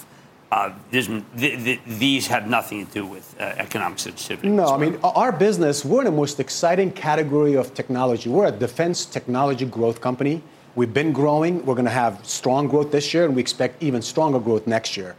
uh, 0.51 0.73
th- 0.91 1.09
th- 1.37 1.79
these 1.87 2.27
have 2.27 2.47
nothing 2.47 2.85
to 2.85 2.93
do 2.93 3.05
with 3.05 3.35
uh, 3.39 3.45
economic 3.57 3.97
sensitivity. 3.97 4.49
No, 4.49 4.67
I 4.67 4.77
mean, 4.77 4.99
our 5.03 5.31
business, 5.31 5.83
we're 5.83 6.01
in 6.01 6.05
the 6.05 6.11
most 6.11 6.39
exciting 6.39 6.91
category 6.91 7.55
of 7.55 7.73
technology. 7.73 8.29
We're 8.29 8.47
a 8.47 8.51
defense 8.51 9.05
technology 9.05 9.65
growth 9.65 10.01
company. 10.01 10.43
We've 10.75 10.93
been 10.93 11.11
growing. 11.13 11.65
We're 11.65 11.75
going 11.75 11.85
to 11.85 11.91
have 11.91 12.23
strong 12.25 12.67
growth 12.67 12.91
this 12.91 13.11
year, 13.11 13.25
and 13.25 13.35
we 13.35 13.41
expect 13.41 13.81
even 13.81 14.03
stronger 14.03 14.39
growth 14.39 14.67
next 14.67 14.95
year. 14.95 15.15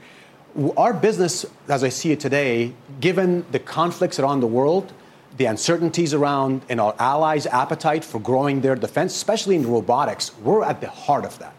Our 0.77 0.95
business, 0.95 1.45
as 1.69 1.83
I 1.83 1.89
see 1.89 2.13
it 2.13 2.21
today, 2.21 2.73
given 3.01 3.45
the 3.51 3.59
conflicts 3.59 4.21
around 4.21 4.41
the 4.41 4.47
world, 4.47 4.93
the 5.37 5.47
uncertainties 5.47 6.15
around 6.15 6.63
and 6.69 6.81
our 6.81 6.95
allies' 6.99 7.47
appetite 7.47 8.05
for 8.05 8.21
growing 8.21 8.61
their 8.61 8.77
defense, 8.77 9.15
especially 9.15 9.57
in 9.57 9.69
robotics, 9.69 10.37
we're 10.39 10.65
at 10.65 10.81
the 10.81 10.89
heart 10.89 11.25
of 11.25 11.39
that. 11.39 11.55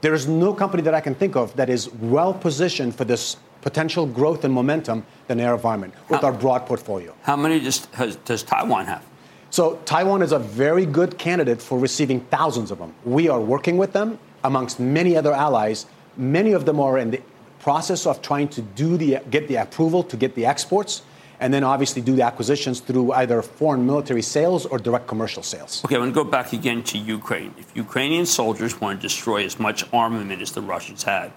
There 0.00 0.14
is 0.14 0.28
no 0.28 0.52
company 0.52 0.82
that 0.82 0.94
I 0.94 1.00
can 1.00 1.14
think 1.14 1.34
of 1.34 1.56
that 1.56 1.70
is 1.70 1.92
well 1.94 2.34
positioned 2.34 2.94
for 2.94 3.04
this 3.04 3.36
potential 3.62 4.04
growth 4.04 4.44
and 4.44 4.52
momentum 4.52 5.06
than 5.26 5.38
AeroVironment 5.38 5.92
with 6.10 6.22
our 6.22 6.32
broad 6.32 6.66
portfolio. 6.66 7.14
How 7.22 7.36
many 7.36 7.60
does, 7.60 7.86
has, 7.92 8.16
does 8.16 8.42
Taiwan 8.42 8.84
have? 8.84 9.02
So 9.48 9.80
Taiwan 9.86 10.20
is 10.20 10.32
a 10.32 10.38
very 10.38 10.84
good 10.84 11.16
candidate 11.16 11.62
for 11.62 11.78
receiving 11.78 12.20
thousands 12.22 12.70
of 12.70 12.78
them. 12.78 12.92
We 13.04 13.28
are 13.28 13.40
working 13.40 13.78
with 13.78 13.92
them 13.92 14.18
amongst 14.42 14.78
many 14.78 15.16
other 15.16 15.32
allies. 15.32 15.86
Many 16.16 16.52
of 16.52 16.66
them 16.66 16.78
are 16.80 16.98
in 16.98 17.12
the 17.12 17.22
process 17.60 18.06
of 18.06 18.20
trying 18.20 18.48
to 18.48 18.60
do 18.60 18.98
the 18.98 19.20
get 19.30 19.48
the 19.48 19.56
approval 19.56 20.02
to 20.02 20.16
get 20.18 20.34
the 20.34 20.44
exports, 20.44 21.00
and 21.44 21.52
then 21.52 21.62
obviously 21.62 22.00
do 22.00 22.16
the 22.16 22.22
acquisitions 22.22 22.80
through 22.80 23.12
either 23.12 23.42
foreign 23.42 23.84
military 23.84 24.22
sales 24.22 24.64
or 24.64 24.78
direct 24.78 25.06
commercial 25.06 25.42
sales. 25.42 25.84
Okay, 25.84 25.96
I 25.96 25.98
want 25.98 26.14
to 26.14 26.24
go 26.24 26.24
back 26.24 26.54
again 26.54 26.82
to 26.84 26.96
Ukraine. 26.96 27.52
If 27.58 27.76
Ukrainian 27.76 28.24
soldiers 28.24 28.80
want 28.80 28.98
to 28.98 29.02
destroy 29.02 29.44
as 29.44 29.60
much 29.60 29.84
armament 29.92 30.40
as 30.40 30.52
the 30.52 30.62
Russians 30.62 31.02
had, 31.02 31.32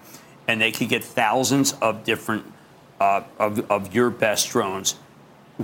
and 0.46 0.62
they 0.62 0.72
could 0.72 0.88
get 0.88 1.04
thousands 1.04 1.74
of 1.82 2.04
different 2.04 2.50
uh, 2.98 3.20
of, 3.38 3.70
of 3.70 3.94
your 3.94 4.08
best 4.08 4.48
drones, 4.48 4.96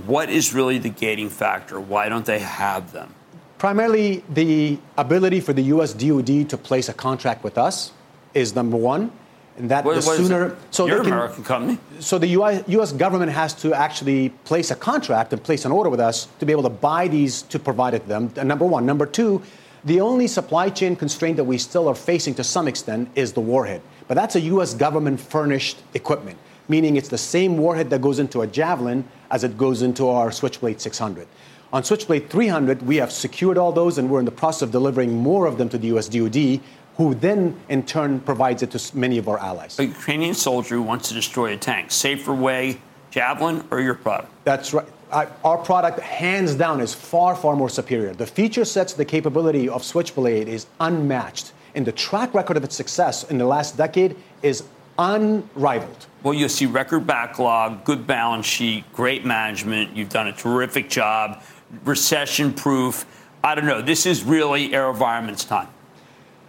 what 0.05 0.29
is 0.29 0.53
really 0.53 0.77
the 0.77 0.89
gating 0.89 1.31
factor? 1.31 1.79
Why 1.79 2.07
don't 2.07 2.27
they 2.27 2.37
have 2.37 2.91
them? 2.91 3.15
Primarily, 3.57 4.23
the 4.29 4.77
ability 4.95 5.39
for 5.39 5.53
the 5.53 5.63
U.S. 5.73 5.91
DoD 5.91 6.47
to 6.51 6.57
place 6.57 6.87
a 6.87 6.93
contract 6.93 7.43
with 7.43 7.57
us 7.57 7.93
is 8.35 8.53
number 8.53 8.77
one, 8.77 9.11
and 9.57 9.69
that 9.69 9.85
What- 9.85 10.01
the 10.01 10.05
what 10.05 10.17
sooner. 10.17 10.55
So 10.71 10.85
an 10.85 10.91
can- 10.97 11.05
American 11.07 11.43
company. 11.43 11.77
So 11.99 12.17
the 12.17 12.27
US, 12.39 12.63
U.S. 12.67 12.91
government 12.91 13.31
has 13.31 13.53
to 13.55 13.73
actually 13.73 14.29
place 14.43 14.71
a 14.71 14.75
contract 14.75 15.31
and 15.33 15.41
place 15.41 15.65
an 15.65 15.71
order 15.71 15.89
with 15.89 15.99
us 15.99 16.27
to 16.39 16.45
be 16.45 16.51
able 16.51 16.63
to 16.63 16.69
buy 16.69 17.07
these 17.07 17.41
to 17.43 17.59
provide 17.59 17.93
it 17.93 17.99
to 18.03 18.07
them. 18.09 18.31
Number 18.43 18.65
one. 18.65 18.85
Number 18.85 19.05
two, 19.05 19.41
the 19.85 20.01
only 20.01 20.27
supply 20.27 20.69
chain 20.69 20.95
constraint 20.95 21.37
that 21.37 21.43
we 21.43 21.57
still 21.57 21.87
are 21.87 21.95
facing 21.95 22.33
to 22.35 22.43
some 22.43 22.67
extent 22.67 23.09
is 23.15 23.33
the 23.33 23.41
warhead. 23.41 23.81
But 24.07 24.15
that's 24.15 24.35
a 24.35 24.41
U.S. 24.41 24.73
government 24.73 25.19
furnished 25.19 25.77
equipment, 25.93 26.37
meaning 26.67 26.95
it's 26.97 27.09
the 27.09 27.17
same 27.17 27.57
warhead 27.57 27.89
that 27.91 28.01
goes 28.01 28.19
into 28.19 28.41
a 28.41 28.47
Javelin 28.47 29.03
as 29.31 29.43
it 29.43 29.57
goes 29.57 29.81
into 29.81 30.09
our 30.09 30.31
Switchblade 30.31 30.81
600. 30.81 31.27
On 31.73 31.83
Switchblade 31.83 32.29
300, 32.29 32.83
we 32.83 32.97
have 32.97 33.11
secured 33.11 33.57
all 33.57 33.71
those 33.71 33.97
and 33.97 34.09
we're 34.09 34.19
in 34.19 34.25
the 34.25 34.31
process 34.31 34.61
of 34.63 34.71
delivering 34.71 35.11
more 35.17 35.45
of 35.45 35.57
them 35.57 35.69
to 35.69 35.77
the 35.77 35.87
U.S. 35.87 36.07
DoD, 36.07 36.59
who 36.97 37.13
then 37.13 37.55
in 37.69 37.83
turn 37.83 38.19
provides 38.19 38.63
it 38.63 38.71
to 38.71 38.97
many 38.97 39.17
of 39.17 39.27
our 39.27 39.37
allies. 39.37 39.77
A 39.79 39.85
Ukrainian 39.85 40.33
soldier 40.33 40.75
who 40.75 40.81
wants 40.81 41.09
to 41.09 41.13
destroy 41.13 41.53
a 41.53 41.57
tank, 41.57 41.91
safer 41.91 42.33
way, 42.33 42.79
Javelin 43.11 43.63
or 43.71 43.81
your 43.81 43.95
product? 43.95 44.31
That's 44.43 44.73
right. 44.73 44.87
I, 45.11 45.27
our 45.43 45.57
product, 45.57 45.99
hands 45.99 46.55
down, 46.55 46.81
is 46.81 46.93
far, 46.93 47.35
far 47.35 47.55
more 47.55 47.69
superior. 47.69 48.13
The 48.13 48.25
feature 48.25 48.65
sets, 48.65 48.93
the 48.93 49.05
capability 49.05 49.69
of 49.69 49.83
Switchblade 49.83 50.47
is 50.47 50.67
unmatched, 50.79 51.53
and 51.75 51.85
the 51.85 51.91
track 51.91 52.33
record 52.33 52.57
of 52.57 52.63
its 52.63 52.75
success 52.75 53.23
in 53.23 53.37
the 53.37 53.45
last 53.45 53.77
decade 53.77 54.15
is 54.41 54.63
unrivaled. 54.97 56.07
Well, 56.23 56.33
you 56.33 56.49
see 56.49 56.65
record 56.65 57.05
backlog, 57.05 57.83
good 57.83 58.07
balance 58.07 58.45
sheet, 58.45 58.83
great 58.93 59.25
management. 59.25 59.95
You've 59.95 60.09
done 60.09 60.27
a 60.27 60.33
terrific 60.33 60.89
job, 60.89 61.43
recession 61.83 62.51
proof. 62.51 63.05
I 63.43 63.53
don't 63.53 63.65
know. 63.65 63.81
This 63.81 64.05
is 64.05 64.23
really 64.23 64.69
AeroVironment's 64.69 65.45
time. 65.45 65.67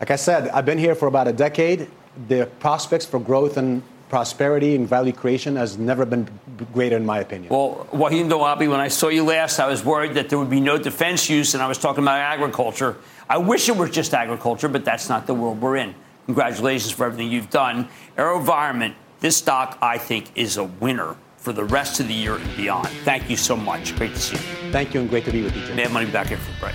Like 0.00 0.10
I 0.10 0.16
said, 0.16 0.48
I've 0.50 0.66
been 0.66 0.78
here 0.78 0.94
for 0.94 1.08
about 1.08 1.28
a 1.28 1.32
decade. 1.32 1.88
The 2.28 2.46
prospects 2.60 3.06
for 3.06 3.18
growth 3.18 3.56
and 3.56 3.82
prosperity 4.08 4.76
and 4.76 4.88
value 4.88 5.12
creation 5.12 5.56
has 5.56 5.78
never 5.78 6.04
been 6.04 6.28
greater, 6.72 6.96
in 6.96 7.04
my 7.04 7.18
opinion. 7.18 7.50
Well, 7.50 7.88
Wahid 7.92 8.28
Nawabi, 8.28 8.70
when 8.70 8.80
I 8.80 8.88
saw 8.88 9.08
you 9.08 9.24
last, 9.24 9.58
I 9.58 9.66
was 9.66 9.84
worried 9.84 10.14
that 10.14 10.28
there 10.28 10.38
would 10.38 10.50
be 10.50 10.60
no 10.60 10.78
defense 10.78 11.28
use, 11.28 11.54
and 11.54 11.62
I 11.62 11.66
was 11.66 11.78
talking 11.78 12.04
about 12.04 12.20
agriculture. 12.20 12.96
I 13.28 13.38
wish 13.38 13.68
it 13.68 13.76
were 13.76 13.88
just 13.88 14.14
agriculture, 14.14 14.68
but 14.68 14.84
that's 14.84 15.08
not 15.08 15.26
the 15.26 15.34
world 15.34 15.60
we're 15.60 15.76
in. 15.76 15.94
Congratulations 16.26 16.92
for 16.92 17.06
everything 17.06 17.30
you've 17.30 17.50
done. 17.50 17.88
AeroVironment, 18.16 18.94
this 19.20 19.36
stock, 19.36 19.78
I 19.82 19.98
think, 19.98 20.30
is 20.36 20.56
a 20.56 20.64
winner 20.64 21.16
for 21.38 21.52
the 21.52 21.64
rest 21.64 22.00
of 22.00 22.08
the 22.08 22.14
year 22.14 22.36
and 22.36 22.56
beyond. 22.56 22.88
Thank 23.04 23.28
you 23.30 23.36
so 23.36 23.56
much. 23.56 23.96
Great 23.96 24.14
to 24.14 24.20
see 24.20 24.36
you. 24.36 24.72
Thank 24.72 24.94
you, 24.94 25.00
and 25.00 25.10
great 25.10 25.24
to 25.24 25.32
be 25.32 25.42
with 25.42 25.56
you, 25.56 25.64
Jim. 25.66 25.76
Mad 25.76 25.92
Money 25.92 26.10
back 26.10 26.28
here 26.28 26.38
for 26.38 26.60
break. 26.60 26.74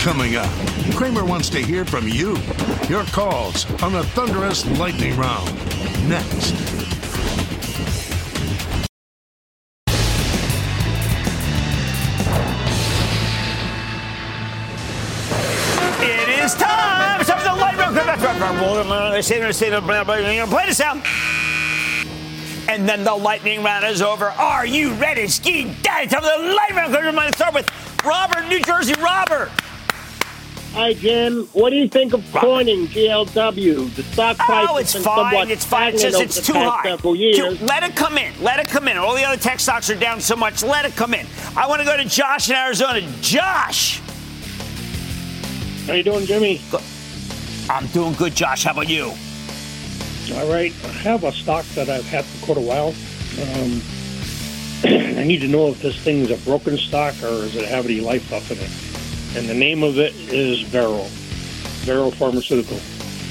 Coming 0.00 0.36
up, 0.36 0.48
Cramer 0.94 1.24
wants 1.24 1.50
to 1.50 1.58
hear 1.58 1.84
from 1.84 2.08
you. 2.08 2.36
Your 2.88 3.04
calls 3.06 3.70
on 3.82 3.92
the 3.92 4.04
Thunderous 4.14 4.64
Lightning 4.78 5.16
Round. 5.18 5.46
Next. 6.08 6.52
It 16.00 16.28
is 16.28 16.54
time. 16.54 17.24
For 17.24 17.32
the 17.42 17.54
light 17.58 17.76
round. 17.76 17.96
Play 20.50 20.66
the 20.66 20.74
sound. 20.74 21.02
And 22.68 22.88
then 22.88 23.04
the 23.04 23.14
lightning 23.14 23.62
round 23.62 23.84
is 23.84 24.00
over. 24.00 24.26
Are 24.30 24.64
you 24.64 24.94
ready, 24.94 25.26
ski 25.26 25.74
daddy? 25.82 26.06
Time 26.06 26.22
for 26.22 26.28
the 26.28 26.54
lightning 26.54 26.76
round. 26.76 26.92
We're 26.92 27.12
going 27.12 27.30
to 27.30 27.36
start 27.36 27.52
with 27.52 28.04
Robert, 28.04 28.46
New 28.48 28.60
Jersey. 28.60 28.94
Robert. 29.02 29.50
Hi, 30.78 30.92
Jim. 30.92 31.48
What 31.54 31.70
do 31.70 31.76
you 31.76 31.88
think 31.88 32.12
of 32.12 32.24
Corning 32.32 32.86
GLW? 32.86 33.92
The 33.96 34.02
stock 34.04 34.36
price 34.36 34.68
Oh, 34.70 34.76
has 34.76 34.84
it's 34.84 34.92
been 34.94 35.02
fine. 35.02 35.16
somewhat 35.32 35.50
It's 35.50 35.64
fine. 35.64 35.92
It's, 35.92 36.02
just, 36.04 36.20
it's 36.20 36.46
too 36.46 36.52
high. 36.52 36.94
Let 37.66 37.82
it 37.82 37.96
come 37.96 38.16
in. 38.16 38.32
Let 38.40 38.60
it 38.60 38.68
come 38.68 38.86
in. 38.86 38.96
All 38.96 39.16
the 39.16 39.24
other 39.24 39.42
tech 39.42 39.58
stocks 39.58 39.90
are 39.90 39.96
down 39.96 40.20
so 40.20 40.36
much. 40.36 40.62
Let 40.62 40.84
it 40.84 40.94
come 40.94 41.14
in. 41.14 41.26
I 41.56 41.66
want 41.66 41.80
to 41.80 41.84
go 41.84 41.96
to 41.96 42.04
Josh 42.04 42.48
in 42.48 42.54
Arizona. 42.54 43.00
Josh. 43.20 43.98
How 45.88 45.94
you 45.94 46.04
doing, 46.04 46.26
Jimmy? 46.26 46.60
I'm 47.68 47.88
doing 47.88 48.12
good, 48.12 48.36
Josh. 48.36 48.62
How 48.62 48.70
about 48.70 48.88
you? 48.88 49.06
All 50.36 50.48
right. 50.48 50.72
I 50.84 50.88
have 51.02 51.24
a 51.24 51.32
stock 51.32 51.64
that 51.74 51.88
I've 51.88 52.06
had 52.06 52.24
for 52.24 52.46
quite 52.46 52.58
a 52.58 52.60
while. 52.60 52.94
Um, 53.42 53.82
I 55.18 55.24
need 55.24 55.40
to 55.40 55.48
know 55.48 55.70
if 55.70 55.82
this 55.82 55.98
thing 55.98 56.18
is 56.20 56.30
a 56.30 56.36
broken 56.44 56.78
stock 56.78 57.16
or 57.16 57.30
does 57.42 57.56
it 57.56 57.64
have 57.64 57.84
any 57.86 58.00
life 58.00 58.30
left 58.30 58.52
in 58.52 58.58
it? 58.58 58.97
And 59.36 59.48
the 59.48 59.54
name 59.54 59.82
of 59.82 59.98
it 59.98 60.14
is 60.16 60.62
Veru. 60.62 61.04
Veru 61.84 62.10
Pharmaceutical. 62.12 62.76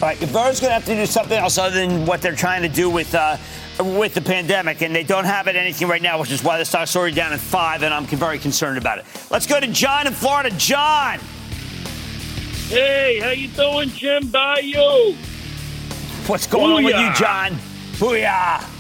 All 0.02 0.08
right, 0.08 0.18
Veru's 0.18 0.60
going 0.60 0.70
to 0.70 0.76
have 0.76 0.86
to 0.86 0.96
do 0.96 1.06
something 1.06 1.38
else 1.38 1.58
other 1.58 1.76
than 1.76 2.06
what 2.06 2.22
they're 2.22 2.36
trying 2.36 2.62
to 2.62 2.70
do 2.70 2.90
with 2.90 3.14
uh, 3.16 3.38
with 3.80 4.14
the 4.14 4.22
pandemic, 4.22 4.82
and 4.82 4.96
they 4.96 5.04
don't 5.04 5.26
have 5.26 5.48
it 5.48 5.56
anything 5.56 5.88
right 5.88 6.02
now, 6.02 6.20
which 6.20 6.32
is 6.32 6.44
why 6.44 6.58
the 6.58 6.66
stock's 6.66 6.96
already 6.96 7.16
down 7.16 7.34
at 7.34 7.40
five, 7.40 7.84
and 7.84 7.94
I'm 7.94 8.06
very 8.06 8.40
concerned 8.40 8.78
about 8.78 9.00
it. 9.00 9.06
Let's 9.30 9.48
go 9.48 9.60
to 9.60 9.68
John 9.68 10.08
in 10.08 10.14
Florida. 10.14 10.50
John. 10.58 11.20
Hey, 12.70 13.20
how 13.20 13.30
you 13.32 13.48
doing, 13.50 13.90
Jim 13.90 14.28
Bayou? 14.28 15.14
What's 16.28 16.48
going 16.48 16.72
Booyah. 16.72 16.78
on 16.78 16.84
with 16.84 16.96
you, 16.96 17.14
John? 17.14 17.52
Booyah! 17.98 18.77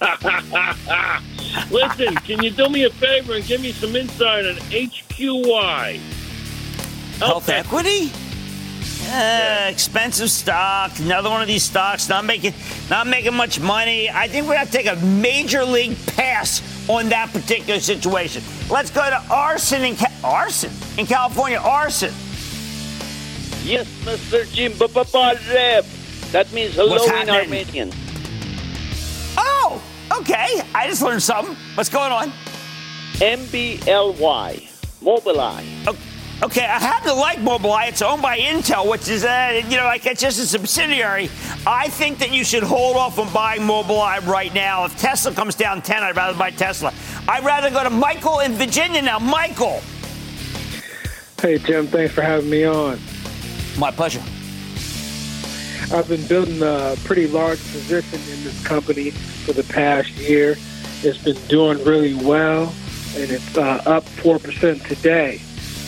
Listen, 1.70 2.14
can 2.16 2.42
you 2.42 2.50
do 2.50 2.68
me 2.68 2.84
a 2.84 2.90
favor 2.90 3.34
and 3.34 3.44
give 3.44 3.60
me 3.60 3.72
some 3.72 3.94
insight 3.94 4.44
on 4.46 4.54
HQY? 4.56 5.98
Health, 7.18 7.46
HealthEquity? 7.46 8.12
Uh, 9.06 9.68
expensive 9.70 10.30
stock. 10.30 10.98
Another 10.98 11.30
one 11.30 11.42
of 11.42 11.46
these 11.48 11.62
stocks 11.62 12.08
not 12.08 12.24
making 12.24 12.54
not 12.90 13.06
making 13.06 13.34
much 13.34 13.60
money. 13.60 14.10
I 14.10 14.26
think 14.28 14.48
we 14.48 14.56
have 14.56 14.70
to 14.70 14.76
take 14.76 14.86
a 14.86 14.96
major 14.96 15.64
league 15.64 15.96
pass 16.08 16.62
on 16.88 17.08
that 17.10 17.32
particular 17.32 17.80
situation. 17.80 18.42
Let's 18.70 18.90
go 18.90 19.08
to 19.08 19.16
Arsen 19.28 19.88
in 19.88 19.96
Ca- 19.96 20.10
Arsen 20.22 20.98
in 20.98 21.06
California. 21.06 21.58
Arsen. 21.58 22.12
Yes, 23.64 23.86
Mr. 24.04 24.50
Jim 24.52 24.72
That 26.32 26.52
means 26.52 26.74
hello 26.74 27.04
in 27.04 27.30
Armenian. 27.30 27.92
Okay. 30.20 30.60
I 30.74 30.86
just 30.88 31.02
learned 31.02 31.22
something. 31.22 31.56
What's 31.74 31.88
going 31.90 32.12
on? 32.12 32.32
M 33.20 33.40
B 33.50 33.80
L 33.86 34.12
Y. 34.14 34.68
Mobileye. 35.00 35.86
Okay. 35.86 35.98
Okay, 36.42 36.64
I 36.64 36.78
happen 36.80 37.08
to 37.08 37.14
like 37.14 37.38
Mobileye. 37.38 37.88
It's 37.88 38.02
owned 38.02 38.20
by 38.20 38.38
Intel, 38.38 38.90
which 38.90 39.08
is, 39.08 39.24
uh, 39.24 39.62
you 39.68 39.76
know, 39.76 39.84
like 39.84 40.04
it's 40.04 40.20
just 40.20 40.40
a 40.40 40.46
subsidiary. 40.46 41.30
I 41.64 41.88
think 41.88 42.18
that 42.18 42.32
you 42.32 42.44
should 42.44 42.64
hold 42.64 42.96
off 42.96 43.20
on 43.20 43.32
buying 43.32 43.62
Mobileye 43.62 44.26
right 44.26 44.52
now. 44.52 44.84
If 44.84 44.98
Tesla 44.98 45.32
comes 45.32 45.54
down 45.54 45.80
10, 45.80 46.02
I'd 46.02 46.16
rather 46.16 46.36
buy 46.36 46.50
Tesla. 46.50 46.92
I'd 47.28 47.44
rather 47.44 47.70
go 47.70 47.84
to 47.84 47.88
Michael 47.88 48.40
in 48.40 48.52
Virginia 48.54 49.00
now. 49.00 49.20
Michael. 49.20 49.80
Hey, 51.40 51.58
Jim, 51.58 51.86
thanks 51.86 52.12
for 52.12 52.22
having 52.22 52.50
me 52.50 52.64
on. 52.64 52.98
My 53.78 53.92
pleasure. 53.92 54.22
I've 55.92 56.08
been 56.08 56.26
building 56.26 56.62
a 56.62 56.96
pretty 57.04 57.26
large 57.28 57.60
position 57.72 58.18
in 58.32 58.44
this 58.44 58.64
company 58.66 59.10
for 59.10 59.52
the 59.52 59.64
past 59.64 60.10
year. 60.16 60.56
It's 61.02 61.18
been 61.18 61.36
doing 61.48 61.82
really 61.84 62.14
well, 62.14 62.74
and 63.16 63.30
it's 63.30 63.56
uh, 63.56 63.82
up 63.84 64.04
4% 64.04 64.86
today. 64.86 65.40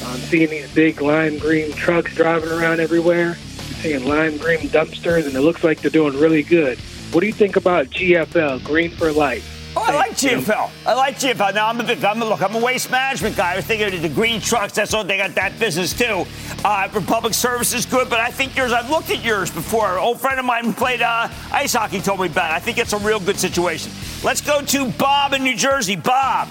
I'm 0.04 0.20
seeing 0.20 0.50
these 0.50 0.72
big 0.74 1.00
lime 1.00 1.38
green 1.38 1.72
trucks 1.72 2.14
driving 2.14 2.50
around 2.50 2.80
everywhere. 2.80 3.30
I'm 3.30 3.74
seeing 3.80 4.06
lime 4.06 4.36
green 4.36 4.68
dumpsters, 4.68 5.26
and 5.26 5.34
it 5.34 5.40
looks 5.40 5.64
like 5.64 5.80
they're 5.80 5.90
doing 5.90 6.18
really 6.18 6.42
good. 6.42 6.78
What 7.12 7.20
do 7.20 7.26
you 7.26 7.32
think 7.32 7.56
about 7.56 7.86
GFL, 7.86 8.62
Green 8.64 8.90
for 8.90 9.10
Life? 9.12 9.55
Oh, 9.78 9.82
I 9.84 9.94
like 9.94 10.12
GFL. 10.12 10.70
I 10.86 10.94
like 10.94 11.16
GFL. 11.16 11.52
Now 11.54 11.68
I'm 11.68 11.78
a 11.78 11.84
big. 11.84 12.02
I'm 12.02 12.22
a 12.22 12.24
look. 12.24 12.40
I'm 12.40 12.54
a 12.54 12.58
waste 12.60 12.90
management 12.90 13.36
guy. 13.36 13.52
I 13.52 13.56
was 13.56 13.66
thinking 13.66 13.92
of 13.94 14.00
the 14.00 14.08
green 14.08 14.40
trucks. 14.40 14.72
That's 14.72 14.94
all 14.94 15.04
they 15.04 15.18
got 15.18 15.34
that 15.34 15.58
business 15.58 15.92
too. 15.92 16.24
Uh, 16.64 16.88
Republic 16.94 17.34
Service 17.34 17.74
is 17.74 17.84
good, 17.84 18.08
but 18.08 18.18
I 18.18 18.30
think 18.30 18.56
yours. 18.56 18.72
I've 18.72 18.88
looked 18.88 19.10
at 19.10 19.22
yours 19.22 19.50
before. 19.50 19.92
An 19.92 19.98
old 19.98 20.18
friend 20.18 20.40
of 20.40 20.46
mine 20.46 20.64
who 20.64 20.72
played 20.72 21.02
uh, 21.02 21.28
ice 21.52 21.74
hockey 21.74 22.00
told 22.00 22.20
me 22.20 22.26
about. 22.26 22.50
it. 22.52 22.54
I 22.54 22.58
think 22.58 22.78
it's 22.78 22.94
a 22.94 22.98
real 22.98 23.20
good 23.20 23.38
situation. 23.38 23.92
Let's 24.24 24.40
go 24.40 24.62
to 24.62 24.90
Bob 24.92 25.34
in 25.34 25.44
New 25.44 25.56
Jersey. 25.56 25.96
Bob. 25.96 26.48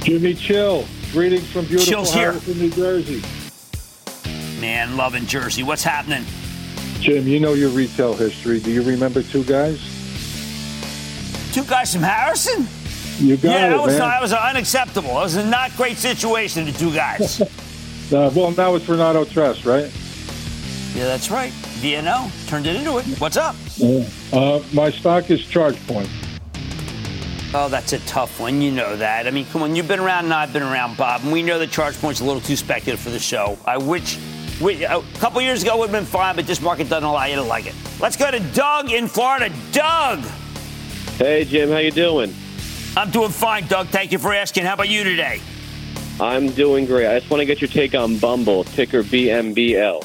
Jimmy 0.00 0.34
Chill. 0.34 0.86
Greetings 1.10 1.50
from 1.50 1.64
beautiful 1.64 1.92
Chills 1.92 2.14
here. 2.14 2.34
New 2.54 2.70
Jersey. 2.70 3.20
Man, 4.60 4.96
loving 4.96 5.26
Jersey. 5.26 5.64
What's 5.64 5.82
happening? 5.82 6.24
Jim, 7.00 7.26
you 7.26 7.40
know 7.40 7.54
your 7.54 7.70
retail 7.70 8.14
history. 8.14 8.60
Do 8.60 8.70
you 8.70 8.82
remember 8.82 9.22
two 9.22 9.42
guys? 9.44 9.97
Two 11.52 11.64
guys 11.64 11.92
from 11.92 12.02
Harrison? 12.02 12.66
You 13.18 13.36
got 13.36 13.50
yeah, 13.50 13.66
it, 13.66 13.70
that 13.70 13.80
was, 13.80 13.98
man. 13.98 14.08
that 14.08 14.22
was 14.22 14.32
unacceptable. 14.32 15.10
It 15.10 15.14
was 15.14 15.36
a 15.36 15.44
not 15.44 15.74
great 15.76 15.96
situation, 15.96 16.66
the 16.66 16.72
two 16.72 16.92
guys. 16.92 17.40
uh, 18.12 18.30
well, 18.34 18.52
now 18.52 18.74
it's 18.74 18.84
Vornado 18.84 19.28
Trust, 19.28 19.64
right? 19.64 19.90
Yeah, 20.94 21.04
that's 21.04 21.30
right. 21.30 21.52
VNO 21.80 22.48
turned 22.48 22.66
it 22.66 22.76
into 22.76 22.98
it. 22.98 23.04
What's 23.20 23.36
up? 23.36 23.56
Uh, 24.32 24.62
my 24.72 24.90
stock 24.90 25.30
is 25.30 25.42
ChargePoint. 25.42 26.08
Oh, 27.54 27.68
that's 27.70 27.92
a 27.92 27.98
tough 28.00 28.40
one. 28.40 28.60
You 28.60 28.70
know 28.70 28.96
that. 28.96 29.26
I 29.26 29.30
mean, 29.30 29.46
come 29.46 29.62
on. 29.62 29.74
You've 29.74 29.88
been 29.88 30.00
around 30.00 30.26
and 30.26 30.34
I've 30.34 30.52
been 30.52 30.62
around, 30.62 30.96
Bob. 30.96 31.22
And 31.22 31.32
we 31.32 31.42
know 31.42 31.58
that 31.58 31.70
ChargePoint's 31.70 32.20
a 32.20 32.24
little 32.24 32.42
too 32.42 32.56
speculative 32.56 33.00
for 33.00 33.10
the 33.10 33.18
show. 33.18 33.58
I 33.64 33.78
wish 33.78 34.18
we, 34.60 34.84
a 34.84 35.00
couple 35.18 35.40
years 35.40 35.62
ago 35.62 35.78
would 35.78 35.90
have 35.90 35.92
been 35.92 36.04
fine, 36.04 36.36
but 36.36 36.46
this 36.46 36.60
market 36.60 36.88
doesn't 36.88 37.08
allow 37.08 37.24
you 37.24 37.36
to 37.36 37.42
like 37.42 37.66
it. 37.66 37.74
Let's 38.00 38.16
go 38.16 38.30
to 38.30 38.40
Doug 38.52 38.90
in 38.90 39.08
Florida. 39.08 39.54
Doug. 39.72 40.24
Hey, 41.18 41.44
Jim. 41.44 41.70
How 41.70 41.78
you 41.78 41.90
doing? 41.90 42.34
I'm 42.96 43.10
doing 43.10 43.30
fine, 43.30 43.66
Doug. 43.66 43.88
Thank 43.88 44.12
you 44.12 44.18
for 44.18 44.32
asking. 44.32 44.64
How 44.64 44.74
about 44.74 44.88
you 44.88 45.04
today? 45.04 45.40
I'm 46.20 46.50
doing 46.50 46.86
great. 46.86 47.06
I 47.06 47.18
just 47.18 47.30
want 47.30 47.40
to 47.40 47.44
get 47.44 47.60
your 47.60 47.68
take 47.68 47.94
on 47.94 48.18
Bumble, 48.18 48.64
ticker 48.64 49.02
BMBL 49.02 50.04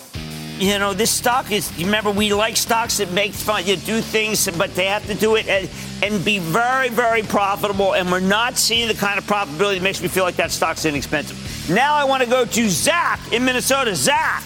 you 0.60 0.78
know, 0.80 0.94
this 0.94 1.12
stock 1.12 1.52
is, 1.52 1.76
remember, 1.78 2.12
we 2.12 2.34
like 2.34 2.56
stocks 2.56 2.98
that 2.98 3.12
make 3.12 3.34
fun, 3.34 3.66
you 3.66 3.76
do 3.76 4.02
things, 4.02 4.48
but 4.58 4.74
they 4.76 4.86
have 4.86 5.06
to 5.08 5.14
do 5.14 5.36
it 5.36 5.48
and, 5.48 5.70
and 6.04 6.24
be 6.24 6.40
very, 6.40 6.90
very 6.90 7.24
profitable. 7.24 7.96
And 7.96 8.12
we're 8.12 8.20
not 8.20 8.58
seeing 8.58 8.88
the 8.88 8.94
kind 8.94 9.18
of 9.18 9.26
profitability 9.26 9.76
that 9.76 9.84
makes 9.84 10.02
me 10.02 10.08
feel 10.08 10.24
like 10.24 10.36
that 10.36 10.52
stock's 10.52 10.86
inexpensive. 10.86 11.70
Now 11.70 11.96
I 11.96 12.04
want 12.04 12.24
to 12.24 12.30
go 12.30 12.46
to 12.46 12.70
Zach 12.70 13.20
in 13.34 13.44
Minnesota. 13.44 13.96
Zach. 13.96 14.44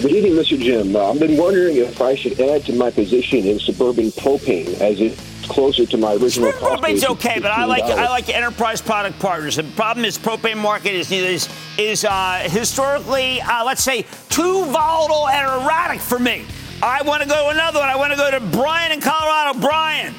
Good 0.00 0.12
evening, 0.12 0.32
Mr. 0.32 0.58
Jim. 0.58 0.96
Uh, 0.96 1.10
I've 1.10 1.20
been 1.20 1.36
wondering 1.36 1.76
if 1.76 2.00
I 2.00 2.14
should 2.14 2.38
add 2.40 2.64
to 2.66 2.72
my 2.74 2.90
position 2.90 3.44
in 3.44 3.58
suburban 3.58 4.06
propane 4.12 4.80
as 4.80 5.00
it 5.00 5.18
closer 5.46 5.86
to 5.86 5.96
my 5.96 6.14
original 6.14 6.52
cost. 6.52 6.82
Propane's 6.82 7.04
okay, 7.04 7.40
but 7.40 7.50
I 7.50 7.64
like 7.64 7.84
I 7.84 8.08
like 8.08 8.28
enterprise 8.28 8.80
product 8.80 9.18
partners. 9.18 9.56
The 9.56 9.62
problem 9.62 10.04
is 10.04 10.18
propane 10.18 10.58
market 10.58 10.92
is 10.94 11.10
is 11.10 11.48
is 11.78 12.04
uh, 12.04 12.46
historically, 12.50 13.40
uh, 13.40 13.64
let's 13.64 13.82
say, 13.82 14.04
too 14.28 14.64
volatile 14.66 15.28
and 15.28 15.46
erratic 15.64 16.00
for 16.00 16.18
me. 16.18 16.44
I 16.82 17.02
want 17.02 17.22
to 17.22 17.28
go 17.28 17.44
to 17.44 17.54
another 17.54 17.80
one. 17.80 17.88
I 17.88 17.96
want 17.96 18.12
to 18.12 18.18
go 18.18 18.30
to 18.30 18.40
Brian 18.40 18.92
in 18.92 19.00
Colorado. 19.00 19.58
Brian. 19.60 20.14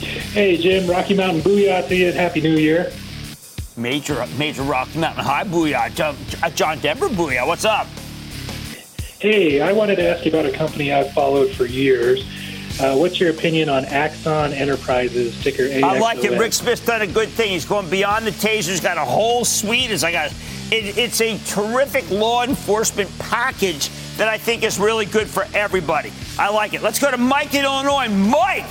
Hey 0.00 0.56
Jim, 0.56 0.88
Rocky 0.88 1.14
Mountain 1.14 1.42
booyah 1.42 1.86
to 1.88 1.96
you. 1.96 2.08
and 2.08 2.16
Happy 2.16 2.40
New 2.40 2.56
Year. 2.56 2.92
Major 3.76 4.26
major 4.38 4.62
Rocky 4.62 4.98
Mountain 4.98 5.24
high 5.24 5.44
booyah. 5.44 5.94
John, 5.94 6.16
John 6.54 6.78
Denver 6.78 7.08
booyah. 7.08 7.46
What's 7.46 7.64
up? 7.64 7.86
Hey, 9.20 9.62
I 9.62 9.72
wanted 9.72 9.96
to 9.96 10.08
ask 10.08 10.24
you 10.26 10.30
about 10.30 10.44
a 10.44 10.52
company 10.52 10.92
I've 10.92 11.12
followed 11.12 11.50
for 11.52 11.64
years. 11.64 12.24
Uh, 12.80 12.96
what's 12.96 13.20
your 13.20 13.30
opinion 13.30 13.68
on 13.68 13.84
Axon 13.84 14.52
Enterprises, 14.52 15.40
ticker 15.42 15.62
AXON? 15.62 15.84
I 15.84 15.98
like 15.98 16.24
it. 16.24 16.36
Rick 16.38 16.52
Smith's 16.52 16.84
done 16.84 17.02
a 17.02 17.06
good 17.06 17.28
thing. 17.28 17.50
He's 17.50 17.64
going 17.64 17.88
beyond 17.88 18.26
the 18.26 18.32
taser. 18.32 18.70
He's 18.70 18.80
got 18.80 18.96
a 18.96 19.04
whole 19.04 19.44
suite. 19.44 19.92
It's 19.92 20.02
like 20.02 20.14
a, 20.14 20.26
it, 20.72 20.98
it's 20.98 21.20
a 21.20 21.38
terrific 21.46 22.10
law 22.10 22.42
enforcement 22.42 23.10
package 23.20 23.90
that 24.16 24.26
I 24.28 24.38
think 24.38 24.64
is 24.64 24.78
really 24.78 25.06
good 25.06 25.28
for 25.28 25.46
everybody. 25.54 26.12
I 26.36 26.50
like 26.50 26.74
it. 26.74 26.82
Let's 26.82 26.98
go 26.98 27.10
to 27.10 27.16
Mike 27.16 27.54
in 27.54 27.64
Illinois. 27.64 28.08
Mike! 28.08 28.70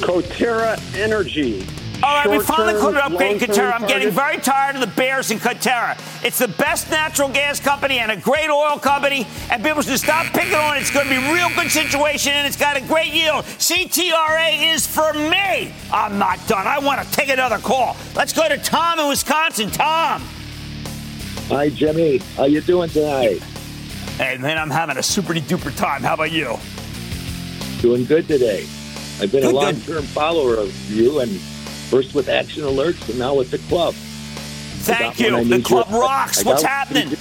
Coterra 0.00 0.78
Energy. 0.96 1.66
All 2.00 2.14
right, 2.14 2.30
we 2.30 2.38
finally 2.38 2.78
caught 2.78 2.94
it 2.94 3.00
up, 3.00 3.12
Great 3.16 3.40
Coterra. 3.40 3.72
I'm 3.72 3.86
getting 3.88 4.10
very 4.10 4.36
tired 4.38 4.76
of 4.76 4.80
the 4.80 4.86
Bears 4.86 5.32
in 5.32 5.38
Coterra. 5.38 5.98
It's 6.24 6.38
the 6.38 6.46
best 6.46 6.90
natural 6.90 7.28
gas 7.28 7.58
company 7.58 7.98
and 7.98 8.12
a 8.12 8.16
great 8.16 8.48
oil 8.48 8.78
company, 8.78 9.26
and 9.50 9.64
people 9.64 9.82
should 9.82 9.98
stop 9.98 10.26
picking 10.26 10.54
on 10.54 10.76
it. 10.76 10.80
It's 10.80 10.92
going 10.92 11.08
to 11.08 11.10
be 11.10 11.16
a 11.16 11.32
real 11.32 11.48
good 11.56 11.72
situation, 11.72 12.32
and 12.32 12.46
it's 12.46 12.56
got 12.56 12.76
a 12.76 12.80
great 12.82 13.12
yield. 13.12 13.44
CTRA 13.44 14.74
is 14.74 14.86
for 14.86 15.12
me. 15.12 15.72
I'm 15.92 16.18
not 16.18 16.38
done. 16.46 16.68
I 16.68 16.78
want 16.78 17.02
to 17.02 17.10
take 17.10 17.30
another 17.30 17.58
call. 17.58 17.96
Let's 18.14 18.32
go 18.32 18.48
to 18.48 18.58
Tom 18.58 19.00
in 19.00 19.08
Wisconsin. 19.08 19.68
Tom. 19.68 20.22
Hi, 21.48 21.68
Jimmy. 21.68 22.18
How 22.36 22.44
you 22.44 22.60
doing 22.60 22.90
tonight? 22.90 23.42
Hey, 24.18 24.36
man, 24.38 24.56
I'm 24.56 24.70
having 24.70 24.98
a 24.98 25.02
super 25.02 25.34
duper 25.34 25.76
time. 25.76 26.04
How 26.04 26.14
about 26.14 26.30
you? 26.30 26.58
Doing 27.80 28.04
good 28.04 28.28
today. 28.28 28.66
I've 29.20 29.32
been 29.32 29.42
good, 29.42 29.44
a 29.46 29.50
long-term 29.50 30.04
follower 30.04 30.54
of 30.54 30.90
you 30.92 31.18
and 31.18 31.40
First 31.90 32.14
with 32.14 32.28
Action 32.28 32.64
Alerts, 32.64 33.08
and 33.08 33.18
now 33.18 33.34
with 33.34 33.50
the 33.50 33.58
club. 33.58 33.94
Thank 33.94 35.18
you. 35.18 35.44
The 35.44 35.62
club 35.62 35.90
your, 35.90 36.00
rocks. 36.00 36.44
What's 36.44 36.62
happening? 36.62 37.16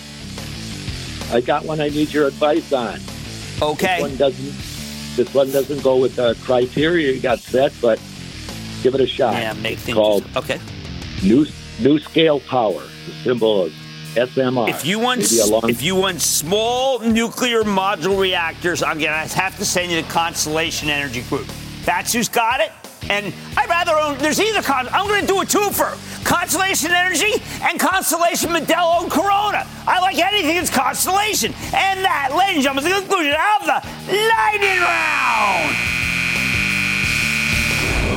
I 1.31 1.41
got 1.41 1.65
one 1.65 1.79
I 1.81 1.89
need 1.89 2.13
your 2.13 2.27
advice 2.27 2.71
on. 2.73 2.99
Okay. 3.61 3.95
This 3.95 4.01
one 4.01 4.17
doesn't. 4.17 4.55
This 5.15 5.33
one 5.33 5.51
doesn't 5.51 5.81
go 5.81 5.97
with 5.97 6.15
the 6.15 6.37
criteria 6.43 7.11
you 7.11 7.19
got 7.19 7.39
set, 7.39 7.73
but 7.81 7.99
give 8.83 8.93
it 8.93 9.01
a 9.01 9.07
shot. 9.07 9.33
Yeah, 9.33 9.53
make 9.53 9.79
things 9.79 9.95
called 9.95 10.25
okay. 10.35 10.59
New 11.23 11.45
NuScale 11.79 12.45
Power. 12.45 12.81
The 12.81 13.13
symbol 13.23 13.65
is 13.65 13.73
SMR. 14.15 14.69
If 14.69 14.85
you 14.85 14.99
want, 14.99 15.31
long- 15.47 15.69
if 15.69 15.81
you 15.81 15.95
want 15.95 16.21
small 16.21 16.99
nuclear 16.99 17.63
module 17.63 18.19
reactors, 18.19 18.83
I'm 18.83 18.99
gonna 18.99 19.27
have 19.27 19.57
to 19.57 19.65
send 19.65 19.91
you 19.91 20.01
to 20.01 20.07
Constellation 20.07 20.89
Energy 20.89 21.21
Group. 21.23 21.47
That's 21.83 22.13
who's 22.13 22.29
got 22.29 22.59
it. 22.59 22.71
And 23.09 23.33
I'd 23.55 23.69
rather 23.69 23.93
own, 23.93 24.17
there's 24.17 24.39
either, 24.39 24.61
con, 24.61 24.87
I'm 24.89 25.07
going 25.07 25.21
to 25.21 25.27
do 25.27 25.41
a 25.41 25.45
twofer. 25.45 25.95
Constellation 26.25 26.91
Energy 26.91 27.41
and 27.61 27.79
Constellation 27.79 28.49
Modelo 28.49 29.03
and 29.03 29.11
Corona. 29.11 29.65
I 29.87 29.99
like 30.01 30.17
anything 30.17 30.57
that's 30.57 30.69
Constellation. 30.69 31.53
And 31.73 32.03
that, 32.03 32.35
ladies 32.37 32.55
and 32.55 32.63
gentlemen, 32.63 32.91
is 32.91 32.97
the 32.97 33.07
conclusion 33.07 33.33
of 33.33 33.65
the 33.65 33.81
Lightning 34.11 34.81
Round. 34.81 35.75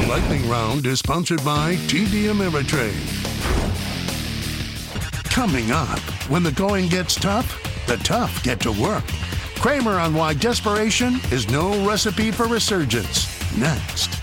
The 0.02 0.08
Lightning 0.08 0.50
Round 0.50 0.86
is 0.86 0.98
sponsored 0.98 1.44
by 1.44 1.76
TD 1.86 2.32
Ameritrade. 2.32 2.98
Coming 5.30 5.70
up, 5.70 6.00
when 6.28 6.42
the 6.42 6.52
going 6.52 6.88
gets 6.88 7.14
tough, 7.14 7.56
the 7.86 7.96
tough 7.98 8.42
get 8.42 8.58
to 8.60 8.72
work. 8.72 9.04
Cramer 9.56 9.98
on 9.98 10.14
why 10.14 10.34
desperation 10.34 11.20
is 11.30 11.48
no 11.48 11.86
recipe 11.86 12.30
for 12.30 12.46
resurgence. 12.46 13.28
Next. 13.56 14.19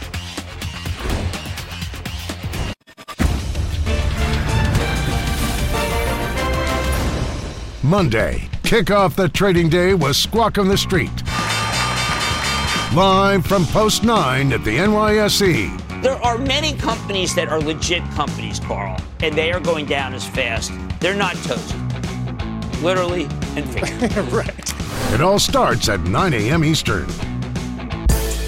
Monday, 7.87 8.49
kick 8.63 8.91
off 8.91 9.15
the 9.15 9.29
trading 9.29 9.69
day 9.69 9.93
with 9.93 10.17
Squawk 10.17 10.57
on 10.57 10.67
the 10.67 10.77
Street. 10.77 11.09
Live 12.93 13.45
from 13.45 13.65
Post 13.67 14.03
9 14.03 14.51
at 14.51 14.61
the 14.65 14.75
NYSE. 14.75 16.01
There 16.01 16.21
are 16.21 16.37
many 16.37 16.73
companies 16.73 17.33
that 17.35 17.47
are 17.47 17.61
legit 17.61 18.03
companies, 18.11 18.59
Carl, 18.59 18.99
and 19.21 19.33
they 19.33 19.53
are 19.53 19.61
going 19.61 19.85
down 19.85 20.13
as 20.13 20.27
fast. 20.27 20.73
They're 20.99 21.15
not 21.15 21.35
toast. 21.37 21.75
Literally 22.83 23.23
and 23.55 23.65
figuratively. 23.69 24.37
right. 24.37 24.73
It 25.13 25.21
all 25.21 25.39
starts 25.39 25.87
at 25.87 26.01
9 26.01 26.33
a.m. 26.33 26.65
Eastern. 26.65 27.07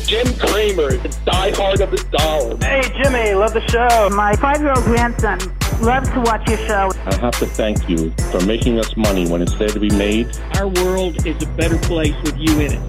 Jim 0.10 0.26
Cramer, 0.40 0.98
the 0.98 1.10
diehard 1.24 1.82
of 1.82 1.92
the 1.92 2.04
dollar. 2.10 2.58
Hey, 2.62 2.82
Jimmy, 2.98 3.36
love 3.36 3.54
the 3.54 3.62
show. 3.70 4.10
My 4.10 4.36
five 4.38 4.60
year 4.60 4.74
old 4.76 4.84
grandson 4.86 5.38
loves 5.82 6.10
to 6.10 6.22
watch 6.22 6.50
your 6.50 6.58
show. 6.58 6.90
I 7.06 7.16
have 7.18 7.38
to 7.38 7.46
thank 7.46 7.88
you 7.88 8.10
for 8.32 8.44
making 8.44 8.80
us 8.80 8.98
money 8.98 9.30
when 9.30 9.44
it's 9.44 9.54
there 9.54 9.70
to 9.70 9.80
be 9.80 9.92
made. 9.92 10.36
Our 10.56 10.68
world 10.68 11.28
is 11.28 11.44
a 11.44 11.46
better 11.50 11.78
place 11.78 12.16
with 12.24 12.36
you 12.40 12.60
in 12.60 12.72
it. 12.74 12.82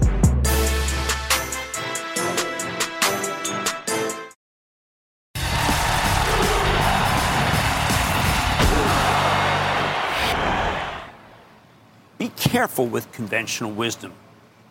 Be 12.17 12.29
careful 12.29 12.87
with 12.87 13.11
conventional 13.11 13.69
wisdom. 13.69 14.13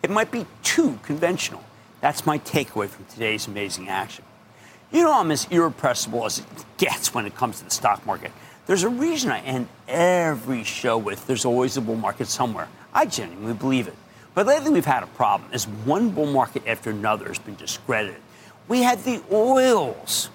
It 0.03 0.11
might 0.11 0.33
be 0.33 0.47
too 0.65 0.99
conventional. 1.05 1.63
That's 2.01 2.25
my 2.25 2.39
takeaway 2.39 2.89
from 2.89 3.05
today's 3.07 3.47
amazing 3.47 3.89
action. 3.89 4.25
You 4.91 5.05
know, 5.05 5.13
I'm 5.13 5.31
as 5.31 5.47
irrepressible 5.51 6.25
as 6.25 6.39
it 6.39 6.47
gets 6.79 7.15
when 7.15 7.27
it 7.27 7.35
comes 7.37 7.59
to 7.59 7.65
the 7.65 7.71
stock 7.71 8.05
market. 8.07 8.33
There's 8.67 8.83
a 8.83 8.89
reason 8.89 9.31
I 9.31 9.41
end 9.41 9.69
every 9.87 10.65
show 10.65 10.97
with 10.97 11.27
there's 11.27 11.45
always 11.45 11.77
a 11.77 11.81
bull 11.81 11.97
market 11.97 12.29
somewhere. 12.29 12.69
I 12.95 13.05
genuinely 13.07 13.55
believe 13.55 13.89
it. 13.89 13.95
But 14.35 14.47
lately 14.47 14.71
we've 14.71 14.85
had 14.85 15.03
a 15.03 15.09
problem 15.09 15.51
as 15.53 15.67
one 15.67 16.11
bull 16.11 16.27
market 16.27 16.67
after 16.67 16.91
another 16.91 17.29
has 17.29 17.39
been 17.39 17.57
discredited. 17.57 18.21
We 18.69 18.83
had 18.83 19.03
the 19.05 19.23
oils. 19.33 20.31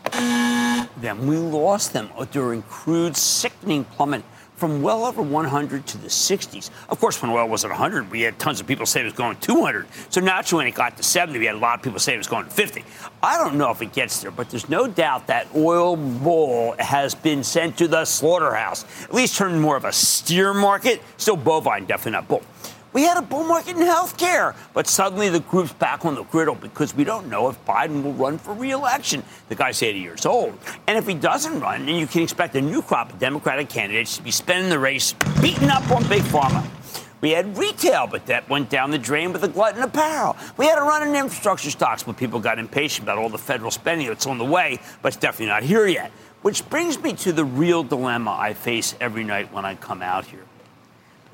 Then 0.98 1.28
we 1.28 1.38
lost 1.38 1.94
them 1.94 2.10
during 2.32 2.62
crude's 2.64 3.22
sickening 3.22 3.86
plummet 3.86 4.24
from 4.56 4.82
well 4.82 5.06
over 5.06 5.22
100 5.22 5.86
to 5.88 5.98
the 5.98 6.08
60s. 6.08 6.70
Of 6.90 7.00
course, 7.00 7.22
when 7.22 7.32
oil 7.32 7.48
was 7.48 7.66
at 7.66 7.72
100, 7.72 8.10
we 8.10 8.22
had 8.22 8.40
tons 8.40 8.60
of 8.60 8.68
people 8.68 8.86
say 8.86 9.02
it 9.02 9.06
was 9.06 9.14
going 9.14 9.38
200. 9.38 9.88
So 10.10 10.22
naturally, 10.22 10.66
when 10.66 10.74
it 10.74 10.76
got 10.76 10.98
to 10.98 11.04
70, 11.04 11.40
we 11.40 11.46
had 11.46 11.56
a 11.56 11.60
lot 11.60 11.80
of 11.80 11.84
people 11.84 12.00
say 12.00 12.14
it 12.14 12.18
was 12.18 12.28
going 12.28 12.46
to 12.46 12.52
50. 12.52 12.84
I 13.22 13.38
don't 13.38 13.58
know 13.58 13.72
if 13.72 13.82
it 13.82 13.94
gets 13.94 14.22
there, 14.22 14.32
but 14.32 14.50
there's 14.50 14.70
no 14.70 14.88
doubt 14.88 15.28
that 15.28 15.48
oil 15.56 15.96
bull 15.98 16.76
has 16.80 17.16
been 17.16 17.44
sent 17.44 17.78
to 17.78 17.88
the 17.88 18.06
slaughterhouse. 18.06 18.86
At 19.04 19.14
least 19.14 19.36
turned 19.36 19.62
more 19.62 19.76
of 19.76 19.86
a 19.86 19.92
steer 19.92 20.54
market. 20.54 21.02
Still 21.18 21.38
bovine, 21.38 21.86
definitely 21.86 22.14
not 22.14 22.28
bull. 22.28 22.44
We 22.96 23.02
had 23.02 23.18
a 23.18 23.22
bull 23.22 23.44
market 23.44 23.76
in 23.76 23.84
healthcare, 23.84 24.56
but 24.74 24.88
suddenly 24.88 25.28
the 25.28 25.42
group's 25.42 25.74
back 25.74 26.06
on 26.06 26.16
the 26.16 26.24
griddle 26.24 26.56
because 26.56 26.96
we 26.96 27.04
don't 27.04 27.28
know 27.28 27.50
if 27.50 27.66
Biden 27.66 28.02
will 28.02 28.14
run 28.14 28.38
for 28.38 28.54
re-election. 28.54 29.22
The 29.50 29.56
guy's 29.56 29.84
80 29.84 30.00
years 30.00 30.26
old, 30.26 30.58
and 30.88 30.98
if 30.98 31.06
he 31.06 31.14
doesn't 31.14 31.60
run, 31.60 31.88
then 31.88 31.96
you 31.96 32.08
can 32.08 32.22
expect 32.22 32.56
a 32.56 32.62
new 32.62 32.82
crop 32.82 33.12
of 33.12 33.20
Democratic 33.20 33.68
candidates 33.68 34.16
to 34.16 34.24
be 34.24 34.32
spending 34.32 34.70
the 34.70 34.80
race 34.80 35.14
beating 35.42 35.70
up 35.70 35.92
on 35.92 36.08
big 36.08 36.22
pharma. 36.22 36.66
We 37.20 37.32
had 37.32 37.58
retail, 37.58 38.08
but 38.08 38.28
that 38.28 38.48
went 38.48 38.70
down 38.70 38.92
the 38.92 38.98
drain 38.98 39.34
with 39.34 39.42
the 39.42 39.50
glutton 39.50 39.82
apparel. 39.82 40.38
We 40.56 40.66
had 40.66 40.78
a 40.78 40.84
run 40.84 41.06
in 41.06 41.14
infrastructure 41.18 41.72
stocks, 41.72 42.04
but 42.04 42.16
people 42.16 42.40
got 42.40 42.60
impatient 42.60 43.04
about 43.04 43.18
all 43.18 43.28
the 43.28 43.38
federal 43.38 43.72
spending 43.72 44.08
that's 44.08 44.26
on 44.26 44.38
the 44.38 44.46
way, 44.46 44.80
but 45.02 45.10
it's 45.10 45.18
definitely 45.18 45.48
not 45.48 45.64
here 45.64 45.86
yet. 45.86 46.12
Which 46.44 46.66
brings 46.70 46.98
me 46.98 47.12
to 47.12 47.34
the 47.34 47.44
real 47.44 47.84
dilemma 47.84 48.38
I 48.40 48.54
face 48.54 48.96
every 49.02 49.26
night 49.26 49.52
when 49.52 49.66
I 49.66 49.76
come 49.76 50.02
out 50.02 50.24
here. 50.24 50.46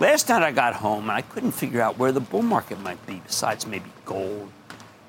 Last 0.01 0.29
night 0.29 0.41
I 0.41 0.51
got 0.51 0.73
home 0.73 1.03
and 1.03 1.11
I 1.11 1.21
couldn't 1.21 1.51
figure 1.51 1.79
out 1.79 1.99
where 1.99 2.11
the 2.11 2.19
bull 2.19 2.41
market 2.41 2.79
might 2.79 3.05
be, 3.05 3.21
besides 3.23 3.67
maybe 3.67 3.85
gold. 4.03 4.49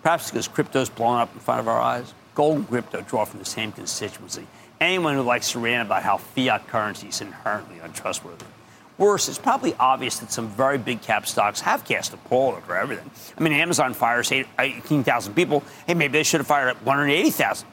Perhaps 0.02 0.30
because 0.30 0.48
crypto's 0.48 0.90
blowing 0.90 1.18
up 1.18 1.32
in 1.32 1.40
front 1.40 1.60
of 1.60 1.68
our 1.68 1.80
eyes. 1.80 2.12
Gold 2.34 2.58
and 2.58 2.68
crypto 2.68 3.00
draw 3.00 3.24
from 3.24 3.38
the 3.38 3.46
same 3.46 3.72
constituency. 3.72 4.46
Anyone 4.82 5.14
who 5.14 5.22
likes 5.22 5.52
to 5.52 5.60
rant 5.60 5.86
about 5.88 6.02
how 6.02 6.18
fiat 6.18 6.68
currency 6.68 7.08
is 7.08 7.22
inherently 7.22 7.78
untrustworthy. 7.78 8.44
Worse, 8.98 9.30
it's 9.30 9.38
probably 9.38 9.74
obvious 9.80 10.18
that 10.18 10.30
some 10.30 10.48
very 10.48 10.76
big 10.76 11.00
cap 11.00 11.26
stocks 11.26 11.62
have 11.62 11.86
cast 11.86 12.12
a 12.12 12.18
pall 12.18 12.52
over 12.52 12.76
everything. 12.76 13.10
I 13.38 13.42
mean, 13.42 13.54
Amazon 13.54 13.94
fires 13.94 14.30
18,000 14.30 15.32
people. 15.32 15.62
Hey, 15.86 15.94
maybe 15.94 16.12
they 16.12 16.22
should 16.22 16.40
have 16.40 16.46
fired 16.46 16.76
180,000. 16.84 17.66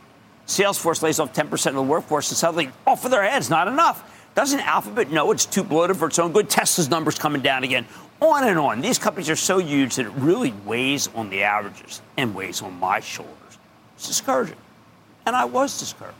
Salesforce 0.47 1.01
lays 1.01 1.19
off 1.19 1.33
10% 1.33 1.67
of 1.67 1.75
the 1.75 1.83
workforce 1.83 2.31
and 2.31 2.37
suddenly, 2.37 2.69
off 2.87 3.03
of 3.03 3.11
their 3.11 3.29
heads, 3.29 3.49
not 3.49 3.67
enough. 3.67 4.05
Doesn't 4.39 4.61
Alphabet 4.61 5.11
know 5.11 5.31
it's 5.33 5.45
too 5.45 5.65
bloated 5.65 5.97
for 5.97 6.07
its 6.07 6.17
own 6.17 6.31
good? 6.31 6.49
Tesla's 6.49 6.89
numbers 6.89 7.19
coming 7.19 7.41
down 7.41 7.65
again. 7.65 7.85
On 8.21 8.47
and 8.47 8.57
on. 8.57 8.79
These 8.79 8.97
companies 8.97 9.29
are 9.29 9.35
so 9.35 9.57
huge 9.57 9.97
that 9.97 10.05
it 10.05 10.11
really 10.11 10.53
weighs 10.65 11.09
on 11.13 11.29
the 11.29 11.43
averages 11.43 12.01
and 12.15 12.33
weighs 12.33 12.61
on 12.61 12.79
my 12.79 13.01
shoulders. 13.01 13.57
It's 13.97 14.07
discouraging. 14.07 14.55
And 15.25 15.35
I 15.35 15.43
was 15.43 15.77
discouraged. 15.77 16.15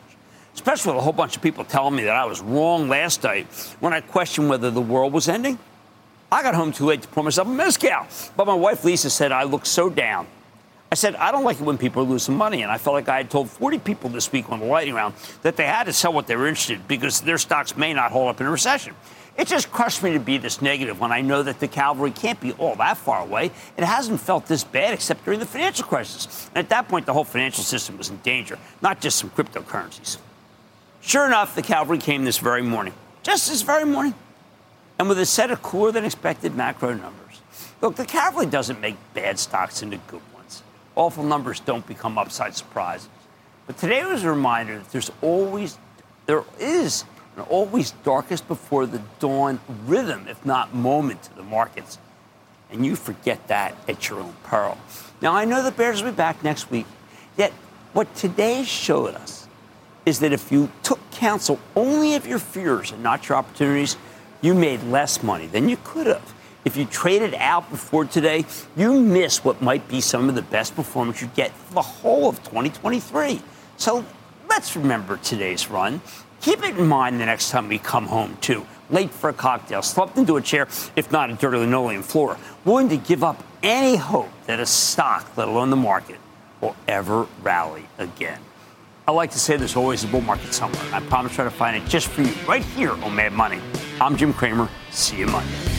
Especially 0.53 0.91
with 0.91 0.99
a 0.99 1.01
whole 1.01 1.13
bunch 1.13 1.38
of 1.38 1.41
people 1.41 1.63
telling 1.63 1.95
me 1.95 2.03
that 2.03 2.15
I 2.17 2.26
was 2.26 2.41
wrong 2.41 2.89
last 2.89 3.24
night 3.24 3.47
when 3.80 3.93
I 3.93 4.01
questioned 4.01 4.49
whether 4.49 4.70
the 4.70 4.82
world 4.82 5.13
was 5.13 5.30
ending. 5.30 5.57
I 6.30 6.43
got 6.43 6.55
home 6.55 6.74
too 6.74 6.88
late 6.88 7.03
to 7.03 7.07
pour 7.07 7.24
myself 7.24 7.47
a 7.47 7.51
mezcal. 7.51 8.05
But 8.36 8.47
my 8.47 8.53
wife 8.53 8.84
Lisa 8.84 9.09
said 9.09 9.32
I 9.32 9.43
looked 9.43 9.67
so 9.67 9.89
down. 9.89 10.28
I 10.92 10.96
said, 10.96 11.16
I 11.16 11.32
don't 11.32 11.44
like 11.44 11.60
it 11.60 11.64
when 11.64 11.78
people 11.78 12.02
are 12.02 12.06
losing 12.06 12.36
money. 12.36 12.64
And 12.64 12.72
I 12.72 12.78
felt 12.78 12.96
like 12.96 13.10
I 13.10 13.18
had 13.18 13.30
told 13.30 13.50
40 13.50 13.80
people 13.80 14.10
this 14.10 14.32
week 14.32 14.50
on 14.50 14.60
the 14.60 14.66
lightning 14.66 14.96
round 14.96 15.14
that 15.44 15.56
they 15.56 15.66
had 15.66 15.84
to 15.84 15.94
sell 15.94 16.12
what 16.12 16.26
they 16.26 16.36
were 16.36 16.48
interested 16.48 16.80
in 16.80 16.86
because 16.88 17.22
their 17.22 17.38
stocks 17.38 17.78
may 17.78 17.94
not 17.94 18.12
hold 18.12 18.30
up 18.30 18.42
in 18.42 18.48
a 18.48 18.52
recession. 18.52 18.96
It 19.38 19.48
just 19.48 19.72
crushed 19.72 20.04
me 20.04 20.14
to 20.14 20.20
be 20.20 20.38
this 20.38 20.62
negative 20.62 21.00
when 21.00 21.12
I 21.12 21.22
know 21.22 21.44
that 21.44 21.60
the 21.60 21.68
cavalry 21.68 22.12
can't 22.12 22.42
be 22.42 22.52
all 22.54 22.76
that 22.76 22.98
far 22.98 23.22
away. 23.22 23.52
It 23.78 23.84
hasn't 23.84 24.20
felt 24.20 24.48
this 24.48 24.64
bad 24.64 24.94
except 24.94 25.24
during 25.24 25.40
the 25.40 25.46
financial 25.46 25.86
crisis. 25.86 26.50
And 26.50 26.58
at 26.58 26.70
that 26.70 26.90
point, 26.90 27.06
the 27.06 27.14
whole 27.14 27.24
financial 27.24 27.64
system 27.64 27.98
was 27.98 28.10
in 28.10 28.18
danger, 28.18 28.58
not 28.82 29.00
just 29.00 29.18
some 29.18 29.30
cryptocurrencies. 29.30 30.18
Sure 31.00 31.26
enough, 31.26 31.56
the 31.56 31.62
cavalry 31.62 32.00
came 32.00 32.26
this 32.26 32.40
very 32.40 32.64
morning, 32.64 32.94
just 33.24 33.48
this 33.48 33.62
very 33.62 33.86
morning, 33.86 34.16
and 34.98 35.08
with 35.08 35.20
a 35.20 35.26
set 35.26 35.52
of 35.52 35.62
cooler 35.62 35.92
than 35.94 36.04
expected 36.04 36.56
macro 36.56 36.94
numbers. 36.94 37.42
Look, 37.82 37.96
the 37.96 38.06
cavalry 38.06 38.48
doesn't 38.48 38.82
make 38.82 38.98
bad 39.14 39.40
stocks 39.40 39.82
into 39.82 39.98
good. 40.08 40.22
Awful 41.00 41.24
numbers 41.24 41.62
don't 41.62 41.88
become 41.88 42.18
upside 42.18 42.58
surprises. 42.58 43.08
But 43.68 43.78
today 43.78 44.04
was 44.04 44.26
a 44.26 44.30
reminder 44.30 44.80
that 44.80 44.91
there's 44.91 45.10
always, 45.22 45.78
there 46.26 46.43
is 46.60 47.06
an 47.38 47.43
always 47.43 47.91
darkest 48.04 48.50
before 48.50 48.86
the 48.86 49.02
dawn 49.20 49.62
rhythm, 49.86 50.28
if 50.28 50.45
not 50.45 50.76
moment, 50.76 51.24
to 51.24 51.36
the 51.36 51.43
markets. 51.43 51.97
And 52.70 52.86
you 52.86 52.97
forget 52.97 53.47
that 53.47 53.78
at 53.88 54.10
your 54.10 54.20
own 54.20 54.34
peril. 54.43 54.78
Now, 55.22 55.32
I 55.34 55.45
know 55.45 55.64
the 55.64 55.72
Bears 55.72 56.04
will 56.04 56.12
be 56.12 56.18
back 56.18 56.43
next 56.43 56.70
week, 56.70 56.86
yet 57.38 57.54
what 57.93 58.14
today 58.14 58.66
showed 58.66 59.16
us 59.16 59.47
is 60.06 60.20
that 60.20 60.34
if 60.34 60.52
you 60.52 60.70
took 60.84 61.00
counsel 61.12 61.60
only 61.78 62.16
of 62.16 62.28
your 62.28 62.39
fears 62.39 62.91
and 62.91 63.02
not 63.02 63.30
your 63.30 63.38
opportunities, 63.38 63.95
you 64.41 64.54
made 64.54 64.84
less 64.84 65.24
money 65.24 65.47
than 65.47 65.70
you 65.70 65.78
could 65.82 66.08
have. 66.08 66.34
If 66.70 66.78
you 66.78 66.86
traded 66.86 67.34
out 67.34 67.67
before 67.72 68.05
today, 68.05 68.45
you 68.78 69.01
miss 69.01 69.43
what 69.43 69.59
might 69.59 69.88
be 69.88 70.01
some 70.01 70.30
of 70.30 70.36
the 70.36 70.43
best 70.43 70.76
performance 70.76 71.20
you 71.20 71.28
get 71.36 71.51
for 71.51 71.74
the 71.74 71.82
whole 71.82 72.30
of 72.30 72.43
2023. 72.43 73.41
So 73.78 74.05
let's 74.47 74.76
remember 74.76 75.17
today's 75.17 75.67
run. 75.67 75.99
Keep 76.41 76.63
it 76.63 76.78
in 76.78 76.86
mind 76.86 77.20
the 77.20 77.26
next 77.26 77.49
time 77.49 77.70
we 77.70 77.80
come 77.80 78.05
home, 78.05 78.38
too. 78.39 78.67
Late 78.91 79.09
for 79.09 79.32
a 79.32 79.34
cocktail, 79.34 79.82
slumped 79.82 80.15
into 80.20 80.38
a 80.38 80.43
chair, 80.43 80.67
if 80.95 81.11
not 81.11 81.32
a 81.32 81.34
dirty 81.34 81.57
linoleum 81.57 82.03
floor, 82.03 82.38
willing 82.65 82.89
to 82.89 82.97
give 82.97 83.24
up 83.24 83.43
any 83.63 83.95
hope 83.95 84.30
that 84.45 84.59
a 84.59 84.65
stock, 84.67 85.36
let 85.38 85.47
alone 85.47 85.72
the 85.72 85.76
market, 85.76 86.17
will 86.61 86.76
ever 86.88 87.26
rally 87.41 87.86
again. 87.97 88.39
I 89.07 89.11
like 89.11 89.32
to 89.32 89.39
say 89.39 89.57
there's 89.57 89.76
always 89.76 90.03
a 90.03 90.07
bull 90.07 90.22
market 90.22 90.53
somewhere, 90.53 90.84
I 90.93 90.99
promise 90.99 91.32
to 91.32 91.36
try 91.38 91.45
to 91.45 91.49
find 91.49 91.76
it 91.76 91.89
just 91.89 92.09
for 92.09 92.22
you 92.22 92.32
right 92.47 92.63
here 92.63 92.91
on 92.91 93.15
Mad 93.15 93.34
Money. 93.34 93.59
I'm 93.99 94.15
Jim 94.15 94.34
Cramer. 94.34 94.70
See 94.91 95.17
you 95.17 95.26
Monday. 95.26 95.79